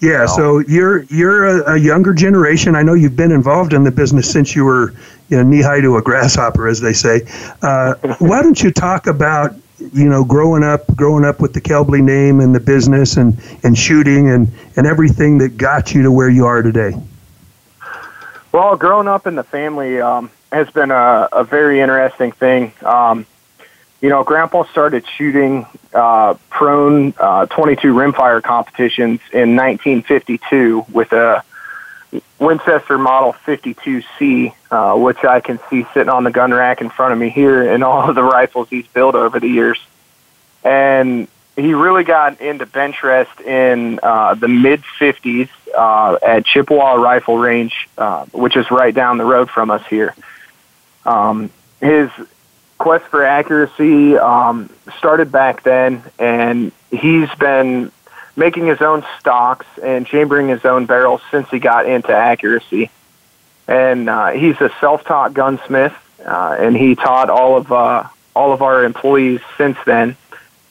Yeah, 0.00 0.26
so 0.26 0.60
you're 0.60 1.02
you're 1.04 1.44
a, 1.44 1.74
a, 1.74 1.76
younger 1.76 2.14
generation. 2.14 2.76
I 2.76 2.82
know 2.82 2.94
you've 2.94 3.16
been 3.16 3.32
involved 3.32 3.72
in 3.72 3.82
the 3.82 3.90
business 3.90 4.30
since 4.32 4.54
you 4.54 4.64
were 4.64 4.92
you 5.28 5.36
know, 5.36 5.42
knee 5.42 5.62
high 5.62 5.80
to 5.80 5.96
a 5.96 6.02
grasshopper, 6.02 6.68
as 6.68 6.80
they 6.80 6.92
say. 6.92 7.22
Uh, 7.62 7.94
why 8.18 8.42
don't 8.42 8.62
you 8.62 8.70
talk 8.70 9.06
about 9.06 9.54
you 9.92 10.08
know 10.08 10.24
growing 10.24 10.64
up 10.64 10.86
growing 10.96 11.24
up 11.24 11.40
with 11.40 11.52
the 11.52 11.60
Kelbly 11.60 12.02
name 12.02 12.40
and 12.40 12.54
the 12.54 12.60
business 12.60 13.16
and 13.16 13.40
and 13.64 13.76
shooting 13.76 14.30
and 14.30 14.48
and 14.76 14.86
everything 14.86 15.38
that 15.38 15.56
got 15.56 15.94
you 15.94 16.02
to 16.02 16.12
where 16.12 16.28
you 16.28 16.46
are 16.46 16.62
today? 16.62 16.94
Well, 18.52 18.76
growing 18.76 19.08
up 19.08 19.26
in 19.26 19.34
the 19.34 19.44
family 19.44 20.00
um, 20.00 20.30
has 20.52 20.70
been 20.70 20.90
a, 20.90 21.28
a 21.32 21.44
very 21.44 21.80
interesting 21.80 22.32
thing. 22.32 22.72
Um, 22.82 23.26
you 24.00 24.08
know, 24.08 24.22
Grandpa 24.22 24.64
started 24.64 25.04
shooting 25.06 25.66
uh, 25.92 26.34
prone 26.50 27.14
uh, 27.18 27.46
22 27.46 27.94
rimfire 27.94 28.42
competitions 28.42 29.20
in 29.32 29.56
1952 29.56 30.86
with 30.92 31.12
a 31.12 31.42
Winchester 32.38 32.96
Model 32.96 33.32
52C, 33.44 34.54
uh, 34.70 34.96
which 34.96 35.24
I 35.24 35.40
can 35.40 35.58
see 35.68 35.84
sitting 35.92 36.08
on 36.08 36.24
the 36.24 36.30
gun 36.30 36.52
rack 36.52 36.80
in 36.80 36.90
front 36.90 37.12
of 37.12 37.18
me 37.18 37.28
here, 37.28 37.70
and 37.70 37.82
all 37.84 38.08
of 38.08 38.14
the 38.14 38.22
rifles 38.22 38.68
he's 38.70 38.86
built 38.86 39.14
over 39.14 39.40
the 39.40 39.48
years. 39.48 39.78
And 40.62 41.28
he 41.56 41.74
really 41.74 42.04
got 42.04 42.40
into 42.40 42.66
bench 42.66 43.02
rest 43.02 43.40
in 43.40 43.98
uh, 44.02 44.34
the 44.34 44.48
mid 44.48 44.82
50s 45.00 45.48
uh, 45.76 46.18
at 46.24 46.46
Chippewa 46.46 46.94
Rifle 46.94 47.36
Range, 47.36 47.88
uh, 47.98 48.26
which 48.26 48.56
is 48.56 48.70
right 48.70 48.94
down 48.94 49.18
the 49.18 49.24
road 49.24 49.50
from 49.50 49.70
us 49.70 49.84
here. 49.88 50.14
Um, 51.04 51.50
his 51.80 52.10
quest 52.78 53.04
for 53.06 53.24
accuracy 53.24 54.16
um, 54.16 54.70
started 54.96 55.30
back 55.30 55.62
then, 55.62 56.02
and 56.18 56.72
he's 56.90 57.28
been 57.34 57.92
making 58.36 58.66
his 58.66 58.80
own 58.80 59.04
stocks 59.18 59.66
and 59.82 60.06
chambering 60.06 60.48
his 60.48 60.64
own 60.64 60.86
barrels 60.86 61.20
since 61.30 61.48
he 61.50 61.58
got 61.58 61.86
into 61.86 62.12
accuracy. 62.12 62.90
And 63.66 64.08
uh, 64.08 64.28
he's 64.30 64.58
a 64.60 64.70
self-taught 64.80 65.34
gunsmith, 65.34 65.94
uh, 66.24 66.56
and 66.58 66.76
he 66.76 66.94
taught 66.94 67.28
all 67.28 67.56
of 67.56 67.70
uh, 67.70 68.08
all 68.34 68.52
of 68.52 68.62
our 68.62 68.84
employees 68.84 69.40
since 69.56 69.76
then. 69.84 70.16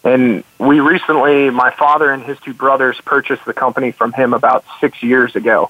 And 0.03 0.43
we 0.58 0.80
recently, 0.80 1.49
my 1.49 1.72
father 1.72 2.12
and 2.12 2.24
his 2.24 2.39
two 2.39 2.53
brothers 2.53 2.99
purchased 3.03 3.43
the 3.45 3.53
company 3.53 3.91
from 3.91 4.14
him 4.14 4.34
about 4.34 4.64
six 4.80 5.03
years 5.03 5.36
ago. 5.36 5.70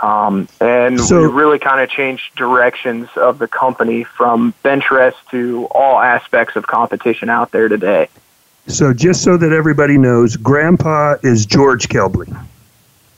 Um, 0.00 0.48
and 0.60 0.98
so, 0.98 1.20
we 1.20 1.26
really 1.26 1.58
kind 1.58 1.80
of 1.80 1.90
changed 1.90 2.34
directions 2.34 3.08
of 3.16 3.38
the 3.38 3.46
company 3.46 4.04
from 4.04 4.54
bench 4.62 4.90
rest 4.90 5.18
to 5.30 5.66
all 5.70 5.98
aspects 5.98 6.56
of 6.56 6.66
competition 6.66 7.28
out 7.28 7.50
there 7.50 7.68
today. 7.68 8.08
So, 8.66 8.94
just 8.94 9.22
so 9.22 9.36
that 9.36 9.52
everybody 9.52 9.98
knows, 9.98 10.36
Grandpa 10.36 11.16
is 11.22 11.44
George 11.44 11.88
Kelbly. 11.88 12.34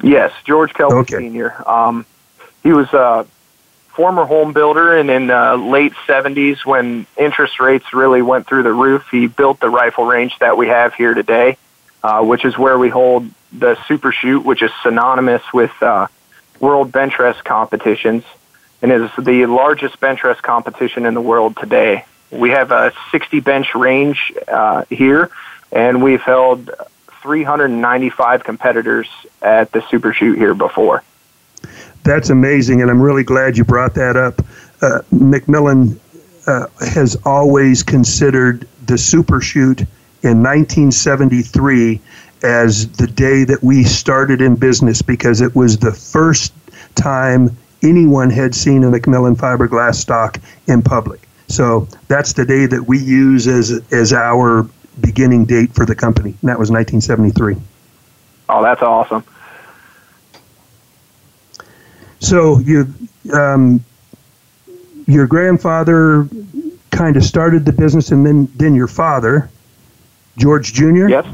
Yes, 0.03 0.33
George 0.45 0.73
Kelbly 0.73 1.03
okay. 1.03 1.19
Sr. 1.19 1.69
Um, 1.69 2.05
he 2.65 2.73
was 2.73 2.93
a 2.93 3.27
former 3.89 4.25
home 4.25 4.53
builder, 4.53 4.97
and 4.97 5.11
in 5.11 5.29
the 5.29 5.57
late 5.57 5.93
70s, 6.07 6.65
when 6.65 7.07
interest 7.17 7.61
rates 7.61 7.93
really 7.93 8.23
went 8.23 8.47
through 8.47 8.65
the 8.65 8.73
roof, 8.73 9.07
he 9.11 9.29
built 9.29 9.61
the 9.61 9.69
rifle 9.69 10.07
range 10.07 10.37
that 10.41 10.57
we 10.57 10.69
have 10.69 10.95
here 10.95 11.15
today, 11.15 11.57
uh, 12.03 12.25
which 12.25 12.45
is 12.45 12.59
where 12.59 12.79
we 12.79 12.89
hold 12.89 13.29
the 13.53 13.79
Super 13.87 14.11
Shoot, 14.11 14.45
which 14.45 14.63
is 14.63 14.71
synonymous 14.83 15.43
with. 15.53 15.71
Uh, 15.81 16.09
world 16.63 16.93
bench 16.93 17.19
rest 17.19 17.45
competitions 17.45 18.25
and 18.81 18.91
is 18.91 19.11
the 19.19 19.45
largest 19.47 20.01
bench 20.01 20.25
rest 20.25 20.43
competition 20.43 21.05
in 21.05 21.13
the 21.13 21.21
world 21.21 21.57
today. 21.59 22.07
We 22.31 22.51
have 22.51 22.71
a 22.71 22.95
60 23.11 23.41
bench 23.41 23.75
range 23.75 24.33
uh, 24.49 24.85
here, 24.89 25.31
and 25.71 26.03
we've 26.03 26.23
held 26.23 26.71
395 27.23 28.45
competitors 28.45 29.09
at 29.43 29.71
the 29.73 29.83
Super 29.91 30.15
Shoot 30.15 30.39
here 30.39 30.55
before. 30.55 31.03
That's 32.05 32.31
amazing, 32.31 32.81
and 32.81 32.91
I'm 32.91 33.03
really 33.03 33.23
glad 33.23 33.59
you 33.59 33.65
brought 33.65 33.95
that 33.95 34.17
up. 34.17 34.41
Uh, 34.81 35.03
McMillan 35.13 35.99
uh, 36.47 36.67
has 36.81 37.17
always 37.25 37.83
considered 37.83 38.67
the 38.87 38.99
Super 38.99 39.41
Shoot 39.41 39.81
in 40.23 40.43
1973 40.43 42.01
as 42.43 42.89
the 42.93 43.07
day 43.07 43.45
that 43.45 43.63
we 43.63 43.85
started 43.85 44.41
in 44.41 44.57
business 44.57 45.03
because 45.03 45.41
it 45.41 45.55
was 45.55 45.79
the 45.79 45.93
first 45.93 46.53
time 46.95 47.57
anyone 47.83 48.31
had 48.31 48.55
seen 48.55 48.85
a 48.85 48.91
McMillan 48.91 49.37
fiberglass 49.37 49.97
stock 49.97 50.39
in 50.67 50.83
public. 50.83 51.29
So 51.49 51.89
that's 52.09 52.33
the 52.33 52.45
day 52.45 52.67
that 52.67 52.87
we 52.87 52.99
use 52.99 53.47
as 53.47 53.83
as 53.93 54.13
our 54.13 54.69
beginning 55.01 55.45
date 55.45 55.75
for 55.75 55.85
the 55.85 55.95
company. 55.95 56.31
And 56.41 56.49
that 56.49 56.59
was 56.59 56.71
1973. 56.71 57.57
Oh, 58.49 58.63
that's 58.63 58.83
awesome. 58.83 59.25
So 62.21 62.61
you, 62.61 62.93
um, 63.33 63.85
your 65.07 65.27
grandfather 65.27 66.29
kind 66.91 67.17
of 67.17 67.25
started 67.25 67.65
the 67.65 67.73
business, 67.73 68.13
and 68.13 68.25
then 68.25 68.49
then 68.57 68.75
your 68.75 68.87
father, 68.87 69.51
George 70.37 70.73
Jr. 70.73 71.09
Yes. 71.09 71.27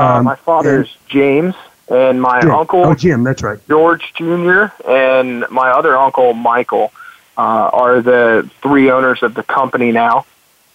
Uh, 0.00 0.16
um, 0.16 0.24
my 0.24 0.34
father's 0.36 0.88
and, 0.88 1.08
James, 1.08 1.54
and 1.88 2.22
my 2.22 2.40
Jim. 2.40 2.50
uncle 2.50 2.86
oh 2.86 2.94
Jim, 2.94 3.22
that's 3.22 3.42
right, 3.42 3.58
George 3.68 4.14
Jr. 4.14 4.66
and 4.88 5.44
my 5.50 5.70
other 5.70 5.96
uncle 5.96 6.32
Michael 6.32 6.90
uh, 7.36 7.70
are 7.72 8.00
the 8.00 8.50
three 8.62 8.90
owners 8.90 9.22
of 9.22 9.34
the 9.34 9.42
company 9.42 9.92
now. 9.92 10.24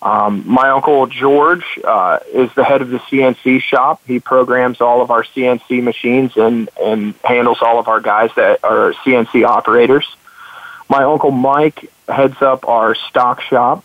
Um, 0.01 0.43
my 0.45 0.69
uncle 0.69 1.07
George 1.07 1.65
uh, 1.83 2.19
is 2.31 2.53
the 2.53 2.63
head 2.63 2.83
of 2.83 2.89
the 2.89 2.99
CNC 2.99 3.61
shop. 3.61 4.01
He 4.05 4.19
programs 4.19 4.79
all 4.79 5.01
of 5.01 5.09
our 5.09 5.23
CNC 5.23 5.81
machines 5.81 6.37
and 6.37 6.69
and 6.79 7.15
handles 7.23 7.57
all 7.61 7.79
of 7.79 7.87
our 7.87 8.01
guys 8.01 8.29
that 8.35 8.63
are 8.63 8.93
CNC 9.03 9.43
operators. 9.43 10.05
My 10.87 11.03
uncle 11.03 11.31
Mike 11.31 11.91
heads 12.07 12.39
up 12.43 12.67
our 12.67 12.93
stock 12.93 13.41
shop 13.41 13.83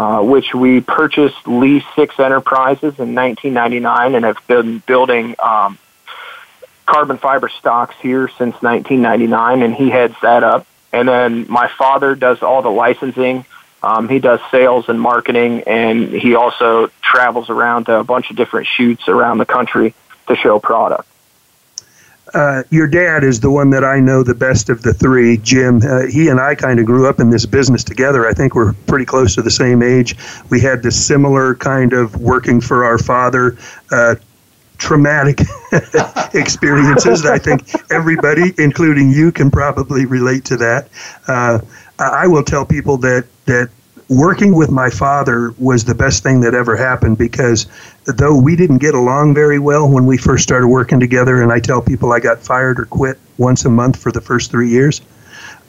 uh, 0.00 0.22
which 0.22 0.54
we 0.54 0.80
purchased 0.80 1.46
Lee 1.46 1.84
Six 1.94 2.18
Enterprises 2.18 2.98
in 2.98 3.14
1999 3.14 4.14
and 4.14 4.24
have 4.24 4.38
been 4.46 4.78
building 4.78 5.34
um, 5.38 5.76
carbon 6.86 7.18
fiber 7.18 7.50
stocks 7.50 7.94
here 8.00 8.26
since 8.26 8.54
1999, 8.62 9.60
and 9.60 9.74
he 9.74 9.90
heads 9.90 10.14
that 10.22 10.42
up. 10.42 10.66
And 10.90 11.06
then 11.06 11.44
my 11.50 11.68
father 11.76 12.14
does 12.14 12.42
all 12.42 12.62
the 12.62 12.70
licensing. 12.70 13.44
Um, 13.82 14.08
he 14.08 14.20
does 14.20 14.40
sales 14.50 14.88
and 14.88 14.98
marketing, 14.98 15.64
and 15.66 16.08
he 16.08 16.34
also 16.34 16.86
travels 17.02 17.50
around 17.50 17.84
to 17.84 17.96
a 17.96 18.04
bunch 18.04 18.30
of 18.30 18.36
different 18.36 18.68
shoots 18.68 19.06
around 19.06 19.36
the 19.36 19.44
country 19.44 19.92
to 20.28 20.34
show 20.34 20.58
product 20.58 21.09
uh, 22.34 22.62
your 22.70 22.86
dad 22.86 23.24
is 23.24 23.40
the 23.40 23.50
one 23.50 23.70
that 23.70 23.84
I 23.84 24.00
know 24.00 24.22
the 24.22 24.34
best 24.34 24.68
of 24.68 24.82
the 24.82 24.92
three, 24.94 25.36
Jim. 25.38 25.80
Uh, 25.82 26.06
he 26.06 26.28
and 26.28 26.40
I 26.40 26.54
kind 26.54 26.78
of 26.78 26.86
grew 26.86 27.08
up 27.08 27.20
in 27.20 27.30
this 27.30 27.46
business 27.46 27.84
together. 27.84 28.26
I 28.26 28.32
think 28.32 28.54
we're 28.54 28.72
pretty 28.86 29.04
close 29.04 29.34
to 29.34 29.42
the 29.42 29.50
same 29.50 29.82
age. 29.82 30.16
We 30.50 30.60
had 30.60 30.82
this 30.82 31.04
similar 31.04 31.54
kind 31.54 31.92
of 31.92 32.20
working 32.20 32.60
for 32.60 32.84
our 32.84 32.98
father. 32.98 33.56
Uh, 33.90 34.16
traumatic 34.78 35.40
experiences. 36.34 37.26
I 37.26 37.38
think 37.38 37.70
everybody, 37.90 38.54
including 38.56 39.10
you, 39.10 39.30
can 39.30 39.50
probably 39.50 40.06
relate 40.06 40.46
to 40.46 40.56
that. 40.56 40.88
Uh, 41.28 41.60
I 41.98 42.26
will 42.26 42.42
tell 42.42 42.64
people 42.64 42.96
that 42.98 43.26
that 43.44 43.68
working 44.10 44.56
with 44.56 44.70
my 44.70 44.90
father 44.90 45.54
was 45.56 45.84
the 45.84 45.94
best 45.94 46.22
thing 46.22 46.40
that 46.40 46.52
ever 46.52 46.76
happened 46.76 47.16
because 47.16 47.66
though 48.04 48.38
we 48.38 48.56
didn't 48.56 48.78
get 48.78 48.94
along 48.94 49.34
very 49.34 49.60
well 49.60 49.88
when 49.88 50.04
we 50.04 50.18
first 50.18 50.42
started 50.42 50.66
working 50.66 50.98
together, 50.98 51.40
and 51.40 51.52
I 51.52 51.60
tell 51.60 51.80
people 51.80 52.12
I 52.12 52.18
got 52.18 52.42
fired 52.42 52.80
or 52.80 52.86
quit 52.86 53.18
once 53.38 53.64
a 53.64 53.70
month 53.70 53.96
for 53.96 54.10
the 54.10 54.20
first 54.20 54.50
three 54.50 54.68
years. 54.68 55.00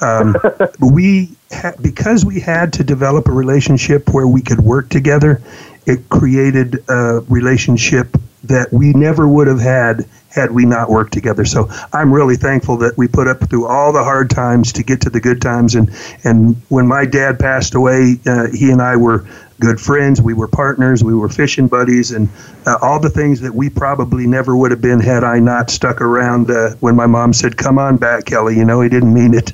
Um, 0.01 0.35
we 0.79 1.29
ha- 1.51 1.75
because 1.81 2.25
we 2.25 2.39
had 2.39 2.73
to 2.73 2.83
develop 2.83 3.27
a 3.27 3.31
relationship 3.31 4.09
where 4.11 4.27
we 4.27 4.41
could 4.41 4.59
work 4.59 4.89
together. 4.89 5.41
It 5.85 6.09
created 6.09 6.83
a 6.89 7.23
relationship 7.29 8.17
that 8.43 8.71
we 8.71 8.93
never 8.93 9.27
would 9.27 9.47
have 9.47 9.59
had 9.59 10.05
had 10.29 10.51
we 10.51 10.65
not 10.65 10.89
worked 10.89 11.13
together. 11.13 11.45
So 11.45 11.69
I'm 11.93 12.13
really 12.13 12.37
thankful 12.37 12.77
that 12.77 12.97
we 12.97 13.07
put 13.07 13.27
up 13.27 13.49
through 13.49 13.67
all 13.67 13.91
the 13.91 14.03
hard 14.03 14.29
times 14.29 14.71
to 14.73 14.83
get 14.83 15.01
to 15.01 15.09
the 15.09 15.19
good 15.19 15.41
times. 15.41 15.75
And 15.75 15.89
and 16.23 16.55
when 16.69 16.87
my 16.87 17.05
dad 17.05 17.39
passed 17.39 17.75
away, 17.75 18.19
uh, 18.25 18.47
he 18.47 18.71
and 18.71 18.81
I 18.81 18.95
were 18.95 19.27
good 19.59 19.79
friends. 19.79 20.21
We 20.21 20.33
were 20.33 20.47
partners. 20.47 21.03
We 21.03 21.13
were 21.13 21.29
fishing 21.29 21.67
buddies, 21.67 22.11
and 22.11 22.29
uh, 22.65 22.77
all 22.81 22.99
the 22.99 23.09
things 23.09 23.41
that 23.41 23.53
we 23.53 23.69
probably 23.69 24.25
never 24.25 24.55
would 24.55 24.71
have 24.71 24.81
been 24.81 24.99
had 24.99 25.23
I 25.23 25.39
not 25.39 25.69
stuck 25.69 26.01
around. 26.01 26.49
Uh, 26.49 26.71
when 26.79 26.95
my 26.95 27.07
mom 27.07 27.33
said, 27.33 27.57
"Come 27.57 27.77
on 27.77 27.97
back, 27.97 28.25
Kelly," 28.25 28.57
you 28.57 28.65
know, 28.65 28.81
he 28.81 28.89
didn't 28.89 29.13
mean 29.13 29.33
it. 29.33 29.53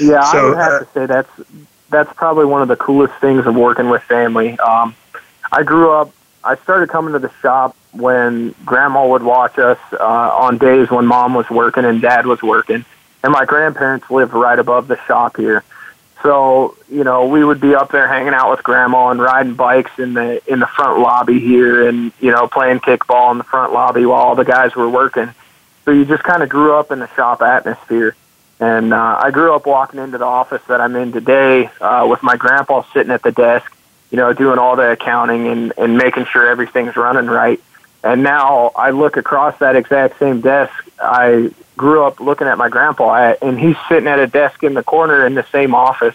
Yeah, 0.00 0.22
so, 0.30 0.38
I 0.38 0.48
would 0.48 0.58
have 0.58 0.72
uh, 0.72 0.78
to 0.78 0.86
say 0.92 1.06
that's 1.06 1.30
that's 1.90 2.12
probably 2.14 2.44
one 2.44 2.62
of 2.62 2.68
the 2.68 2.76
coolest 2.76 3.14
things 3.14 3.46
of 3.46 3.56
working 3.56 3.88
with 3.88 4.02
family. 4.02 4.58
Um, 4.58 4.94
I 5.50 5.62
grew 5.62 5.90
up 5.90 6.12
I 6.48 6.56
started 6.56 6.88
coming 6.88 7.12
to 7.12 7.18
the 7.18 7.30
shop 7.42 7.76
when 7.92 8.54
grandma 8.64 9.06
would 9.06 9.22
watch 9.22 9.58
us 9.58 9.78
uh, 9.92 9.98
on 9.98 10.56
days 10.56 10.90
when 10.90 11.04
mom 11.04 11.34
was 11.34 11.50
working 11.50 11.84
and 11.84 12.00
dad 12.00 12.24
was 12.24 12.42
working. 12.42 12.86
And 13.22 13.32
my 13.32 13.44
grandparents 13.44 14.10
lived 14.10 14.32
right 14.32 14.58
above 14.58 14.88
the 14.88 14.98
shop 15.04 15.36
here. 15.36 15.62
So, 16.22 16.74
you 16.90 17.04
know, 17.04 17.26
we 17.26 17.44
would 17.44 17.60
be 17.60 17.74
up 17.74 17.92
there 17.92 18.08
hanging 18.08 18.32
out 18.32 18.50
with 18.50 18.62
grandma 18.62 19.10
and 19.10 19.20
riding 19.20 19.56
bikes 19.56 19.98
in 19.98 20.14
the 20.14 20.40
in 20.50 20.58
the 20.60 20.66
front 20.66 21.00
lobby 21.00 21.38
here 21.38 21.86
and, 21.86 22.12
you 22.18 22.30
know, 22.30 22.48
playing 22.48 22.80
kickball 22.80 23.30
in 23.32 23.36
the 23.36 23.44
front 23.44 23.74
lobby 23.74 24.06
while 24.06 24.20
all 24.20 24.34
the 24.34 24.44
guys 24.44 24.74
were 24.74 24.88
working. 24.88 25.28
So 25.84 25.90
you 25.90 26.06
just 26.06 26.22
kind 26.22 26.42
of 26.42 26.48
grew 26.48 26.74
up 26.74 26.90
in 26.90 26.98
the 27.00 27.08
shop 27.14 27.42
atmosphere. 27.42 28.16
And 28.58 28.94
uh, 28.94 29.20
I 29.22 29.30
grew 29.32 29.54
up 29.54 29.66
walking 29.66 30.00
into 30.00 30.16
the 30.16 30.24
office 30.24 30.62
that 30.68 30.80
I'm 30.80 30.96
in 30.96 31.12
today 31.12 31.70
uh, 31.78 32.06
with 32.08 32.22
my 32.22 32.36
grandpa 32.36 32.84
sitting 32.94 33.12
at 33.12 33.22
the 33.22 33.32
desk, 33.32 33.70
you 34.10 34.16
know, 34.16 34.32
doing 34.32 34.58
all 34.58 34.76
the 34.76 34.92
accounting 34.92 35.46
and, 35.48 35.72
and 35.76 35.96
making 35.96 36.24
sure 36.26 36.48
everything's 36.48 36.96
running 36.96 37.26
right. 37.26 37.60
And 38.02 38.22
now 38.22 38.72
I 38.76 38.90
look 38.90 39.16
across 39.16 39.58
that 39.58 39.76
exact 39.76 40.18
same 40.18 40.40
desk. 40.40 40.72
I 41.00 41.50
grew 41.76 42.04
up 42.04 42.20
looking 42.20 42.46
at 42.46 42.58
my 42.58 42.68
grandpa, 42.68 43.34
and 43.42 43.58
he's 43.58 43.76
sitting 43.88 44.08
at 44.08 44.18
a 44.18 44.26
desk 44.26 44.62
in 44.62 44.74
the 44.74 44.82
corner 44.82 45.26
in 45.26 45.34
the 45.34 45.44
same 45.52 45.74
office. 45.74 46.14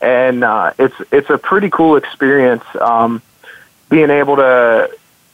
And 0.00 0.42
uh, 0.42 0.72
it's 0.78 0.96
it's 1.12 1.30
a 1.30 1.38
pretty 1.38 1.70
cool 1.70 1.96
experience 1.96 2.64
um, 2.80 3.22
being 3.88 4.10
able 4.10 4.36
to 4.36 4.90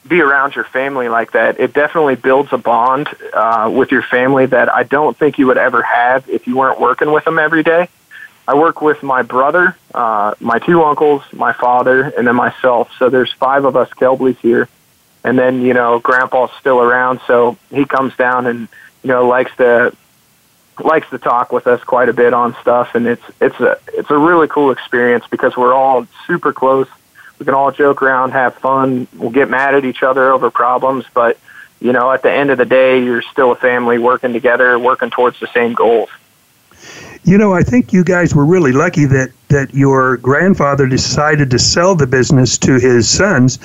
be 0.07 0.21
around 0.21 0.55
your 0.55 0.63
family 0.63 1.09
like 1.09 1.31
that. 1.31 1.59
It 1.59 1.73
definitely 1.73 2.15
builds 2.15 2.53
a 2.53 2.57
bond 2.57 3.07
uh, 3.33 3.71
with 3.73 3.91
your 3.91 4.01
family 4.01 4.45
that 4.47 4.73
I 4.73 4.83
don't 4.83 5.17
think 5.17 5.37
you 5.37 5.47
would 5.47 5.57
ever 5.57 5.81
have 5.81 6.29
if 6.29 6.45
you 6.45 6.57
weren't 6.57 6.79
working 6.79 7.11
with 7.11 7.25
them 7.25 7.39
every 7.39 7.63
day. 7.63 7.89
I 8.49 8.55
work 8.55 8.81
with 8.81 9.03
my 9.03 9.21
brother, 9.21 9.77
uh, 9.93 10.33
my 10.39 10.57
two 10.57 10.81
uncles, 10.81 11.21
my 11.31 11.53
father, 11.53 12.01
and 12.17 12.25
then 12.25 12.35
myself. 12.35 12.89
So 12.97 13.07
there's 13.07 13.31
five 13.33 13.63
of 13.63 13.75
us 13.75 13.91
Kelblys 13.91 14.39
here. 14.39 14.67
And 15.23 15.37
then, 15.37 15.61
you 15.61 15.75
know, 15.75 15.99
grandpa's 15.99 16.49
still 16.59 16.81
around, 16.81 17.21
so 17.27 17.59
he 17.69 17.85
comes 17.85 18.15
down 18.15 18.47
and 18.47 18.67
you 19.03 19.09
know 19.09 19.27
likes 19.27 19.55
to 19.57 19.95
likes 20.83 21.07
to 21.11 21.19
talk 21.19 21.51
with 21.51 21.67
us 21.67 21.83
quite 21.83 22.09
a 22.09 22.13
bit 22.13 22.33
on 22.33 22.55
stuff, 22.61 22.95
and 22.95 23.05
it's 23.05 23.21
it's 23.39 23.59
a 23.59 23.77
it's 23.93 24.09
a 24.09 24.17
really 24.17 24.47
cool 24.47 24.71
experience 24.71 25.25
because 25.29 25.55
we're 25.55 25.75
all 25.75 26.07
super 26.25 26.51
close. 26.51 26.87
We 27.37 27.45
can 27.45 27.53
all 27.53 27.71
joke 27.71 28.01
around, 28.01 28.31
have 28.31 28.55
fun. 28.55 29.07
We'll 29.15 29.29
get 29.29 29.47
mad 29.47 29.75
at 29.75 29.85
each 29.85 30.01
other 30.01 30.31
over 30.31 30.49
problems, 30.49 31.05
but 31.13 31.37
you 31.79 31.93
know, 31.93 32.11
at 32.11 32.23
the 32.23 32.31
end 32.31 32.49
of 32.49 32.57
the 32.57 32.65
day, 32.65 33.03
you're 33.03 33.21
still 33.21 33.51
a 33.51 33.55
family 33.55 33.99
working 33.99 34.33
together, 34.33 34.79
working 34.79 35.11
towards 35.11 35.39
the 35.39 35.47
same 35.53 35.75
goals. 35.75 36.09
You 37.23 37.37
know, 37.37 37.53
I 37.53 37.63
think 37.63 37.93
you 37.93 38.03
guys 38.03 38.33
were 38.33 38.45
really 38.45 38.71
lucky 38.71 39.05
that 39.05 39.31
that 39.49 39.73
your 39.73 40.17
grandfather 40.17 40.87
decided 40.87 41.51
to 41.51 41.59
sell 41.59 41.95
the 41.95 42.07
business 42.07 42.57
to 42.59 42.79
his 42.79 43.09
sons 43.09 43.59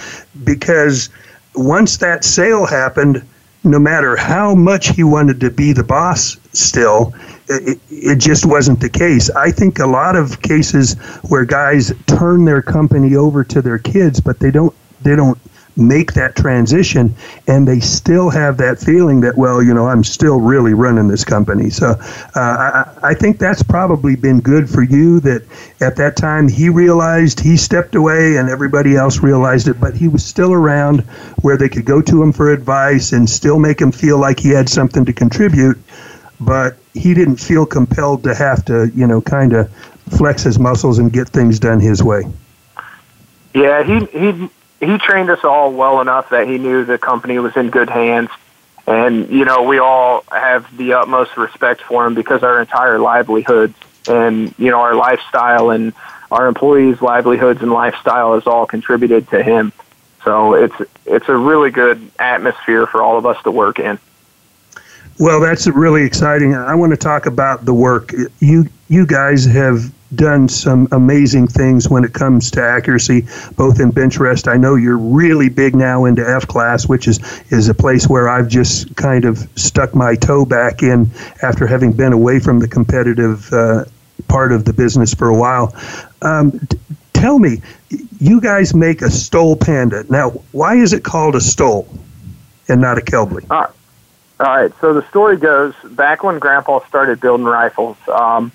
because 0.44 1.10
once 1.54 1.98
that 1.98 2.24
sale 2.24 2.66
happened, 2.66 3.22
no 3.62 3.78
matter 3.78 4.16
how 4.16 4.54
much 4.54 4.88
he 4.88 5.04
wanted 5.04 5.40
to 5.40 5.50
be 5.50 5.72
the 5.72 5.84
boss 5.84 6.36
still, 6.52 7.14
it, 7.48 7.78
it, 7.90 8.16
just 8.16 8.46
wasn't 8.46 8.80
the 8.80 8.88
case. 8.88 9.30
I 9.30 9.50
think 9.50 9.78
a 9.78 9.86
lot 9.86 10.16
of 10.16 10.40
cases 10.42 10.94
where 11.28 11.44
guys 11.44 11.92
turn 12.06 12.44
their 12.44 12.62
company 12.62 13.14
over 13.16 13.44
to 13.44 13.62
their 13.62 13.78
kids, 13.78 14.20
but 14.20 14.38
they 14.38 14.50
don't 14.50 14.74
they 15.02 15.14
don't 15.14 15.38
make 15.76 16.12
that 16.14 16.36
transition 16.36 17.14
and 17.48 17.66
they 17.66 17.80
still 17.80 18.30
have 18.30 18.56
that 18.56 18.78
feeling 18.78 19.20
that 19.20 19.36
well 19.36 19.62
you 19.62 19.74
know 19.74 19.88
i'm 19.88 20.04
still 20.04 20.40
really 20.40 20.74
running 20.74 21.08
this 21.08 21.24
company. 21.24 21.70
So 21.70 21.90
uh, 21.90 21.94
I, 22.34 22.92
I 23.02 23.14
think 23.14 23.38
that's 23.38 23.62
probably 23.62 24.16
been 24.16 24.40
good 24.40 24.68
for 24.68 24.82
you 24.82 25.20
that 25.20 25.42
at 25.80 25.96
that 25.96 26.16
time 26.16 26.48
he 26.48 26.68
realized 26.68 27.40
he 27.40 27.56
stepped 27.56 27.94
away 27.94 28.36
and 28.36 28.48
everybody 28.48 28.96
else 28.96 29.20
realized 29.20 29.68
it 29.68 29.80
but 29.80 29.94
he 29.94 30.08
was 30.08 30.24
still 30.24 30.52
around 30.52 31.00
where 31.42 31.56
they 31.56 31.68
could 31.68 31.84
go 31.84 32.00
to 32.02 32.22
him 32.22 32.32
for 32.32 32.52
advice 32.52 33.12
and 33.12 33.28
still 33.28 33.58
make 33.58 33.80
him 33.80 33.92
feel 33.92 34.18
like 34.18 34.38
he 34.38 34.50
had 34.50 34.68
something 34.68 35.04
to 35.04 35.12
contribute 35.12 35.78
but 36.40 36.76
he 36.94 37.14
didn't 37.14 37.36
feel 37.36 37.66
compelled 37.66 38.22
to 38.24 38.34
have 38.34 38.64
to 38.64 38.90
you 38.94 39.06
know 39.06 39.20
kind 39.20 39.52
of 39.52 39.70
flex 40.18 40.42
his 40.42 40.58
muscles 40.58 40.98
and 40.98 41.12
get 41.12 41.28
things 41.28 41.58
done 41.58 41.80
his 41.80 42.02
way. 42.02 42.22
Yeah 43.54 43.82
he 43.82 44.04
he 44.06 44.50
he 44.84 44.98
trained 44.98 45.30
us 45.30 45.44
all 45.44 45.72
well 45.72 46.00
enough 46.00 46.30
that 46.30 46.46
he 46.46 46.58
knew 46.58 46.84
the 46.84 46.98
company 46.98 47.38
was 47.38 47.56
in 47.56 47.70
good 47.70 47.90
hands. 47.90 48.30
And, 48.86 49.30
you 49.30 49.44
know, 49.44 49.62
we 49.62 49.78
all 49.78 50.24
have 50.30 50.76
the 50.76 50.94
utmost 50.94 51.36
respect 51.36 51.82
for 51.82 52.06
him 52.06 52.14
because 52.14 52.42
our 52.42 52.60
entire 52.60 52.98
livelihoods 52.98 53.74
and, 54.08 54.54
you 54.58 54.70
know, 54.70 54.80
our 54.80 54.94
lifestyle 54.94 55.70
and 55.70 55.94
our 56.30 56.46
employees' 56.46 57.00
livelihoods 57.00 57.62
and 57.62 57.72
lifestyle 57.72 58.34
has 58.34 58.46
all 58.46 58.66
contributed 58.66 59.28
to 59.30 59.42
him. 59.42 59.72
So 60.24 60.54
it's 60.54 60.74
it's 61.06 61.28
a 61.28 61.36
really 61.36 61.70
good 61.70 62.10
atmosphere 62.18 62.86
for 62.86 63.02
all 63.02 63.16
of 63.16 63.26
us 63.26 63.42
to 63.44 63.50
work 63.50 63.78
in. 63.78 63.98
Well, 65.18 65.40
that's 65.40 65.66
really 65.68 66.02
exciting. 66.02 66.54
I 66.54 66.74
want 66.74 66.90
to 66.90 66.96
talk 66.96 67.26
about 67.26 67.64
the 67.64 67.74
work. 67.74 68.12
You 68.40 68.68
you 68.88 69.06
guys 69.06 69.44
have 69.44 69.93
done 70.16 70.48
some 70.48 70.88
amazing 70.92 71.48
things 71.48 71.88
when 71.88 72.04
it 72.04 72.12
comes 72.12 72.50
to 72.52 72.62
accuracy, 72.62 73.26
both 73.56 73.80
in 73.80 73.90
bench 73.90 74.18
rest. 74.18 74.48
I 74.48 74.56
know 74.56 74.74
you're 74.74 74.98
really 74.98 75.48
big 75.48 75.74
now 75.74 76.04
into 76.04 76.28
F 76.28 76.46
class, 76.46 76.86
which 76.88 77.08
is 77.08 77.20
is 77.50 77.68
a 77.68 77.74
place 77.74 78.08
where 78.08 78.28
I've 78.28 78.48
just 78.48 78.94
kind 78.96 79.24
of 79.24 79.38
stuck 79.56 79.94
my 79.94 80.14
toe 80.14 80.44
back 80.44 80.82
in 80.82 81.10
after 81.42 81.66
having 81.66 81.92
been 81.92 82.12
away 82.12 82.40
from 82.40 82.58
the 82.58 82.68
competitive 82.68 83.52
uh, 83.52 83.84
part 84.28 84.52
of 84.52 84.64
the 84.64 84.72
business 84.72 85.14
for 85.14 85.28
a 85.28 85.36
while. 85.36 85.74
Um, 86.22 86.60
tell 87.12 87.38
me, 87.38 87.62
you 88.20 88.40
guys 88.40 88.74
make 88.74 89.02
a 89.02 89.10
Stoll 89.10 89.56
Panda. 89.56 90.04
Now, 90.10 90.30
why 90.52 90.76
is 90.76 90.92
it 90.92 91.04
called 91.04 91.36
a 91.36 91.40
Stoll 91.40 91.88
and 92.68 92.80
not 92.80 92.98
a? 92.98 93.16
All 93.16 93.26
right. 93.28 93.70
All 94.40 94.46
right. 94.46 94.72
So 94.80 94.92
the 94.94 95.06
story 95.08 95.36
goes 95.36 95.74
back 95.84 96.24
when 96.24 96.38
Grandpa 96.38 96.80
started 96.88 97.20
building 97.20 97.46
rifles. 97.46 97.96
Um, 98.08 98.50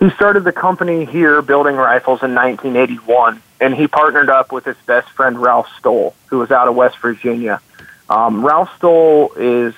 he 0.00 0.08
started 0.10 0.44
the 0.44 0.52
company 0.52 1.04
here 1.04 1.42
building 1.42 1.76
rifles 1.76 2.22
in 2.22 2.34
1981, 2.34 3.42
and 3.60 3.74
he 3.74 3.86
partnered 3.86 4.30
up 4.30 4.50
with 4.50 4.64
his 4.64 4.76
best 4.86 5.10
friend 5.10 5.40
Ralph 5.40 5.68
Stoll, 5.78 6.14
who 6.26 6.38
was 6.38 6.50
out 6.50 6.68
of 6.68 6.74
West 6.74 6.98
Virginia. 6.98 7.60
Um, 8.08 8.44
Ralph 8.44 8.74
Stoll 8.76 9.32
is 9.36 9.74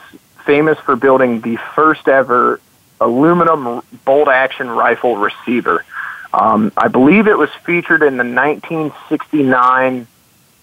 famous 0.47 0.79
for 0.79 0.95
building 0.95 1.41
the 1.41 1.57
first 1.75 2.07
ever 2.07 2.61
aluminum 3.01 3.83
bolt 4.05 4.29
action 4.29 4.71
rifle 4.71 5.17
receiver. 5.17 5.85
Um, 6.33 6.73
I 6.77 6.87
believe 6.87 7.27
it 7.27 7.37
was 7.37 7.51
featured 7.67 8.03
in 8.03 8.17
the 8.17 8.25
1969 8.25 10.07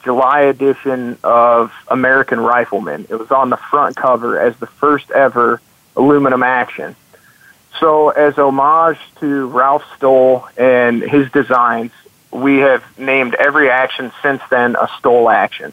July 0.03 0.41
edition 0.41 1.17
of 1.21 1.73
American 1.89 2.39
Rifleman. 2.39 3.07
It 3.09 3.15
was 3.15 3.29
on 3.29 3.49
the 3.49 3.57
front 3.57 3.97
cover 3.97 4.39
as 4.39 4.55
the 4.57 4.67
first 4.67 5.11
ever 5.11 5.61
aluminum 5.97 6.43
action. 6.43 6.95
So, 7.79 8.09
as 8.09 8.37
homage 8.37 8.99
to 9.19 9.47
Ralph 9.47 9.83
Stoll 9.95 10.47
and 10.57 11.01
his 11.01 11.31
designs, 11.31 11.91
we 12.31 12.57
have 12.57 12.83
named 12.97 13.35
every 13.35 13.69
action 13.69 14.11
since 14.21 14.41
then 14.49 14.75
a 14.75 14.89
Stoll 14.97 15.29
action, 15.29 15.71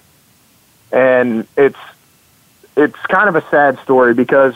and 0.92 1.46
it's 1.56 1.78
it's 2.76 2.98
kind 3.06 3.28
of 3.28 3.36
a 3.36 3.48
sad 3.50 3.78
story 3.80 4.14
because 4.14 4.54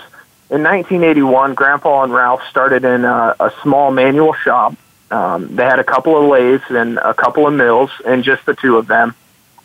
in 0.51 0.63
1981, 0.63 1.55
Grandpa 1.55 2.05
and 2.05 2.13
Ralph 2.13 2.43
started 2.49 2.85
in 2.85 3.05
a, 3.05 3.35
a 3.41 3.53
small 3.63 3.91
manual 3.91 4.33
shop. 4.33 4.75
Um, 5.11 5.57
they 5.57 5.65
had 5.65 5.79
a 5.79 5.85
couple 5.85 6.17
of 6.17 6.29
lathes 6.29 6.65
and 6.71 6.99
a 6.99 7.15
couple 7.15 7.47
of 7.47 7.55
mills, 7.55 7.91
and 8.07 8.23
just 8.23 8.47
the 8.47 8.55
two 8.55 8.77
of 8.77 8.87
them, 8.87 9.15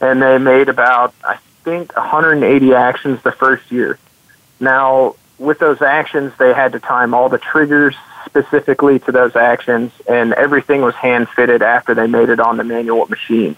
and 0.01 0.21
they 0.21 0.39
made 0.39 0.69
about 0.69 1.13
I 1.23 1.37
think 1.63 1.95
180 1.95 2.73
actions 2.73 3.21
the 3.21 3.31
first 3.31 3.71
year. 3.71 3.99
Now 4.59 5.15
with 5.37 5.59
those 5.59 5.81
actions, 5.81 6.33
they 6.37 6.53
had 6.53 6.73
to 6.73 6.79
time 6.79 7.13
all 7.13 7.29
the 7.29 7.37
triggers 7.37 7.95
specifically 8.25 8.99
to 8.99 9.11
those 9.11 9.35
actions, 9.35 9.91
and 10.09 10.33
everything 10.33 10.81
was 10.81 10.95
hand 10.95 11.29
fitted 11.29 11.61
after 11.61 11.93
they 11.93 12.07
made 12.07 12.29
it 12.29 12.39
on 12.39 12.57
the 12.57 12.63
manual 12.63 13.05
machines. 13.07 13.57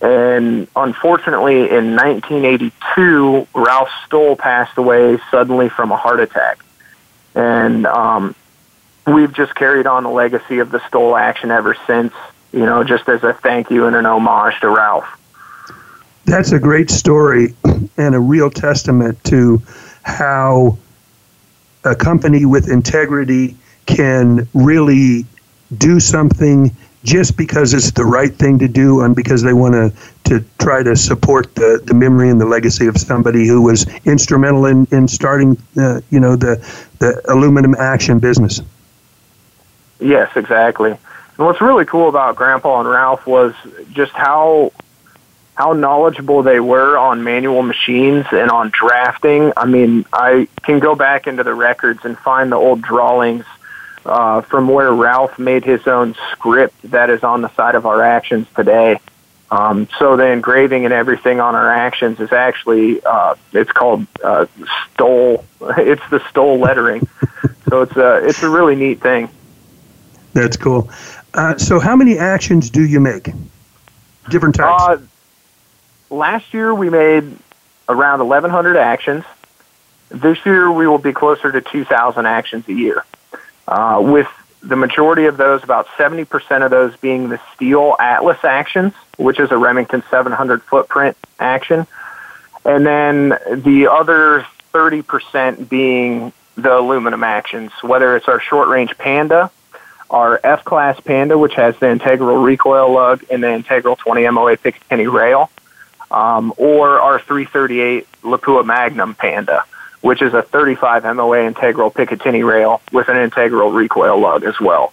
And 0.00 0.66
unfortunately, 0.74 1.70
in 1.70 1.94
1982, 1.94 3.46
Ralph 3.54 3.88
Stoll 4.06 4.34
passed 4.34 4.76
away 4.76 5.18
suddenly 5.30 5.68
from 5.68 5.92
a 5.92 5.96
heart 5.96 6.18
attack. 6.18 6.58
And 7.36 7.86
um, 7.86 8.34
we've 9.06 9.32
just 9.32 9.54
carried 9.54 9.86
on 9.86 10.02
the 10.02 10.10
legacy 10.10 10.58
of 10.58 10.70
the 10.70 10.84
Stoll 10.88 11.16
action 11.16 11.52
ever 11.52 11.76
since, 11.86 12.12
you 12.52 12.66
know, 12.66 12.82
just 12.82 13.08
as 13.08 13.22
a 13.22 13.32
thank 13.32 13.70
you 13.70 13.86
and 13.86 13.94
an 13.94 14.04
homage 14.04 14.58
to 14.60 14.68
Ralph. 14.68 15.06
That's 16.24 16.50
a 16.50 16.58
great 16.58 16.90
story 16.90 17.54
and 17.96 18.14
a 18.14 18.20
real 18.20 18.50
testament 18.50 19.22
to 19.24 19.62
how 20.02 20.78
a 21.84 21.94
company 21.94 22.44
with 22.44 22.70
integrity 22.70 23.56
can 23.86 24.48
really 24.54 25.24
do 25.78 25.98
something 25.98 26.70
just 27.04 27.36
because 27.36 27.74
it's 27.74 27.90
the 27.92 28.04
right 28.04 28.34
thing 28.34 28.58
to 28.60 28.68
do 28.68 29.00
and 29.00 29.16
because 29.16 29.42
they 29.42 29.52
want 29.52 29.74
to 29.74 29.92
to 30.24 30.44
try 30.60 30.82
to 30.82 30.94
support 30.94 31.52
the, 31.56 31.82
the 31.84 31.94
memory 31.94 32.30
and 32.30 32.40
the 32.40 32.46
legacy 32.46 32.86
of 32.86 32.96
somebody 32.96 33.46
who 33.46 33.60
was 33.60 33.86
instrumental 34.04 34.66
in, 34.66 34.86
in 34.92 35.08
starting 35.08 35.56
uh, 35.76 36.00
you 36.10 36.20
know 36.20 36.36
the 36.36 36.56
the 37.00 37.20
aluminum 37.28 37.74
action 37.74 38.18
business. 38.18 38.60
Yes, 39.98 40.30
exactly. 40.36 40.90
And 40.90 41.46
what's 41.46 41.60
really 41.60 41.84
cool 41.84 42.08
about 42.08 42.36
Grandpa 42.36 42.80
and 42.80 42.88
Ralph 42.88 43.26
was 43.26 43.54
just 43.92 44.12
how 44.12 44.72
how 45.54 45.72
knowledgeable 45.72 46.42
they 46.42 46.60
were 46.60 46.96
on 46.96 47.22
manual 47.24 47.62
machines 47.62 48.26
and 48.32 48.50
on 48.50 48.70
drafting. 48.70 49.52
I 49.56 49.66
mean, 49.66 50.06
I 50.12 50.48
can 50.62 50.78
go 50.78 50.94
back 50.94 51.26
into 51.26 51.44
the 51.44 51.54
records 51.54 52.04
and 52.04 52.18
find 52.18 52.50
the 52.50 52.56
old 52.56 52.82
drawings 52.82 53.44
uh, 54.04 54.40
from 54.42 54.68
where 54.68 54.92
Ralph 54.92 55.38
made 55.38 55.64
his 55.64 55.86
own 55.86 56.14
script 56.32 56.74
that 56.90 57.10
is 57.10 57.22
on 57.22 57.42
the 57.42 57.54
side 57.54 57.74
of 57.74 57.86
our 57.86 58.02
actions 58.02 58.46
today. 58.56 58.98
Um, 59.50 59.86
so 59.98 60.16
the 60.16 60.26
engraving 60.28 60.86
and 60.86 60.94
everything 60.94 61.38
on 61.38 61.54
our 61.54 61.70
actions 61.70 62.18
is 62.20 62.32
actually 62.32 63.04
uh, 63.04 63.34
it's 63.52 63.70
called 63.70 64.06
uh, 64.24 64.46
Stoll. 64.94 65.44
It's 65.76 66.02
the 66.10 66.20
Stoll 66.30 66.58
lettering. 66.58 67.06
so 67.68 67.82
it's 67.82 67.96
a 67.96 68.26
it's 68.26 68.42
a 68.42 68.48
really 68.48 68.74
neat 68.74 69.00
thing. 69.00 69.28
That's 70.32 70.56
cool. 70.56 70.90
Uh, 71.34 71.58
so 71.58 71.78
how 71.78 71.94
many 71.94 72.18
actions 72.18 72.70
do 72.70 72.84
you 72.84 72.98
make? 72.98 73.30
Different 74.30 74.54
types. 74.54 75.02
Last 76.12 76.52
year 76.52 76.74
we 76.74 76.90
made 76.90 77.24
around 77.88 78.18
1,100 78.18 78.76
actions. 78.76 79.24
This 80.10 80.44
year 80.44 80.70
we 80.70 80.86
will 80.86 80.98
be 80.98 81.14
closer 81.14 81.50
to 81.50 81.62
2,000 81.62 82.26
actions 82.26 82.68
a 82.68 82.72
year, 82.74 83.02
uh, 83.66 83.98
with 84.04 84.28
the 84.62 84.76
majority 84.76 85.24
of 85.24 85.38
those, 85.38 85.64
about 85.64 85.86
70% 85.96 86.66
of 86.66 86.70
those 86.70 86.94
being 86.98 87.30
the 87.30 87.40
steel 87.54 87.96
Atlas 87.98 88.44
actions, 88.44 88.92
which 89.16 89.40
is 89.40 89.50
a 89.50 89.56
Remington 89.56 90.02
700 90.10 90.62
footprint 90.62 91.16
action, 91.40 91.86
and 92.66 92.84
then 92.84 93.30
the 93.50 93.88
other 93.90 94.46
30% 94.74 95.66
being 95.70 96.34
the 96.56 96.76
aluminum 96.76 97.24
actions, 97.24 97.72
whether 97.80 98.16
it's 98.16 98.28
our 98.28 98.38
short 98.38 98.68
range 98.68 98.98
Panda, 98.98 99.50
our 100.10 100.38
F 100.44 100.62
Class 100.62 101.00
Panda, 101.00 101.38
which 101.38 101.54
has 101.54 101.74
the 101.78 101.88
integral 101.88 102.36
recoil 102.36 102.92
lug 102.92 103.24
and 103.30 103.42
the 103.42 103.50
integral 103.50 103.96
20 103.96 104.28
MOA 104.28 104.58
Picatinny 104.58 105.10
rail, 105.10 105.50
um, 106.12 106.52
or 106.56 107.00
our 107.00 107.18
338 107.18 108.06
Lapua 108.22 108.64
Magnum 108.64 109.14
Panda, 109.14 109.64
which 110.00 110.22
is 110.22 110.34
a 110.34 110.42
35 110.42 111.04
MOA 111.16 111.46
integral 111.46 111.90
Picatinny 111.90 112.46
rail 112.46 112.80
with 112.92 113.08
an 113.08 113.16
integral 113.16 113.72
recoil 113.72 114.18
lug 114.18 114.44
as 114.44 114.60
well. 114.60 114.92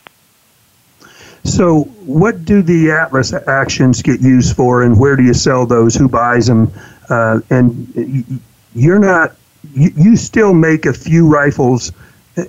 So, 1.43 1.83
what 2.05 2.43
do 2.45 2.61
the 2.61 2.91
Atlas 2.91 3.33
actions 3.33 4.01
get 4.01 4.21
used 4.21 4.55
for, 4.55 4.83
and 4.83 4.99
where 4.99 5.15
do 5.15 5.23
you 5.23 5.33
sell 5.33 5.65
those? 5.65 5.95
Who 5.95 6.09
buys 6.09 6.47
them? 6.47 6.71
Uh, 7.09 7.39
and 7.49 8.41
you're 8.75 8.99
not, 8.99 9.35
you, 9.73 9.91
you 9.95 10.15
still 10.15 10.53
make 10.53 10.85
a 10.85 10.93
few 10.93 11.27
rifles, 11.27 11.91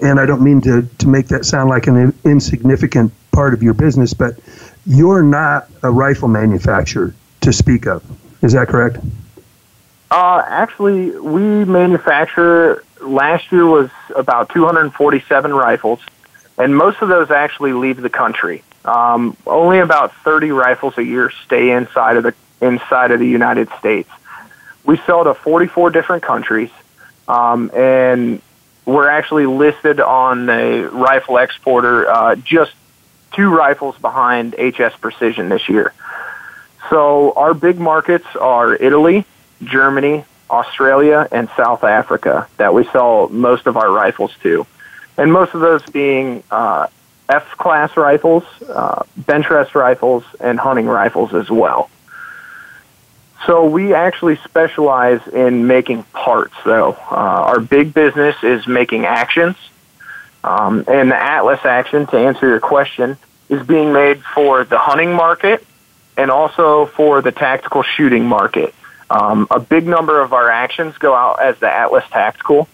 and 0.03 0.19
I 0.19 0.27
don't 0.27 0.43
mean 0.43 0.61
to, 0.63 0.83
to 0.99 1.09
make 1.09 1.29
that 1.29 1.45
sound 1.45 1.71
like 1.71 1.87
an 1.87 2.13
insignificant 2.25 3.13
part 3.33 3.55
of 3.55 3.63
your 3.63 3.75
business, 3.75 4.13
but 4.13 4.39
you're 4.87 5.23
not 5.23 5.69
a 5.83 5.91
rifle 5.91 6.29
manufacturer 6.29 7.15
to 7.43 7.53
speak 7.53 7.87
of. 7.87 8.03
Is 8.43 8.53
that 8.53 8.69
correct? 8.69 8.99
Uh, 10.11 10.43
actually, 10.47 11.11
we 11.19 11.65
manufacture. 11.65 12.85
Last 13.01 13.51
year 13.53 13.67
was 13.67 13.91
about 14.15 14.49
247 14.51 15.55
rifles, 15.55 16.01
and 16.59 16.77
most 16.77 17.01
of 17.01 17.09
those 17.09 17.31
actually 17.31 17.73
leave 17.73 18.01
the 18.01 18.11
country. 18.11 18.63
Um, 18.85 19.37
only 19.47 19.79
about 19.79 20.15
30 20.25 20.51
rifles 20.53 20.97
a 20.99 21.05
year 21.05 21.31
stay 21.45 21.71
inside 21.71 22.17
of 22.17 22.25
the 22.25 22.35
inside 22.61 23.11
of 23.11 23.21
the 23.21 23.29
United 23.29 23.69
States. 23.79 24.11
We 24.85 24.97
sell 25.07 25.25
to 25.25 25.35
44 25.35 25.91
different 25.91 26.23
countries, 26.23 26.71
um, 27.29 27.71
and 27.75 28.43
we're 28.87 29.09
actually 29.09 29.47
listed 29.47 30.01
on 30.01 30.47
the 30.47 30.91
rifle 30.93 31.37
exporter 31.37 32.11
uh, 32.11 32.35
just 32.37 32.73
two 33.33 33.55
rifles 33.55 33.97
behind 33.99 34.55
HS 34.55 34.97
Precision 35.01 35.49
this 35.49 35.69
year. 35.69 35.93
So 36.91 37.33
our 37.37 37.55
big 37.55 37.79
markets 37.79 38.27
are 38.35 38.75
Italy, 38.75 39.25
Germany, 39.63 40.25
Australia, 40.51 41.29
and 41.31 41.49
South 41.57 41.85
Africa 41.85 42.49
that 42.57 42.75
we 42.75 42.85
sell 42.87 43.29
most 43.29 43.69
of 43.69 43.77
our 43.77 43.91
rifles 43.91 44.33
to. 44.43 44.67
And 45.17 45.33
most 45.33 45.55
of 45.55 45.61
those 45.61 45.85
being 45.85 46.43
uh, 46.51 46.89
F 47.29 47.57
class 47.57 47.97
rifles, 47.97 48.43
uh, 48.69 49.05
bench 49.17 49.49
rest 49.49 49.77
rifles, 49.77 50.25
and 50.41 50.59
hunting 50.59 50.87
rifles 50.87 51.33
as 51.33 51.49
well. 51.49 51.89
So 53.47 53.67
we 53.67 53.95
actually 53.95 54.37
specialize 54.37 55.27
in 55.29 55.69
making 55.69 56.03
parts, 56.13 56.55
though. 56.65 56.93
Uh, 57.11 57.15
our 57.15 57.61
big 57.61 57.95
business 57.95 58.37
is 58.43 58.67
making 58.67 59.07
actions. 59.07 59.57
Um, 60.43 60.85
and 60.89 61.11
the 61.11 61.17
Atlas 61.17 61.65
action, 61.65 62.07
to 62.09 62.19
answer 62.19 62.49
your 62.49 62.61
question, 62.61 63.17
is 63.49 63.65
being 63.65 63.93
made 63.93 64.23
for 64.25 64.65
the 64.65 64.79
hunting 64.79 65.13
market 65.13 65.65
and 66.17 66.31
also 66.31 66.87
for 66.87 67.23
the 67.23 67.33
tactical 67.33 67.83
shooting 67.83 68.27
market. 68.27 68.75
Um, 69.11 69.49
a 69.51 69.59
big 69.59 69.87
number 69.87 70.21
of 70.21 70.33
our 70.33 70.51
actions 70.51 70.97
go 70.99 71.15
out 71.15 71.43
as 71.43 71.59
the 71.59 71.71
Atlas 71.71 72.05
Tactical, 72.11 72.69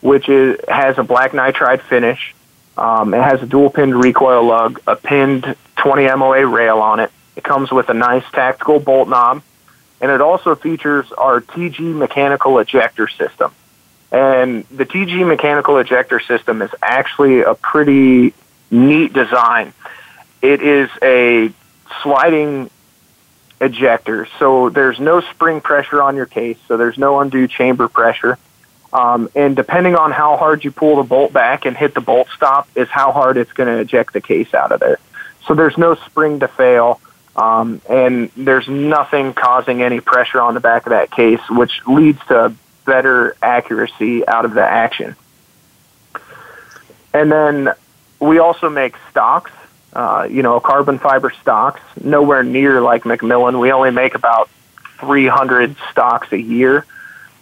which 0.00 0.28
is, 0.28 0.58
has 0.68 0.98
a 0.98 1.02
black 1.02 1.32
nitride 1.32 1.82
finish. 1.82 2.34
Um, 2.76 3.12
it 3.12 3.22
has 3.22 3.42
a 3.42 3.46
dual 3.46 3.68
pinned 3.68 3.94
recoil 3.94 4.44
lug, 4.44 4.80
a 4.86 4.96
pinned 4.96 5.54
20 5.76 6.06
MOA 6.16 6.46
rail 6.46 6.78
on 6.78 7.00
it. 7.00 7.10
It 7.36 7.44
comes 7.44 7.70
with 7.70 7.90
a 7.90 7.94
nice 7.94 8.24
tactical 8.32 8.80
bolt 8.80 9.08
knob, 9.08 9.42
and 10.00 10.10
it 10.10 10.20
also 10.20 10.54
features 10.54 11.10
our 11.12 11.40
TG 11.40 11.94
mechanical 11.94 12.58
ejector 12.58 13.08
system. 13.08 13.52
And 14.10 14.64
the 14.68 14.84
TG 14.84 15.26
mechanical 15.26 15.78
ejector 15.78 16.20
system 16.20 16.60
is 16.62 16.70
actually 16.82 17.40
a 17.40 17.54
pretty 17.54 18.34
neat 18.70 19.12
design. 19.12 19.72
It 20.42 20.62
is 20.62 20.90
a 21.02 21.52
sliding 22.02 22.70
ejector. 23.62 24.26
So 24.38 24.68
there's 24.68 24.98
no 25.00 25.20
spring 25.20 25.60
pressure 25.60 26.02
on 26.02 26.16
your 26.16 26.26
case, 26.26 26.58
so 26.68 26.76
there's 26.76 26.98
no 26.98 27.20
undue 27.20 27.48
chamber 27.48 27.88
pressure. 27.88 28.38
Um, 28.92 29.30
and 29.34 29.56
depending 29.56 29.94
on 29.94 30.10
how 30.10 30.36
hard 30.36 30.64
you 30.64 30.70
pull 30.70 30.96
the 30.96 31.02
bolt 31.02 31.32
back 31.32 31.64
and 31.64 31.74
hit 31.76 31.94
the 31.94 32.02
bolt 32.02 32.28
stop, 32.36 32.68
is 32.74 32.88
how 32.88 33.12
hard 33.12 33.38
it's 33.38 33.52
going 33.52 33.68
to 33.68 33.80
eject 33.80 34.12
the 34.12 34.20
case 34.20 34.52
out 34.52 34.72
of 34.72 34.80
there. 34.80 34.98
So 35.46 35.54
there's 35.54 35.78
no 35.78 35.94
spring 35.94 36.40
to 36.40 36.48
fail, 36.48 37.00
um, 37.34 37.80
and 37.88 38.30
there's 38.36 38.68
nothing 38.68 39.32
causing 39.32 39.80
any 39.82 40.00
pressure 40.00 40.40
on 40.40 40.54
the 40.54 40.60
back 40.60 40.84
of 40.86 40.90
that 40.90 41.10
case, 41.10 41.40
which 41.48 41.80
leads 41.86 42.20
to 42.26 42.54
better 42.84 43.36
accuracy 43.40 44.26
out 44.26 44.44
of 44.44 44.52
the 44.52 44.62
action. 44.62 45.16
And 47.14 47.30
then 47.30 47.70
we 48.20 48.38
also 48.38 48.68
make 48.68 48.96
stocks 49.10 49.52
uh, 49.92 50.26
you 50.30 50.42
know, 50.42 50.60
carbon 50.60 50.98
fiber 50.98 51.30
stocks, 51.42 51.80
nowhere 52.02 52.42
near 52.42 52.80
like 52.80 53.04
McMillan. 53.04 53.60
We 53.60 53.72
only 53.72 53.90
make 53.90 54.14
about 54.14 54.48
300 54.98 55.76
stocks 55.90 56.32
a 56.32 56.40
year, 56.40 56.86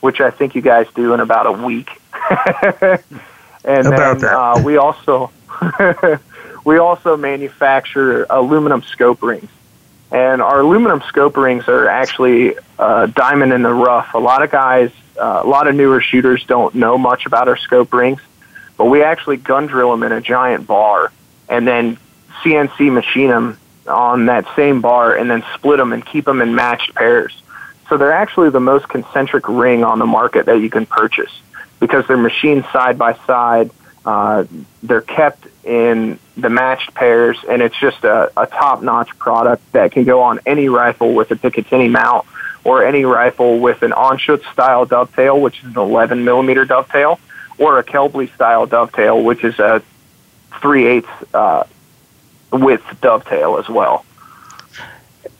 which 0.00 0.20
I 0.20 0.30
think 0.30 0.54
you 0.54 0.62
guys 0.62 0.86
do 0.94 1.14
in 1.14 1.20
about 1.20 1.46
a 1.46 1.52
week. 1.52 1.90
and 3.64 3.86
about 3.86 4.20
then 4.20 4.24
uh, 4.24 4.62
we 4.64 4.76
also 4.78 5.30
we 6.64 6.78
also 6.78 7.16
manufacture 7.16 8.26
aluminum 8.28 8.82
scope 8.82 9.22
rings. 9.22 9.50
And 10.12 10.42
our 10.42 10.60
aluminum 10.60 11.02
scope 11.02 11.36
rings 11.36 11.68
are 11.68 11.88
actually 11.88 12.56
uh, 12.80 13.06
diamond 13.06 13.52
in 13.52 13.62
the 13.62 13.72
rough. 13.72 14.14
A 14.14 14.18
lot 14.18 14.42
of 14.42 14.50
guys, 14.50 14.90
uh, 15.16 15.42
a 15.44 15.46
lot 15.46 15.68
of 15.68 15.76
newer 15.76 16.00
shooters 16.00 16.44
don't 16.46 16.74
know 16.74 16.98
much 16.98 17.26
about 17.26 17.46
our 17.46 17.56
scope 17.56 17.92
rings, 17.92 18.20
but 18.76 18.86
we 18.86 19.04
actually 19.04 19.36
gun 19.36 19.68
drill 19.68 19.92
them 19.92 20.02
in 20.02 20.10
a 20.10 20.20
giant 20.20 20.66
bar 20.66 21.12
and 21.48 21.66
then 21.66 21.98
CNC 22.42 22.92
machine 22.92 23.28
them 23.28 23.58
on 23.86 24.26
that 24.26 24.46
same 24.56 24.80
bar 24.80 25.14
and 25.14 25.30
then 25.30 25.44
split 25.54 25.78
them 25.78 25.92
and 25.92 26.04
keep 26.04 26.24
them 26.24 26.40
in 26.40 26.54
matched 26.54 26.94
pairs. 26.94 27.42
So 27.88 27.96
they're 27.96 28.12
actually 28.12 28.50
the 28.50 28.60
most 28.60 28.88
concentric 28.88 29.48
ring 29.48 29.82
on 29.82 29.98
the 29.98 30.06
market 30.06 30.46
that 30.46 30.60
you 30.60 30.70
can 30.70 30.86
purchase 30.86 31.32
because 31.80 32.06
they're 32.06 32.16
machined 32.16 32.64
side 32.72 32.98
by 32.98 33.14
side. 33.26 33.70
Uh, 34.04 34.44
they're 34.82 35.00
kept 35.00 35.46
in 35.64 36.18
the 36.36 36.48
matched 36.48 36.94
pairs, 36.94 37.36
and 37.48 37.60
it's 37.60 37.78
just 37.78 38.04
a, 38.04 38.30
a 38.36 38.46
top-notch 38.46 39.18
product 39.18 39.72
that 39.72 39.92
can 39.92 40.04
go 40.04 40.22
on 40.22 40.40
any 40.46 40.68
rifle 40.68 41.14
with 41.14 41.30
a 41.32 41.34
Picatinny 41.34 41.90
mount 41.90 42.26
or 42.64 42.84
any 42.84 43.04
rifle 43.04 43.58
with 43.58 43.82
an 43.82 43.90
Anschutz 43.90 44.50
style 44.52 44.86
dovetail, 44.86 45.40
which 45.40 45.58
is 45.60 45.66
an 45.66 45.78
11 45.78 46.24
millimeter 46.24 46.64
dovetail, 46.64 47.18
or 47.58 47.78
a 47.78 47.84
Kelbly 47.84 48.32
style 48.34 48.66
dovetail, 48.66 49.22
which 49.22 49.44
is 49.44 49.58
a 49.58 49.82
3 50.60 50.86
8 50.86 51.04
uh, 51.34 51.64
with 52.52 52.82
dovetail 53.00 53.58
as 53.58 53.68
well. 53.68 54.04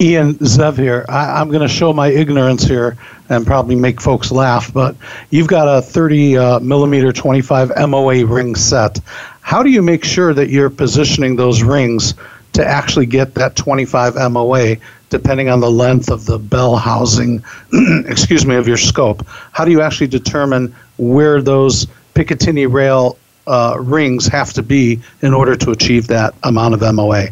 Ian 0.01 0.35
Zev 0.37 0.79
here. 0.79 1.05
I, 1.11 1.43
am 1.43 1.49
going 1.49 1.61
to 1.61 1.69
show 1.69 1.93
my 1.93 2.09
ignorance 2.09 2.65
here 2.65 2.97
and 3.29 3.47
probably 3.47 3.75
make 3.75 4.01
folks 4.01 4.33
laugh, 4.33 4.73
but 4.73 4.97
you've 5.29 5.47
got 5.47 5.69
a 5.69 5.83
30 5.83 6.39
uh, 6.39 6.61
millimeter 6.61 7.13
25 7.13 7.73
MOA 7.89 8.25
ring 8.25 8.55
set. 8.55 8.99
How 9.43 9.63
do 9.63 9.69
you 9.69 9.83
make 9.83 10.05
sure 10.05 10.33
that 10.33 10.49
you're 10.49 10.71
positioning 10.71 11.37
those 11.37 11.63
rings 11.63 12.15
to 12.55 12.67
actually 12.67 13.07
get 13.07 13.35
that 13.35 13.57
25 13.57 14.15
MOA, 14.33 14.77
depending 15.11 15.51
on 15.51 15.61
the 15.61 15.71
length 15.71 16.11
of 16.11 16.25
the 16.25 16.39
bell 16.39 16.77
housing, 16.77 17.45
excuse 18.07 18.47
me, 18.47 18.57
of 18.57 18.67
your 18.67 18.79
scope? 18.79 19.27
How 19.53 19.67
do 19.67 19.71
you 19.71 19.83
actually 19.83 20.09
determine 20.09 20.75
where 20.97 21.43
those 21.43 21.87
Picatinny 22.15 22.71
rail 22.73 23.19
uh, 23.47 23.76
rings 23.78 24.26
have 24.28 24.53
to 24.55 24.62
be 24.62 25.01
in 25.22 25.34
order 25.34 25.57
to 25.57 25.70
achieve 25.70 26.09
that 26.09 26.34
amount 26.43 26.74
of 26.74 26.95
MOA? 26.95 27.28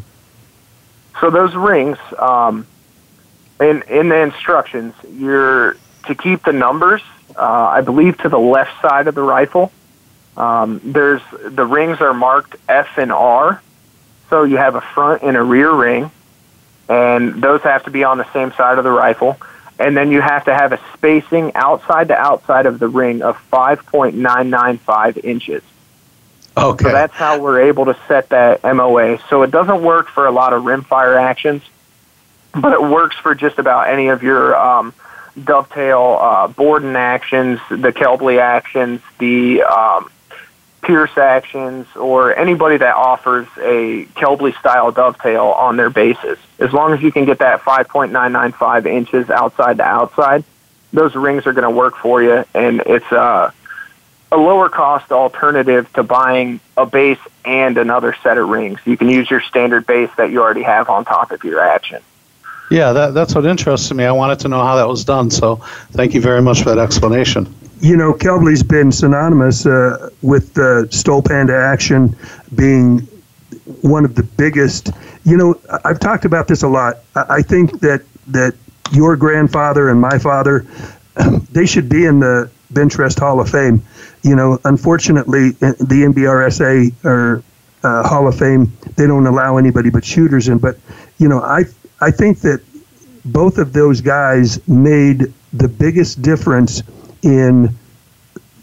So 1.21 1.31
those 1.31 1.55
rings, 1.55 1.99
um, 2.19 2.67
in 3.61 3.83
in 3.89 4.09
the 4.09 4.19
instructions, 4.23 4.95
you're 5.13 5.77
to 6.07 6.15
keep 6.15 6.45
the 6.45 6.53
numbers. 6.53 7.03
Uh, 7.37 7.43
I 7.43 7.81
believe 7.83 8.19
to 8.19 8.29
the 8.29 8.39
left 8.39 8.81
side 8.81 9.07
of 9.09 9.15
the 9.15 9.23
rifle, 9.23 9.73
Um, 10.37 10.81
there's 10.85 11.21
the 11.45 11.65
rings 11.67 12.01
are 12.01 12.15
marked 12.15 12.55
F 12.69 12.97
and 12.97 13.11
R, 13.11 13.61
so 14.31 14.45
you 14.45 14.57
have 14.57 14.77
a 14.77 14.81
front 14.81 15.23
and 15.23 15.37
a 15.37 15.43
rear 15.43 15.73
ring, 15.73 16.13
and 16.89 17.43
those 17.43 17.61
have 17.63 17.85
to 17.85 17.91
be 17.91 18.05
on 18.05 18.19
the 18.19 18.33
same 18.33 18.53
side 18.53 18.79
of 18.79 18.85
the 18.85 18.91
rifle. 18.91 19.37
And 19.81 19.97
then 19.97 20.11
you 20.11 20.21
have 20.21 20.45
to 20.47 20.55
have 20.55 20.73
a 20.73 20.81
spacing 20.95 21.55
outside 21.55 22.09
to 22.09 22.17
outside 22.17 22.67
of 22.67 22.79
the 22.79 22.89
ring 22.89 23.23
of 23.23 23.37
5.995 23.53 25.25
inches. 25.25 25.63
Okay. 26.59 26.85
So 26.85 26.93
that's 26.93 27.15
how 27.15 27.41
we're 27.41 27.63
able 27.63 27.85
to 27.87 27.97
set 28.09 28.31
that 28.31 28.63
MOA. 28.65 29.19
So 29.29 29.43
it 29.43 29.51
doesn't 29.51 29.83
work 29.83 30.09
for 30.09 30.27
a 30.27 30.33
lot 30.33 30.53
of 30.53 30.65
rimfire 30.65 31.21
actions, 31.21 31.63
but 32.53 32.73
it 32.73 32.83
works 32.83 33.17
for 33.17 33.35
just 33.35 33.59
about 33.59 33.89
any 33.89 34.09
of 34.09 34.23
your 34.23 34.57
um, 34.57 34.93
dovetail 35.43 36.19
uh, 36.21 36.49
Borden 36.49 36.97
actions, 36.97 37.61
the 37.69 37.93
Kelbly 37.93 38.41
actions, 38.41 39.01
the 39.19 39.63
um, 39.63 40.11
Pierce 40.83 41.17
actions, 41.17 41.87
or 41.95 42.35
anybody 42.35 42.77
that 42.79 42.95
offers 42.95 43.47
a 43.59 44.07
Kelbly 44.17 44.59
style 44.59 44.91
dovetail 44.91 45.47
on 45.47 45.77
their 45.77 45.91
bases. 45.91 46.39
As 46.59 46.73
long 46.73 46.93
as 46.93 47.03
you 47.03 47.13
can 47.13 47.25
get 47.25 47.39
that 47.39 47.61
5.995 47.61 48.87
inches 48.87 49.31
outside 49.31 49.77
to 49.77 49.85
outside, 49.85 50.45
those 50.93 51.15
rings 51.15 51.47
are 51.47 51.53
going 51.53 51.65
to 51.65 51.71
work 51.71 51.97
for 51.97 52.23
you, 52.23 52.45
and 52.55 52.83
it's 52.87 53.11
uh, 53.13 53.53
a 54.31 54.37
lower 54.37 54.69
cost 54.69 55.11
alternative 55.11 55.91
to 55.95 56.03
buying 56.03 56.61
a 56.77 56.85
base 56.85 57.19
and 57.45 57.79
another 57.79 58.15
set 58.23 58.37
of 58.39 58.49
rings. 58.49 58.79
You 58.85 58.97
can 58.97 59.09
use 59.09 59.31
your 59.31 59.41
standard 59.41 59.87
base 59.87 60.11
that 60.17 60.31
you 60.31 60.43
already 60.43 60.63
have 60.63 60.91
on 60.91 61.05
top 61.05 61.31
of 61.31 61.43
your 61.45 61.61
action. 61.61 62.03
Yeah, 62.71 62.93
that, 62.93 63.15
that's 63.15 63.35
what 63.35 63.47
interested 63.47 63.95
me. 63.95 64.05
I 64.05 64.13
wanted 64.13 64.41
to 64.41 64.49
know 64.49 64.63
how 64.63 64.77
that 64.77 64.87
was 64.87 65.05
done, 65.05 65.31
so 65.31 65.57
thank 65.93 66.13
you 66.13 66.21
very 66.21 66.43
much 66.43 66.63
for 66.63 66.75
that 66.75 66.79
explanation. 66.79 67.53
You 67.81 67.97
know, 67.97 68.13
Kelbly's 68.13 68.63
been 68.63 68.93
synonymous 68.93 69.65
uh, 69.65 70.11
with 70.21 70.53
the 70.55 70.87
Stoll 70.91 71.23
Panda 71.23 71.57
action 71.57 72.15
being 72.55 72.99
one 73.81 74.05
of 74.05 74.15
the 74.15 74.23
biggest. 74.23 74.91
You 75.25 75.37
know, 75.37 75.61
I've 75.85 76.01
talked 76.01 76.25
about 76.25 76.49
this 76.49 76.63
a 76.63 76.69
lot. 76.69 76.99
I 77.15 77.41
think 77.41 77.81
that 77.81 78.05
that 78.29 78.55
your 78.93 79.17
grandfather 79.17 79.89
and 79.89 80.01
my 80.01 80.19
father, 80.19 80.67
they 81.53 81.65
should 81.65 81.89
be 81.89 82.05
in 82.05 82.21
the 82.21 82.51
Benchrest 82.73 83.19
Hall 83.19 83.41
of 83.41 83.49
Fame. 83.49 83.83
You 84.23 84.37
know, 84.37 84.59
unfortunately, 84.65 85.51
the 85.51 86.05
NBRSA 86.09 87.05
or 87.05 87.43
uh, 87.83 88.09
Hall 88.09 88.27
of 88.27 88.39
Fame, 88.39 88.73
they 88.97 89.07
don't 89.07 89.27
allow 89.27 89.57
anybody 89.57 89.91
but 89.91 90.05
shooters 90.05 90.49
in. 90.49 90.59
But 90.59 90.79
you 91.19 91.29
know, 91.29 91.41
I 91.41 91.65
I 92.01 92.11
think 92.11 92.41
that 92.41 92.61
both 93.25 93.59
of 93.59 93.73
those 93.73 94.01
guys 94.01 94.67
made 94.69 95.33
the 95.53 95.69
biggest 95.69 96.23
difference 96.23 96.83
in 97.23 97.75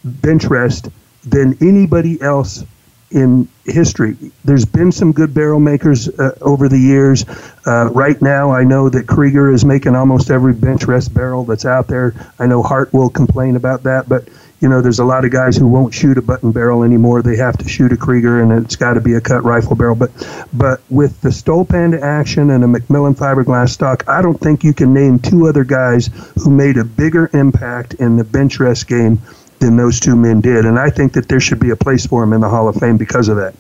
Benchrest 0.04 0.92
than 1.24 1.58
anybody 1.62 2.22
else 2.22 2.64
in 3.12 3.48
history. 3.66 4.18
There's 4.44 4.66
been 4.66 4.92
some 4.92 5.12
good 5.12 5.34
barrel 5.34 5.60
makers 5.60 6.10
uh, 6.10 6.38
over 6.42 6.68
the 6.68 6.78
years. 6.78 7.26
Uh, 7.66 7.90
right 7.92 8.20
now, 8.22 8.52
I 8.52 8.64
know 8.64 8.90
that 8.90 9.08
Krieger 9.08 9.52
is 9.52 9.64
making 9.64 9.96
almost 9.96 10.30
every 10.30 10.54
Benchrest 10.54 11.14
barrel 11.14 11.46
that's 11.46 11.66
out 11.66 11.88
there. 11.88 12.14
I 12.40 12.48
know 12.48 12.62
Hart 12.62 12.94
will 12.94 13.10
complain 13.10 13.56
about 13.56 13.84
that, 13.84 14.10
but 14.10 14.28
you 14.62 14.70
know, 14.70 14.82
there's 14.82 15.00
a 15.00 15.06
lot 15.06 15.26
of 15.26 15.32
guys 15.32 15.58
who 15.58 15.68
won't 15.68 15.94
shoot 15.94 16.18
a 16.18 16.22
button 16.22 16.52
barrel 16.52 16.84
anymore. 16.84 17.22
They 17.22 17.36
have 17.36 17.58
to 17.58 17.68
shoot 17.68 17.92
a 17.92 17.98
Krieger, 17.98 18.42
and 18.42 18.52
it's 18.52 18.76
got 18.76 18.94
to 18.94 19.02
be 19.02 19.14
a 19.14 19.22
cut 19.22 19.44
rifle 19.44 19.76
barrel. 19.76 19.96
But, 19.96 20.12
but 20.54 20.82
with 20.90 21.20
the 21.22 21.32
Stoll 21.32 21.66
Panda 21.66 22.02
action 22.02 22.50
and 22.50 22.64
a 22.64 22.68
McMillan 22.68 23.16
fiberglass 23.16 23.70
stock, 23.70 24.08
I 24.08 24.22
don't 24.22 24.40
think 24.40 24.64
you 24.64 24.74
can 24.74 24.94
name 24.94 25.20
two 25.20 25.48
other 25.48 25.64
guys 25.64 26.10
who 26.36 26.50
made 26.50 26.78
a 26.78 26.86
bigger 26.86 27.30
impact 27.34 27.96
in 27.96 28.16
the 28.18 28.24
Benchrest 28.24 28.88
game 28.88 29.20
than 29.60 29.76
those 29.76 30.00
two 30.00 30.16
men 30.16 30.42
did. 30.42 30.66
And 30.66 30.80
I 30.80 30.90
think 30.90 31.14
that 31.14 31.28
there 31.28 31.40
should 31.40 31.60
be 31.60 31.72
a 31.72 31.76
place 31.76 32.06
for 32.06 32.22
them 32.22 32.34
in 32.34 32.42
the 32.42 32.50
Hall 32.50 32.68
of 32.68 32.76
Fame 32.76 32.98
because 32.98 33.28
of 33.28 33.38
that. 33.38 33.56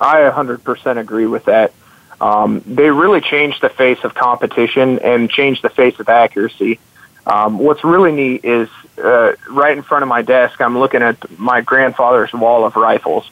I 0.00 0.28
100% 0.30 0.98
agree 0.98 1.26
with 1.26 1.44
that. 1.44 1.72
Um, 2.20 2.62
they 2.66 2.90
really 2.90 3.20
changed 3.20 3.62
the 3.62 3.68
face 3.68 4.02
of 4.04 4.14
competition 4.14 4.98
and 5.00 5.30
changed 5.30 5.62
the 5.62 5.70
face 5.70 5.98
of 6.00 6.08
accuracy. 6.08 6.78
Um, 7.26 7.58
what's 7.58 7.84
really 7.84 8.12
neat 8.12 8.44
is 8.44 8.68
uh, 8.98 9.32
right 9.48 9.76
in 9.76 9.82
front 9.82 10.02
of 10.02 10.08
my 10.08 10.22
desk, 10.22 10.60
I'm 10.60 10.78
looking 10.78 11.02
at 11.02 11.38
my 11.38 11.60
grandfather's 11.60 12.32
wall 12.32 12.64
of 12.64 12.76
rifles. 12.76 13.28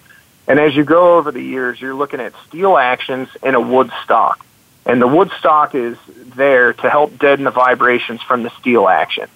And 0.47 0.59
as 0.59 0.75
you 0.75 0.85
go 0.85 1.17
over 1.17 1.31
the 1.31 1.43
years, 1.43 1.81
you're 1.81 1.95
looking 1.95 2.21
at 2.21 2.33
steel 2.49 2.77
actions 2.77 3.29
in 3.43 3.55
a 3.55 3.61
wood 3.61 3.91
stock. 4.05 4.45
And 4.87 5.01
the 5.01 5.07
wood 5.07 5.31
stock 5.39 5.75
is 5.75 5.97
there 6.35 6.73
to 6.73 6.91
help 6.91 7.19
deaden 7.19 7.45
the 7.45 7.51
vibrations 7.51 8.23
from 8.23 8.43
the 8.43 8.51
steel 8.59 8.89
action. 8.89 9.29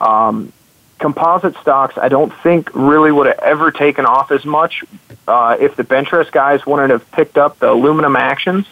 Um, 0.00 0.52
composite 0.98 1.56
stocks, 1.62 1.96
I 1.96 2.08
don't 2.08 2.32
think 2.42 2.70
really 2.74 3.10
would 3.10 3.26
have 3.26 3.38
ever 3.38 3.70
taken 3.70 4.04
off 4.04 4.30
as 4.30 4.44
much 4.44 4.84
uh, 5.26 5.56
if 5.58 5.76
the 5.76 5.84
Benchrest 5.84 6.32
guys 6.32 6.66
wouldn't 6.66 6.90
have 6.90 7.10
picked 7.10 7.38
up 7.38 7.58
the 7.58 7.70
aluminum 7.70 8.16
actions 8.16 8.66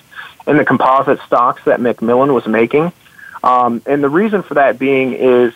and 0.46 0.58
the 0.58 0.64
composite 0.64 1.20
stocks 1.26 1.62
that 1.64 1.80
McMillan 1.80 2.34
was 2.34 2.46
making. 2.46 2.92
Um, 3.42 3.82
and 3.86 4.02
the 4.02 4.08
reason 4.08 4.42
for 4.42 4.54
that 4.54 4.78
being 4.78 5.14
is 5.14 5.54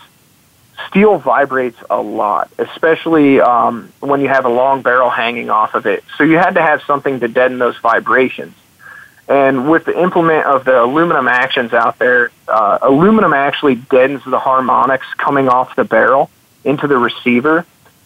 steel 0.89 1.19
vibrates 1.19 1.79
a 1.91 2.01
lot, 2.01 2.51
especially 2.59 3.41
um, 3.41 3.93
when 4.01 4.21
you 4.21 4.29
have 4.29 4.45
a 4.45 4.49
long 4.49 4.83
barrel 4.83 5.11
hanging 5.11 5.51
off 5.51 5.75
of 5.75 5.87
it. 5.87 6.05
So 6.17 6.25
you 6.25 6.37
had 6.39 6.55
to 6.55 6.63
have 6.63 6.83
something 6.83 7.21
to 7.21 7.29
deaden 7.29 7.59
those 7.59 7.77
vibrations. 7.79 8.55
And 9.29 9.71
with 9.71 9.85
the 9.85 9.99
implement 9.99 10.47
of 10.47 10.65
the 10.65 10.83
aluminum 10.83 11.29
actions 11.29 11.73
out 11.73 11.99
there, 11.99 12.31
uh, 12.49 12.79
aluminum 12.83 13.33
actually 13.33 13.77
deadens 13.77 14.23
the 14.25 14.39
harmonics 14.39 15.07
coming 15.17 15.49
off 15.49 15.75
the 15.77 15.85
barrel 15.85 16.29
into 16.65 16.87
the 16.87 16.99
receiver 16.99 17.65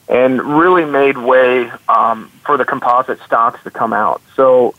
and 0.08 0.40
really 0.40 0.84
made 0.84 1.18
way 1.18 1.70
um, 1.88 2.30
for 2.44 2.56
the 2.56 2.64
composite 2.64 3.20
stocks 3.22 3.62
to 3.64 3.70
come 3.70 3.92
out. 3.92 4.22
So 4.36 4.74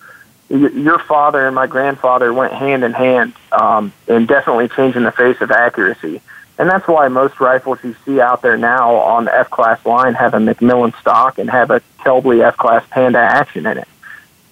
your 0.50 1.00
father 1.00 1.46
and 1.46 1.56
my 1.56 1.68
grandfather 1.68 2.34
went 2.34 2.54
hand 2.54 2.84
in 2.84 2.94
hand 2.94 3.34
um, 3.52 3.92
in 4.08 4.26
definitely 4.26 4.70
changing 4.70 5.04
the 5.04 5.12
face 5.12 5.42
of 5.42 5.52
accuracy. 5.52 6.22
And 6.58 6.70
that's 6.70 6.88
why 6.88 7.08
most 7.08 7.40
rifles 7.40 7.80
you 7.84 7.96
see 8.06 8.20
out 8.20 8.42
there 8.42 8.58
now 8.58 8.96
on 8.96 9.26
the 9.26 9.34
F 9.34 9.50
class 9.50 9.86
line 9.86 10.16
have 10.16 10.34
a 10.34 10.38
McMillan 10.38 11.00
stock 11.00 11.38
and 11.38 11.50
have 11.50 11.70
a 11.70 11.82
Kelbly 12.00 12.44
F 12.44 12.58
class 12.58 12.84
Panda 12.90 13.20
action 13.20 13.66
in 13.68 13.78
it. 13.78 13.88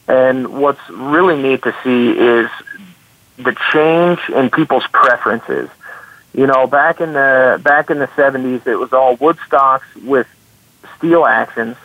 And 0.08 0.62
what's 0.62 0.88
really 0.90 1.42
neat 1.42 1.64
to 1.64 1.76
see 1.84 2.12
is 2.12 2.50
the 3.38 3.56
change 3.74 4.20
in 4.30 4.50
people's 4.52 4.86
preferences. 4.88 5.70
You 6.34 6.48
know, 6.48 6.68
back 6.68 7.02
in 7.02 7.14
the 7.14 7.60
back 7.64 7.90
in 7.90 7.98
the 8.00 8.10
seventies, 8.16 8.68
it 8.68 8.78
was 8.78 8.94
all 8.94 9.16
wood 9.16 9.38
stocks 9.48 9.88
with 9.96 10.28
steel 10.98 11.26
actions, 11.26 11.78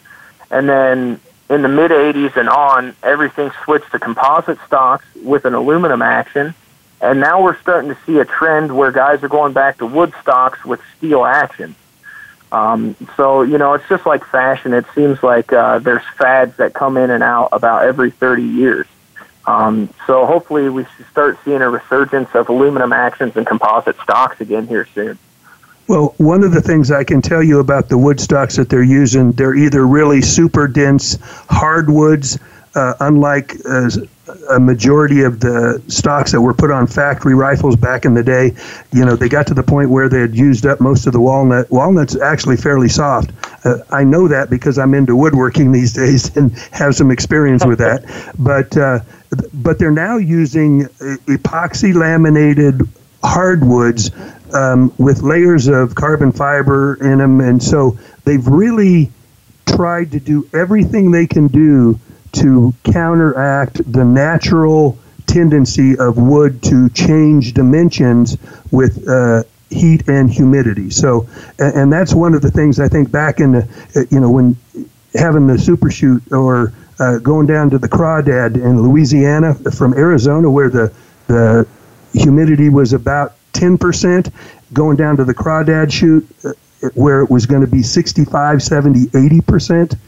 and 0.50 0.68
then 0.68 1.20
in 1.48 1.62
the 1.62 1.68
mid 1.68 1.90
80s 1.90 2.36
and 2.36 2.48
on, 2.48 2.94
everything 3.02 3.50
switched 3.64 3.90
to 3.92 3.98
composite 3.98 4.58
stocks 4.66 5.04
with 5.22 5.44
an 5.44 5.54
aluminum 5.54 6.02
action. 6.02 6.54
And 7.00 7.20
now 7.20 7.42
we're 7.42 7.58
starting 7.60 7.90
to 7.90 7.98
see 8.04 8.18
a 8.18 8.24
trend 8.24 8.76
where 8.76 8.92
guys 8.92 9.22
are 9.22 9.28
going 9.28 9.52
back 9.52 9.78
to 9.78 9.86
wood 9.86 10.12
stocks 10.20 10.64
with 10.64 10.80
steel 10.96 11.24
action. 11.24 11.74
Um, 12.52 12.96
so, 13.16 13.42
you 13.42 13.58
know, 13.58 13.74
it's 13.74 13.88
just 13.88 14.06
like 14.06 14.24
fashion. 14.24 14.74
It 14.74 14.84
seems 14.94 15.22
like 15.22 15.52
uh, 15.52 15.78
there's 15.78 16.02
fads 16.18 16.56
that 16.56 16.74
come 16.74 16.96
in 16.96 17.10
and 17.10 17.22
out 17.22 17.50
about 17.52 17.84
every 17.84 18.10
30 18.10 18.42
years. 18.42 18.86
Um, 19.46 19.88
so 20.06 20.26
hopefully 20.26 20.68
we 20.68 20.86
start 21.10 21.38
seeing 21.44 21.62
a 21.62 21.70
resurgence 21.70 22.28
of 22.34 22.48
aluminum 22.48 22.92
actions 22.92 23.36
and 23.36 23.46
composite 23.46 23.96
stocks 24.02 24.40
again 24.40 24.66
here 24.66 24.86
soon. 24.94 25.18
Well, 25.88 26.14
one 26.18 26.44
of 26.44 26.52
the 26.52 26.60
things 26.60 26.90
I 26.90 27.02
can 27.02 27.20
tell 27.20 27.42
you 27.42 27.58
about 27.58 27.88
the 27.88 27.98
wood 27.98 28.20
stocks 28.20 28.56
that 28.56 28.68
they're 28.68 28.82
using, 28.82 29.32
they're 29.32 29.56
either 29.56 29.86
really 29.86 30.20
super 30.20 30.68
dense 30.68 31.18
hardwoods, 31.48 32.38
uh, 32.74 32.94
unlike 33.00 33.56
uh, 33.68 33.90
a 34.50 34.60
majority 34.60 35.22
of 35.22 35.40
the 35.40 35.82
stocks 35.88 36.32
that 36.32 36.40
were 36.40 36.54
put 36.54 36.70
on 36.70 36.86
factory 36.86 37.34
rifles 37.34 37.76
back 37.76 38.04
in 38.04 38.14
the 38.14 38.22
day. 38.22 38.52
You 38.92 39.04
know, 39.04 39.16
they 39.16 39.28
got 39.28 39.46
to 39.48 39.54
the 39.54 39.62
point 39.62 39.90
where 39.90 40.08
they 40.08 40.20
had 40.20 40.36
used 40.36 40.66
up 40.66 40.80
most 40.80 41.06
of 41.06 41.12
the 41.12 41.20
walnut. 41.20 41.70
Walnut's 41.70 42.16
actually 42.20 42.56
fairly 42.56 42.88
soft. 42.88 43.32
Uh, 43.64 43.78
I 43.90 44.04
know 44.04 44.28
that 44.28 44.50
because 44.50 44.78
I'm 44.78 44.94
into 44.94 45.16
woodworking 45.16 45.72
these 45.80 45.92
days 45.92 46.36
and 46.36 46.52
have 46.72 46.94
some 46.94 47.10
experience 47.10 47.64
with 47.64 47.78
that. 47.78 48.04
But 48.38 48.76
uh, 48.76 49.00
but 49.54 49.78
they're 49.78 49.90
now 49.90 50.16
using 50.16 50.84
epoxy 50.84 51.94
laminated 51.94 52.82
hardwoods 53.22 54.10
um, 54.54 54.92
with 54.98 55.22
layers 55.22 55.68
of 55.68 55.94
carbon 55.94 56.32
fiber 56.32 56.94
in 57.00 57.18
them, 57.18 57.40
and 57.40 57.62
so 57.62 57.98
they've 58.24 58.46
really 58.46 59.10
tried 59.66 60.10
to 60.12 60.20
do 60.20 60.48
everything 60.52 61.10
they 61.10 61.26
can 61.26 61.46
do 61.46 61.98
to 62.32 62.74
counteract 62.84 63.92
the 63.92 64.04
natural 64.04 64.98
tendency 65.26 65.96
of 65.98 66.16
wood 66.16 66.62
to 66.64 66.88
change 66.90 67.54
dimensions 67.54 68.36
with 68.70 69.08
uh, 69.08 69.42
heat 69.70 70.08
and 70.08 70.30
humidity. 70.30 70.90
So, 70.90 71.28
and, 71.58 71.74
and, 71.74 71.92
that's 71.92 72.12
one 72.12 72.34
of 72.34 72.42
the 72.42 72.50
things 72.50 72.80
I 72.80 72.88
think 72.88 73.10
back 73.12 73.38
in 73.38 73.52
the, 73.52 73.68
uh, 73.94 74.00
you 74.10 74.18
know, 74.18 74.30
when 74.30 74.56
having 75.14 75.46
the 75.46 75.58
super 75.58 75.90
shoot 75.90 76.22
or 76.32 76.72
uh, 76.98 77.18
going 77.18 77.46
down 77.46 77.70
to 77.70 77.78
the 77.78 77.88
crawdad 77.88 78.56
in 78.56 78.82
Louisiana 78.82 79.54
from 79.54 79.94
Arizona, 79.94 80.50
where 80.50 80.68
the 80.68 80.92
the 81.28 81.66
humidity 82.12 82.68
was 82.68 82.92
about 82.92 83.34
10%, 83.52 84.32
going 84.72 84.96
down 84.96 85.16
to 85.16 85.24
the 85.24 85.34
crawdad 85.34 85.92
shoot 85.92 86.26
uh, 86.44 86.52
where 86.94 87.20
it 87.20 87.30
was 87.30 87.46
going 87.46 87.60
to 87.60 87.70
be 87.70 87.82
65, 87.82 88.62
70, 88.62 89.06
80%. 89.06 89.98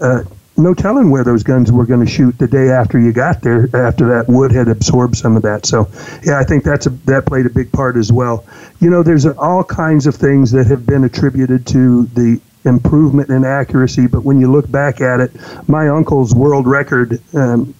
uh, 0.00 0.22
no 0.56 0.74
telling 0.74 1.10
where 1.10 1.24
those 1.24 1.42
guns 1.42 1.70
were 1.70 1.86
going 1.86 2.04
to 2.04 2.10
shoot 2.10 2.38
the 2.38 2.46
day 2.46 2.70
after 2.70 2.98
you 2.98 3.12
got 3.12 3.42
there, 3.42 3.68
after 3.74 4.08
that 4.08 4.26
wood 4.28 4.52
had 4.52 4.68
absorbed 4.68 5.16
some 5.16 5.36
of 5.36 5.42
that. 5.42 5.66
So, 5.66 5.88
yeah, 6.24 6.38
I 6.38 6.44
think 6.44 6.64
that's 6.64 6.86
a, 6.86 6.90
that 6.90 7.26
played 7.26 7.46
a 7.46 7.50
big 7.50 7.70
part 7.72 7.96
as 7.96 8.12
well. 8.12 8.44
You 8.80 8.90
know, 8.90 9.02
there's 9.02 9.26
all 9.26 9.64
kinds 9.64 10.06
of 10.06 10.14
things 10.14 10.50
that 10.52 10.66
have 10.66 10.86
been 10.86 11.04
attributed 11.04 11.66
to 11.68 12.06
the 12.06 12.40
improvement 12.66 13.30
in 13.30 13.44
accuracy, 13.44 14.06
but 14.06 14.24
when 14.24 14.40
you 14.40 14.50
look 14.50 14.70
back 14.70 15.00
at 15.00 15.20
it, 15.20 15.30
my 15.68 15.88
uncle's 15.88 16.34
world 16.34 16.66
record 16.66 17.20
um, 17.34 17.72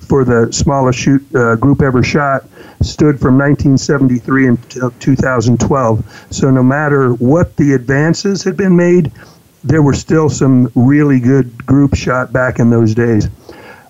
for 0.00 0.24
the 0.24 0.52
smallest 0.52 0.98
shoot 0.98 1.34
uh, 1.34 1.56
group 1.56 1.82
ever 1.82 2.02
shot 2.02 2.44
stood 2.82 3.18
from 3.18 3.38
1973 3.38 4.48
until 4.48 4.90
2012. 4.92 6.26
So 6.30 6.50
no 6.50 6.62
matter 6.62 7.14
what 7.14 7.56
the 7.56 7.72
advances 7.72 8.44
had 8.44 8.56
been 8.56 8.76
made, 8.76 9.10
there 9.64 9.82
were 9.82 9.94
still 9.94 10.28
some 10.28 10.70
really 10.74 11.18
good 11.18 11.66
group 11.66 11.96
shot 11.96 12.32
back 12.32 12.58
in 12.58 12.70
those 12.70 12.94
days. 12.94 13.28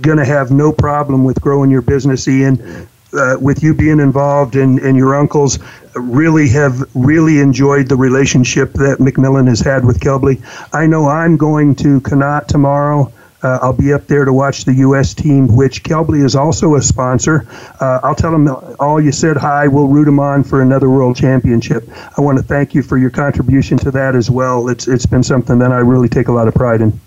going 0.00 0.18
to 0.18 0.24
have 0.24 0.50
no 0.50 0.72
problem 0.72 1.24
with 1.24 1.40
growing 1.40 1.70
your 1.70 1.82
business, 1.82 2.28
Ian. 2.28 2.88
Uh, 3.12 3.36
with 3.40 3.62
you 3.62 3.72
being 3.72 3.98
involved 3.98 4.56
and, 4.56 4.78
and 4.80 4.94
your 4.96 5.14
uncles 5.14 5.58
really 5.94 6.48
have 6.48 6.82
really 6.94 7.38
enjoyed 7.38 7.88
the 7.88 7.96
relationship 7.96 8.72
that 8.74 8.98
McMillan 8.98 9.48
has 9.48 9.60
had 9.60 9.86
with 9.86 10.00
Kelbly. 10.00 10.42
I 10.74 10.86
know 10.86 11.08
I'm 11.08 11.36
going 11.38 11.76
to 11.76 12.00
Connaught 12.02 12.48
tomorrow 12.48 13.10
uh, 13.42 13.58
I'll 13.62 13.72
be 13.72 13.92
up 13.92 14.06
there 14.06 14.24
to 14.24 14.32
watch 14.32 14.64
the 14.64 14.74
U.S. 14.74 15.14
team, 15.14 15.54
which 15.54 15.82
Kelbly 15.82 16.24
is 16.24 16.34
also 16.34 16.74
a 16.76 16.82
sponsor. 16.82 17.46
Uh, 17.80 18.00
I'll 18.02 18.14
tell 18.14 18.32
them 18.32 18.48
all 18.80 19.00
you 19.00 19.12
said 19.12 19.36
hi. 19.36 19.68
We'll 19.68 19.88
root 19.88 20.06
them 20.06 20.18
on 20.18 20.42
for 20.44 20.62
another 20.62 20.88
world 20.88 21.16
championship. 21.16 21.88
I 22.16 22.20
want 22.20 22.38
to 22.38 22.44
thank 22.44 22.74
you 22.74 22.82
for 22.82 22.98
your 22.98 23.10
contribution 23.10 23.78
to 23.78 23.90
that 23.92 24.14
as 24.14 24.30
well. 24.30 24.68
It's 24.68 24.88
it's 24.88 25.06
been 25.06 25.22
something 25.22 25.58
that 25.58 25.72
I 25.72 25.78
really 25.78 26.08
take 26.08 26.28
a 26.28 26.32
lot 26.32 26.48
of 26.48 26.54
pride 26.54 26.80
in. 26.80 26.98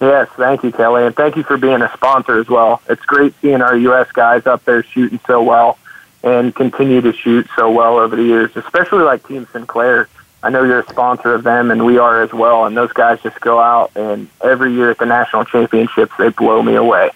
Yes, 0.00 0.28
thank 0.36 0.62
you, 0.62 0.70
Kelly, 0.70 1.04
and 1.04 1.16
thank 1.16 1.36
you 1.36 1.42
for 1.42 1.56
being 1.56 1.82
a 1.82 1.92
sponsor 1.92 2.38
as 2.38 2.48
well. 2.48 2.80
It's 2.88 3.04
great 3.04 3.34
seeing 3.40 3.62
our 3.62 3.76
U.S. 3.76 4.10
guys 4.12 4.46
up 4.46 4.64
there 4.64 4.84
shooting 4.84 5.18
so 5.26 5.42
well 5.42 5.76
and 6.22 6.54
continue 6.54 7.00
to 7.00 7.12
shoot 7.12 7.48
so 7.56 7.70
well 7.70 7.98
over 7.98 8.14
the 8.14 8.22
years, 8.22 8.50
especially 8.56 9.02
like 9.02 9.26
Team 9.26 9.46
Sinclair 9.52 10.08
I 10.42 10.50
know 10.50 10.62
you're 10.62 10.80
a 10.80 10.88
sponsor 10.88 11.34
of 11.34 11.42
them, 11.42 11.70
and 11.70 11.84
we 11.84 11.98
are 11.98 12.22
as 12.22 12.32
well. 12.32 12.64
And 12.64 12.76
those 12.76 12.92
guys 12.92 13.20
just 13.22 13.40
go 13.40 13.60
out, 13.60 13.90
and 13.96 14.28
every 14.40 14.72
year 14.72 14.90
at 14.90 14.98
the 14.98 15.06
national 15.06 15.44
championships, 15.44 16.12
they 16.18 16.28
blow 16.28 16.62
me 16.62 16.76
away. 16.76 17.10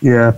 Yeah. 0.00 0.32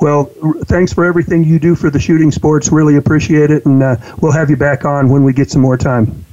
Well, 0.00 0.24
thanks 0.64 0.92
for 0.92 1.04
everything 1.04 1.44
you 1.44 1.58
do 1.58 1.74
for 1.74 1.90
the 1.90 2.00
shooting 2.00 2.30
sports. 2.30 2.70
Really 2.72 2.96
appreciate 2.96 3.50
it, 3.50 3.66
and 3.66 3.82
uh, 3.82 3.96
we'll 4.20 4.32
have 4.32 4.50
you 4.50 4.56
back 4.56 4.84
on 4.84 5.08
when 5.08 5.24
we 5.24 5.32
get 5.32 5.50
some 5.50 5.62
more 5.62 5.76
time. 5.76 6.24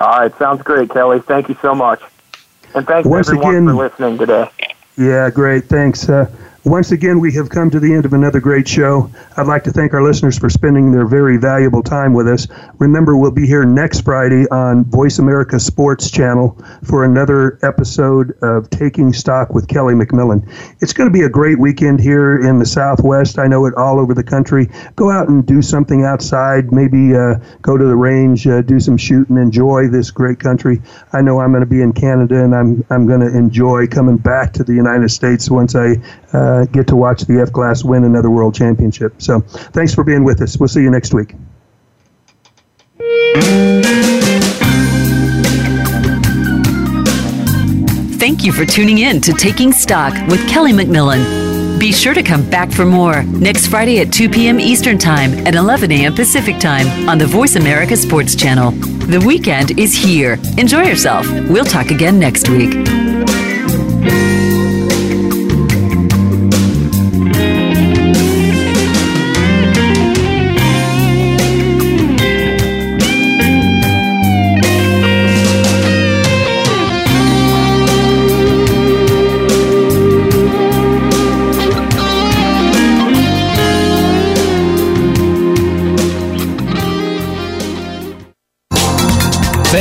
All 0.00 0.20
right, 0.20 0.38
sounds 0.38 0.62
great, 0.62 0.90
Kelly. 0.90 1.20
Thank 1.20 1.48
you 1.48 1.56
so 1.60 1.74
much, 1.74 2.00
and 2.74 2.86
thanks 2.86 3.08
Once 3.08 3.28
everyone 3.28 3.54
again, 3.54 3.66
for 3.66 3.74
listening 3.74 4.18
today. 4.18 4.50
Yeah, 4.96 5.28
great. 5.30 5.64
Thanks. 5.66 6.08
Uh, 6.08 6.30
once 6.64 6.90
again, 6.90 7.20
we 7.20 7.32
have 7.32 7.48
come 7.48 7.70
to 7.70 7.78
the 7.78 7.94
end 7.94 8.04
of 8.04 8.12
another 8.12 8.40
great 8.40 8.66
show. 8.66 9.10
I'd 9.36 9.46
like 9.46 9.64
to 9.64 9.70
thank 9.70 9.94
our 9.94 10.02
listeners 10.02 10.36
for 10.36 10.50
spending 10.50 10.90
their 10.90 11.06
very 11.06 11.36
valuable 11.36 11.82
time 11.82 12.12
with 12.12 12.26
us. 12.26 12.48
Remember, 12.78 13.16
we'll 13.16 13.30
be 13.30 13.46
here 13.46 13.64
next 13.64 14.00
Friday 14.00 14.44
on 14.50 14.84
Voice 14.84 15.18
America 15.18 15.60
Sports 15.60 16.10
Channel 16.10 16.60
for 16.82 17.04
another 17.04 17.58
episode 17.62 18.36
of 18.42 18.68
Taking 18.70 19.12
Stock 19.12 19.50
with 19.54 19.68
Kelly 19.68 19.94
McMillan. 19.94 20.46
It's 20.80 20.92
going 20.92 21.08
to 21.08 21.16
be 21.16 21.24
a 21.24 21.28
great 21.28 21.58
weekend 21.58 22.00
here 22.00 22.40
in 22.40 22.58
the 22.58 22.66
Southwest. 22.66 23.38
I 23.38 23.46
know 23.46 23.64
it 23.66 23.74
all 23.76 24.00
over 24.00 24.12
the 24.12 24.24
country. 24.24 24.68
Go 24.96 25.10
out 25.10 25.28
and 25.28 25.46
do 25.46 25.62
something 25.62 26.04
outside. 26.04 26.72
Maybe 26.72 27.14
uh, 27.14 27.36
go 27.62 27.76
to 27.76 27.84
the 27.84 27.96
range, 27.96 28.46
uh, 28.48 28.62
do 28.62 28.80
some 28.80 28.96
shooting, 28.96 29.36
enjoy 29.36 29.88
this 29.88 30.10
great 30.10 30.40
country. 30.40 30.82
I 31.12 31.22
know 31.22 31.40
I'm 31.40 31.52
going 31.52 31.62
to 31.62 31.66
be 31.66 31.82
in 31.82 31.92
Canada, 31.92 32.42
and 32.42 32.54
I'm 32.54 32.84
I'm 32.90 33.06
going 33.06 33.20
to 33.20 33.34
enjoy 33.34 33.86
coming 33.86 34.16
back 34.16 34.52
to 34.54 34.64
the 34.64 34.74
United 34.74 35.10
States 35.10 35.48
once 35.48 35.76
I. 35.76 35.96
Uh, 36.32 36.57
uh, 36.58 36.64
get 36.66 36.86
to 36.88 36.96
watch 36.96 37.22
the 37.22 37.40
F 37.40 37.52
class 37.52 37.84
win 37.84 38.04
another 38.04 38.30
world 38.30 38.54
championship. 38.54 39.20
So 39.20 39.40
thanks 39.40 39.94
for 39.94 40.04
being 40.04 40.24
with 40.24 40.40
us. 40.42 40.58
We'll 40.58 40.68
see 40.68 40.82
you 40.82 40.90
next 40.90 41.14
week. 41.14 41.34
Thank 48.18 48.44
you 48.44 48.52
for 48.52 48.66
tuning 48.66 48.98
in 48.98 49.20
to 49.22 49.32
Taking 49.32 49.72
Stock 49.72 50.12
with 50.28 50.46
Kelly 50.48 50.72
McMillan. 50.72 51.78
Be 51.78 51.92
sure 51.92 52.12
to 52.12 52.22
come 52.22 52.48
back 52.50 52.72
for 52.72 52.84
more 52.84 53.22
next 53.22 53.68
Friday 53.68 54.00
at 54.00 54.12
2 54.12 54.28
p.m. 54.28 54.58
Eastern 54.58 54.98
Time 54.98 55.32
and 55.46 55.54
11 55.54 55.92
a.m. 55.92 56.14
Pacific 56.14 56.58
Time 56.58 57.08
on 57.08 57.18
the 57.18 57.26
Voice 57.26 57.54
America 57.54 57.96
Sports 57.96 58.34
Channel. 58.34 58.72
The 58.72 59.22
weekend 59.24 59.78
is 59.78 59.94
here. 59.94 60.38
Enjoy 60.58 60.82
yourself. 60.82 61.30
We'll 61.48 61.64
talk 61.64 61.90
again 61.90 62.18
next 62.18 62.48
week. 62.48 63.07